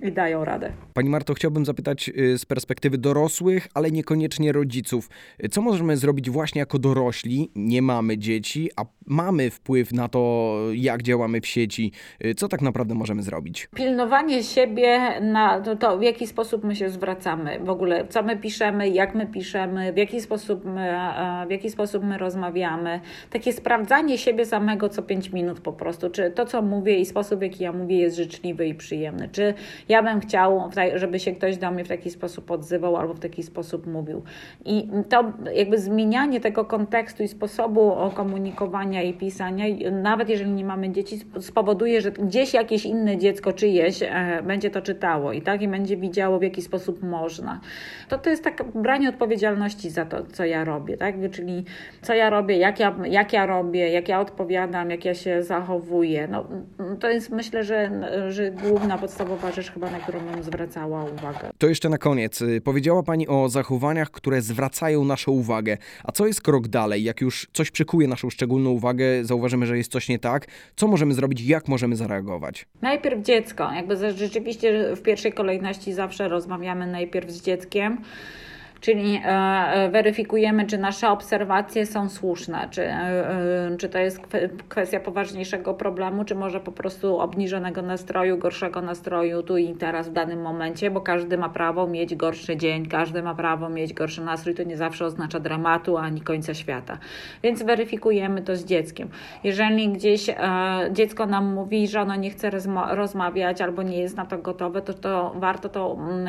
i 0.03 0.11
dają 0.11 0.45
radę. 0.45 0.71
Pani 0.93 1.09
Marto, 1.09 1.33
chciałbym 1.33 1.65
zapytać 1.65 2.09
y, 2.09 2.37
z 2.37 2.45
perspektywy 2.45 2.97
dorosłych, 2.97 3.67
ale 3.73 3.91
niekoniecznie 3.91 4.51
rodziców. 4.51 5.09
Co 5.51 5.61
możemy 5.61 5.97
zrobić 5.97 6.29
właśnie 6.29 6.59
jako 6.59 6.79
dorośli? 6.79 7.51
Nie 7.55 7.81
mamy 7.81 8.17
dzieci, 8.17 8.69
a 8.75 8.85
mamy 9.05 9.49
wpływ 9.49 9.93
na 9.93 10.07
to, 10.07 10.57
jak 10.73 11.03
działamy 11.03 11.41
w 11.41 11.47
sieci. 11.47 11.91
Y, 12.25 12.35
co 12.35 12.47
tak 12.47 12.61
naprawdę 12.61 12.95
możemy 12.95 13.23
zrobić? 13.23 13.69
Pilnowanie 13.75 14.43
siebie 14.43 15.21
na 15.21 15.61
to, 15.61 15.75
to 15.75 15.97
w 15.97 16.01
jaki 16.01 16.27
sposób 16.27 16.63
my 16.63 16.75
się 16.75 16.89
zwracamy, 16.89 17.59
w 17.59 17.69
ogóle 17.69 18.07
co 18.07 18.23
my 18.23 18.37
piszemy, 18.37 18.89
jak 18.89 19.15
my 19.15 19.27
piszemy, 19.27 19.93
w 19.93 19.97
jaki 19.97 20.21
sposób 20.21 20.65
my, 20.65 20.93
w 21.47 21.51
jaki 21.51 21.69
sposób 21.69 22.03
my 22.03 22.17
rozmawiamy. 22.17 22.99
Takie 23.29 23.53
sprawdzanie 23.53 24.17
siebie 24.17 24.45
samego 24.45 24.89
co 24.89 25.01
5 25.01 25.31
minut 25.31 25.59
po 25.59 25.73
prostu, 25.73 26.09
czy 26.09 26.31
to, 26.31 26.45
co 26.45 26.61
mówię 26.61 26.99
i 26.99 27.05
sposób, 27.05 27.39
w 27.39 27.41
jaki 27.41 27.63
ja 27.63 27.73
mówię 27.73 27.97
jest 27.97 28.15
życzliwy 28.15 28.67
i 28.67 28.75
przyjemny, 28.75 29.29
czy 29.31 29.53
ja 29.89 30.03
bym 30.03 30.19
chciał, 30.19 30.69
żeby 30.95 31.19
się 31.19 31.31
ktoś 31.31 31.57
do 31.57 31.71
mnie 31.71 31.83
w 31.83 31.87
taki 31.87 32.09
sposób 32.09 32.51
odzywał 32.51 32.97
albo 32.97 33.13
w 33.13 33.19
taki 33.19 33.43
sposób 33.43 33.87
mówił. 33.87 34.23
I 34.65 34.89
to 35.09 35.33
jakby 35.53 35.77
zmienianie 35.77 36.39
tego 36.39 36.65
kontekstu 36.65 37.23
i 37.23 37.27
sposobu 37.27 37.93
komunikowania 38.15 39.03
i 39.03 39.13
pisania, 39.13 39.65
nawet 39.91 40.29
jeżeli 40.29 40.51
nie 40.51 40.65
mamy 40.65 40.89
dzieci, 40.89 41.19
spowoduje, 41.39 42.01
że 42.01 42.11
gdzieś 42.11 42.53
jakieś 42.53 42.85
inne 42.85 43.17
dziecko 43.17 43.53
czyjeś 43.53 44.03
e, 44.03 44.41
będzie 44.43 44.69
to 44.69 44.81
czytało 44.81 45.33
i 45.33 45.41
tak 45.41 45.61
i 45.61 45.67
będzie 45.67 45.97
widziało, 45.97 46.39
w 46.39 46.43
jaki 46.43 46.61
sposób 46.61 47.03
można. 47.03 47.59
To 48.09 48.17
to 48.17 48.29
jest 48.29 48.43
tak 48.43 48.63
branie 48.75 49.09
odpowiedzialności 49.09 49.89
za 49.89 50.05
to, 50.05 50.23
co 50.23 50.45
ja 50.45 50.63
robię, 50.63 50.97
tak? 50.97 51.15
Czyli 51.31 51.63
co 52.01 52.13
ja 52.13 52.29
robię, 52.29 52.57
jak 52.57 52.79
ja, 52.79 52.95
jak 53.05 53.33
ja 53.33 53.45
robię, 53.45 53.89
jak 53.89 54.09
ja 54.09 54.19
odpowiadam, 54.19 54.89
jak 54.89 55.05
ja 55.05 55.13
się 55.13 55.43
zachowuję. 55.43 56.27
No, 56.27 56.45
to 56.99 57.09
jest 57.09 57.31
myślę, 57.31 57.63
że, 57.63 57.91
że 58.29 58.51
główna, 58.51 58.97
podstawowa 58.97 59.51
rzecz 59.51 59.71
chyba, 59.77 59.91
na 59.91 59.99
którą 59.99 60.19
bym 60.19 60.43
zwracała 60.43 61.03
uwagę. 61.03 61.49
To 61.57 61.67
jeszcze 61.67 61.89
na 61.89 61.97
koniec. 61.97 62.43
Powiedziała 62.63 63.03
Pani 63.03 63.27
o 63.27 63.49
zachowaniach, 63.49 64.11
które 64.11 64.41
zwracają 64.41 65.05
naszą 65.05 65.31
uwagę. 65.31 65.77
A 66.03 66.11
co 66.11 66.27
jest 66.27 66.41
krok 66.41 66.67
dalej? 66.67 67.03
Jak 67.03 67.21
już 67.21 67.47
coś 67.53 67.71
przykuje 67.71 68.07
naszą 68.07 68.29
szczególną 68.29 68.69
uwagę, 68.69 69.05
zauważymy, 69.25 69.65
że 69.65 69.77
jest 69.77 69.91
coś 69.91 70.09
nie 70.09 70.19
tak, 70.19 70.47
co 70.75 70.87
możemy 70.87 71.13
zrobić, 71.13 71.41
jak 71.41 71.67
możemy 71.67 71.95
zareagować? 71.95 72.65
Najpierw 72.81 73.21
dziecko. 73.21 73.71
Jakby 73.71 74.13
rzeczywiście 74.13 74.95
w 74.95 75.01
pierwszej 75.01 75.33
kolejności 75.33 75.93
zawsze 75.93 76.27
rozmawiamy 76.29 76.87
najpierw 76.87 77.31
z 77.31 77.41
dzieckiem 77.41 77.97
czyli 78.81 79.15
e, 79.15 79.27
e, 79.27 79.89
weryfikujemy, 79.89 80.65
czy 80.65 80.77
nasze 80.77 81.09
obserwacje 81.09 81.85
są 81.85 82.09
słuszne, 82.09 82.67
czy, 82.71 82.83
e, 82.83 83.75
czy 83.79 83.89
to 83.89 83.99
jest 83.99 84.21
kwestia 84.69 84.99
poważniejszego 84.99 85.73
problemu, 85.73 86.23
czy 86.25 86.35
może 86.35 86.59
po 86.59 86.71
prostu 86.71 87.19
obniżonego 87.19 87.81
nastroju, 87.81 88.37
gorszego 88.37 88.81
nastroju 88.81 89.43
tu 89.43 89.57
i 89.57 89.73
teraz 89.73 90.09
w 90.09 90.13
danym 90.13 90.41
momencie, 90.41 90.91
bo 90.91 91.01
każdy 91.01 91.37
ma 91.37 91.49
prawo 91.49 91.87
mieć 91.87 92.15
gorszy 92.15 92.57
dzień, 92.57 92.85
każdy 92.85 93.23
ma 93.23 93.35
prawo 93.35 93.69
mieć 93.69 93.93
gorszy 93.93 94.21
nastrój, 94.21 94.55
to 94.55 94.63
nie 94.63 94.77
zawsze 94.77 95.05
oznacza 95.05 95.39
dramatu 95.39 95.97
ani 95.97 96.21
końca 96.21 96.53
świata. 96.53 96.97
Więc 97.43 97.63
weryfikujemy 97.63 98.41
to 98.41 98.55
z 98.55 98.65
dzieckiem. 98.65 99.09
Jeżeli 99.43 99.89
gdzieś 99.89 100.29
dziecko 100.91 101.25
nam 101.25 101.53
mówi, 101.53 101.87
że 101.87 102.01
ono 102.01 102.15
nie 102.15 102.29
chce 102.29 102.51
rozmawiać 102.89 103.61
albo 103.61 103.83
nie 103.83 103.99
jest 103.99 104.17
na 104.17 104.25
to 104.25 104.37
gotowe, 104.37 104.81
to, 104.81 104.93
to 104.93 105.33
warto 105.35 105.69
to 105.69 105.97
mm, 105.99 106.27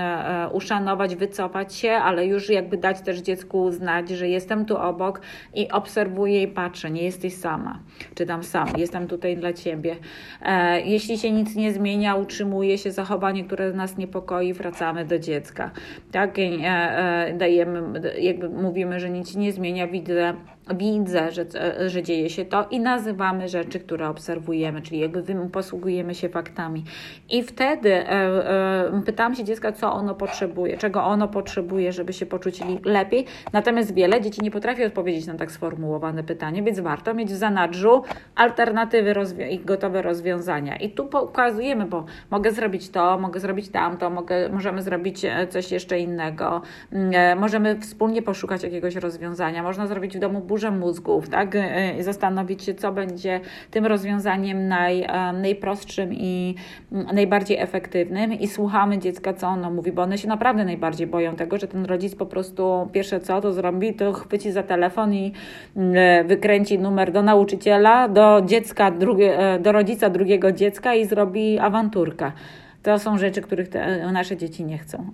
uszanować, 0.52 1.16
wycofać 1.16 1.74
się, 1.74 1.90
ale 1.90 2.26
już 2.26 2.37
już 2.38 2.50
jakby 2.50 2.76
dać 2.76 3.00
też 3.00 3.18
dziecku 3.18 3.70
znać, 3.70 4.08
że 4.08 4.28
jestem 4.28 4.64
tu 4.64 4.76
obok 4.76 5.20
i 5.54 5.70
obserwuję 5.70 6.42
i 6.42 6.48
patrzę, 6.48 6.90
nie 6.90 7.02
jesteś 7.02 7.34
sama, 7.34 7.78
czy 8.14 8.26
tam 8.26 8.42
sam, 8.42 8.68
jestem 8.76 9.08
tutaj 9.08 9.36
dla 9.36 9.52
ciebie. 9.52 9.96
E, 10.42 10.80
jeśli 10.80 11.18
się 11.18 11.30
nic 11.30 11.56
nie 11.56 11.72
zmienia, 11.72 12.14
utrzymuje 12.14 12.78
się 12.78 12.90
zachowanie, 12.90 13.44
które 13.44 13.72
nas 13.72 13.96
niepokoi, 13.96 14.52
wracamy 14.52 15.04
do 15.04 15.18
dziecka. 15.18 15.70
Tak, 16.12 16.38
e, 16.38 16.42
e, 16.42 17.34
dajemy, 17.38 18.00
jakby 18.20 18.48
mówimy, 18.48 19.00
że 19.00 19.10
nic 19.10 19.36
nie 19.36 19.52
zmienia, 19.52 19.86
widzę 19.86 20.34
widzę, 20.74 21.32
że, 21.32 21.44
że 21.86 22.02
dzieje 22.02 22.30
się 22.30 22.44
to 22.44 22.66
i 22.70 22.80
nazywamy 22.80 23.48
rzeczy, 23.48 23.80
które 23.80 24.08
obserwujemy, 24.08 24.82
czyli 24.82 25.00
jakby 25.00 25.22
posługujemy 25.52 26.14
się 26.14 26.28
faktami. 26.28 26.84
I 27.30 27.42
wtedy 27.42 27.94
e, 27.94 28.10
e, 28.10 29.02
pytam 29.06 29.34
się 29.34 29.44
dziecka, 29.44 29.72
co 29.72 29.92
ono 29.92 30.14
potrzebuje, 30.14 30.78
czego 30.78 31.04
ono 31.04 31.28
potrzebuje, 31.28 31.92
żeby 31.92 32.12
się 32.12 32.26
poczuć 32.26 32.60
lepiej. 32.84 33.24
Natomiast 33.52 33.94
wiele 33.94 34.20
dzieci 34.20 34.40
nie 34.42 34.50
potrafi 34.50 34.84
odpowiedzieć 34.84 35.26
na 35.26 35.34
tak 35.34 35.52
sformułowane 35.52 36.24
pytanie, 36.24 36.62
więc 36.62 36.80
warto 36.80 37.14
mieć 37.14 37.28
w 37.28 37.36
zanadrzu 37.36 38.02
alternatywy 38.34 39.14
i 39.50 39.58
gotowe 39.58 40.02
rozwiązania. 40.02 40.76
I 40.76 40.90
tu 40.90 41.06
pokazujemy, 41.06 41.86
bo 41.86 42.04
mogę 42.30 42.52
zrobić 42.52 42.90
to, 42.90 43.18
mogę 43.18 43.40
zrobić 43.40 43.68
tamto, 43.68 44.10
mogę, 44.10 44.48
możemy 44.48 44.82
zrobić 44.82 45.24
e, 45.24 45.46
coś 45.46 45.72
jeszcze 45.72 45.98
innego, 45.98 46.62
mm, 46.92 47.10
e, 47.14 47.36
możemy 47.36 47.80
wspólnie 47.80 48.22
poszukać 48.22 48.62
jakiegoś 48.62 48.96
rozwiązania, 48.96 49.62
można 49.62 49.86
zrobić 49.86 50.16
w 50.16 50.20
domu 50.20 50.40
burzę 50.40 50.57
mózgów, 50.70 51.28
tak? 51.28 51.56
E, 51.56 51.98
I 51.98 52.02
zastanowić 52.02 52.64
się, 52.64 52.74
co 52.74 52.92
będzie 52.92 53.40
tym 53.70 53.86
rozwiązaniem 53.86 54.68
naj, 54.68 55.02
e, 55.02 55.32
najprostszym 55.32 56.14
i 56.14 56.54
mm, 56.92 57.06
najbardziej 57.14 57.58
efektywnym 57.58 58.32
i 58.32 58.48
słuchamy 58.48 58.98
dziecka, 58.98 59.34
co 59.34 59.46
ono 59.46 59.70
mówi, 59.70 59.92
bo 59.92 60.02
one 60.02 60.18
się 60.18 60.28
naprawdę 60.28 60.64
najbardziej 60.64 61.06
boją 61.06 61.36
tego, 61.36 61.58
że 61.58 61.68
ten 61.68 61.84
rodzic 61.84 62.14
po 62.14 62.26
prostu 62.26 62.88
pierwsze 62.92 63.20
co 63.20 63.40
to 63.40 63.52
zrobi, 63.52 63.94
to 63.94 64.12
chwyci 64.12 64.52
za 64.52 64.62
telefon 64.62 65.14
i 65.14 65.32
mm, 65.76 65.94
e, 65.96 66.24
wykręci 66.24 66.78
numer 66.78 67.12
do 67.12 67.22
nauczyciela, 67.22 68.08
do 68.08 68.42
dziecka, 68.46 68.90
drugie, 68.90 69.58
do 69.60 69.72
rodzica 69.72 70.10
drugiego 70.10 70.52
dziecka 70.52 70.94
i 70.94 71.06
zrobi 71.06 71.58
awanturkę. 71.58 72.32
To 72.82 72.98
są 72.98 73.18
rzeczy, 73.18 73.42
których 73.42 73.68
te, 73.68 74.12
nasze 74.12 74.36
dzieci 74.36 74.64
nie 74.64 74.78
chcą. 74.78 75.10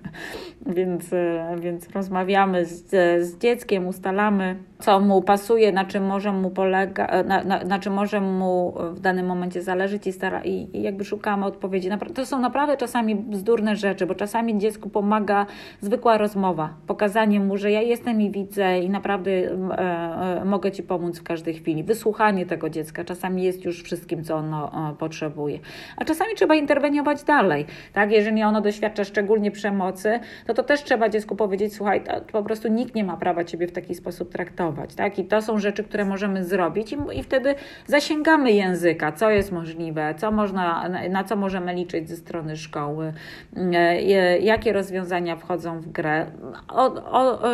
więc, 0.76 1.12
e, 1.12 1.56
więc 1.60 1.90
rozmawiamy 1.90 2.64
z, 2.64 2.90
z 3.26 3.38
dzieckiem, 3.38 3.86
ustalamy, 3.86 4.56
co 4.82 5.00
mu 5.00 5.22
pasuje, 5.22 5.72
na 5.72 5.84
czym 5.84 6.06
może 6.06 6.32
mu 6.32 6.50
polega, 6.50 7.22
na, 7.24 7.44
na, 7.44 7.64
na 7.64 7.78
czym 7.78 7.92
może 7.92 8.20
mu 8.20 8.74
w 8.92 9.00
danym 9.00 9.26
momencie 9.26 9.62
zależeć 9.62 10.06
i, 10.06 10.12
stara, 10.12 10.44
i, 10.44 10.68
i 10.72 10.82
jakby 10.82 11.04
szukamy 11.04 11.46
odpowiedzi. 11.46 11.88
To 12.14 12.26
są 12.26 12.38
naprawdę 12.38 12.76
czasami 12.76 13.14
bzdurne 13.14 13.76
rzeczy, 13.76 14.06
bo 14.06 14.14
czasami 14.14 14.58
dziecku 14.58 14.90
pomaga 14.90 15.46
zwykła 15.80 16.18
rozmowa, 16.18 16.74
pokazanie 16.86 17.40
mu, 17.40 17.56
że 17.56 17.70
ja 17.70 17.82
jestem 17.82 18.20
i 18.20 18.30
widzę 18.30 18.78
i 18.78 18.90
naprawdę 18.90 19.30
e, 19.30 20.40
e, 20.40 20.44
mogę 20.44 20.72
Ci 20.72 20.82
pomóc 20.82 21.18
w 21.18 21.22
każdej 21.22 21.54
chwili. 21.54 21.84
Wysłuchanie 21.84 22.46
tego 22.46 22.70
dziecka 22.70 23.04
czasami 23.04 23.42
jest 23.42 23.64
już 23.64 23.82
wszystkim, 23.82 24.24
co 24.24 24.36
ono 24.36 24.90
e, 24.90 24.96
potrzebuje. 24.96 25.58
A 25.96 26.04
czasami 26.04 26.34
trzeba 26.34 26.54
interweniować 26.54 27.22
dalej. 27.22 27.66
Tak? 27.92 28.12
Jeżeli 28.12 28.42
ono 28.42 28.60
doświadcza 28.60 29.04
szczególnie 29.04 29.50
przemocy, 29.50 30.20
to 30.46 30.54
to 30.54 30.62
też 30.62 30.82
trzeba 30.84 31.08
dziecku 31.08 31.36
powiedzieć, 31.36 31.74
słuchaj, 31.74 32.02
po 32.32 32.42
prostu 32.42 32.68
nikt 32.68 32.94
nie 32.94 33.04
ma 33.04 33.16
prawa 33.16 33.44
Ciebie 33.44 33.66
w 33.66 33.72
taki 33.72 33.94
sposób 33.94 34.32
traktować. 34.32 34.71
Tak? 34.96 35.18
I 35.18 35.24
to 35.24 35.42
są 35.42 35.58
rzeczy, 35.58 35.84
które 35.84 36.04
możemy 36.04 36.44
zrobić 36.44 36.92
i, 36.92 37.18
i 37.18 37.22
wtedy 37.22 37.54
zasięgamy 37.86 38.52
języka, 38.52 39.12
co 39.12 39.30
jest 39.30 39.52
możliwe, 39.52 40.14
co 40.18 40.30
można, 40.30 40.88
na 41.10 41.24
co 41.24 41.36
możemy 41.36 41.74
liczyć 41.74 42.08
ze 42.08 42.16
strony 42.16 42.56
szkoły, 42.56 43.12
e, 43.56 44.38
jakie 44.38 44.72
rozwiązania 44.72 45.36
wchodzą 45.36 45.80
w 45.80 45.88
grę, 45.88 46.26
o, 46.68 46.84
o, 47.12 47.48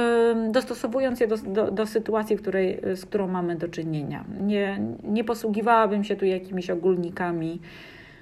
dostosowując 0.50 1.20
je 1.20 1.26
do, 1.26 1.36
do, 1.36 1.70
do 1.70 1.86
sytuacji, 1.86 2.36
której, 2.36 2.80
z 2.94 3.04
którą 3.04 3.28
mamy 3.28 3.56
do 3.56 3.68
czynienia. 3.68 4.24
Nie, 4.40 4.80
nie 5.04 5.24
posługiwałabym 5.24 6.04
się 6.04 6.16
tu 6.16 6.24
jakimiś 6.24 6.70
ogólnikami 6.70 7.60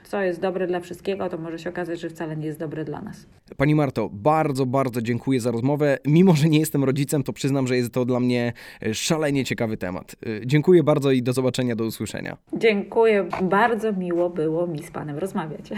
co 0.09 0.22
jest 0.22 0.40
dobre 0.40 0.66
dla 0.66 0.80
wszystkiego, 0.80 1.28
to 1.28 1.38
może 1.38 1.59
się 1.59 1.70
okazać, 1.70 2.00
że 2.00 2.11
wcale 2.11 2.36
nie 2.36 2.46
jest 2.46 2.59
dobre 2.59 2.84
dla 2.84 3.00
nas. 3.00 3.26
Pani 3.57 3.74
Marto, 3.74 4.09
bardzo, 4.12 4.66
bardzo 4.66 5.02
dziękuję 5.02 5.40
za 5.40 5.50
rozmowę. 5.50 5.98
Mimo, 6.07 6.34
że 6.34 6.48
nie 6.48 6.59
jestem 6.59 6.84
rodzicem, 6.84 7.22
to 7.22 7.32
przyznam, 7.32 7.66
że 7.66 7.76
jest 7.76 7.92
to 7.92 8.04
dla 8.04 8.20
mnie 8.20 8.52
e, 8.82 8.94
szalenie 8.94 9.44
ciekawy 9.44 9.76
temat. 9.76 10.16
E, 10.26 10.46
dziękuję 10.46 10.82
bardzo 10.82 11.11
i 11.11 11.22
do 11.22 11.32
zobaczenia, 11.32 11.76
do 11.76 11.84
usłyszenia. 11.84 12.36
Dziękuję, 12.52 13.28
bardzo 13.42 13.92
miło 13.92 14.30
było 14.30 14.66
mi 14.66 14.82
z 14.82 14.90
Panem 14.90 15.18
rozmawiać. 15.18 15.70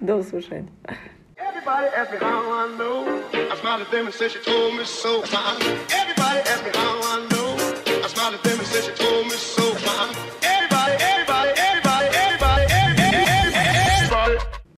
Do 0.00 0.16
usłyszenia. 0.16 0.68
Everybody 1.36 1.96
asked 1.96 2.12
me 2.12 2.18
how 2.18 2.42
I 2.66 2.76
know. 2.76 3.04
I 3.34 3.56
smiled 3.60 3.82
at 3.82 3.90
them 3.90 4.06
and 4.06 4.14
said 4.14 4.30
she 4.32 4.38
told 4.38 4.74
me 4.78 4.84
so. 4.84 5.22
Everybody 6.02 6.40
asked 6.40 6.64
me 6.64 6.70
how 6.74 7.00
I 7.02 7.28
know. 7.28 7.56
I 8.04 8.08
smiled 8.08 8.34
at 8.34 8.42
them 8.42 8.58
and 8.58 8.68
said 8.68 8.84
she 8.84 9.04
told 9.04 9.26
me 9.26 9.36
so. 9.36 10.39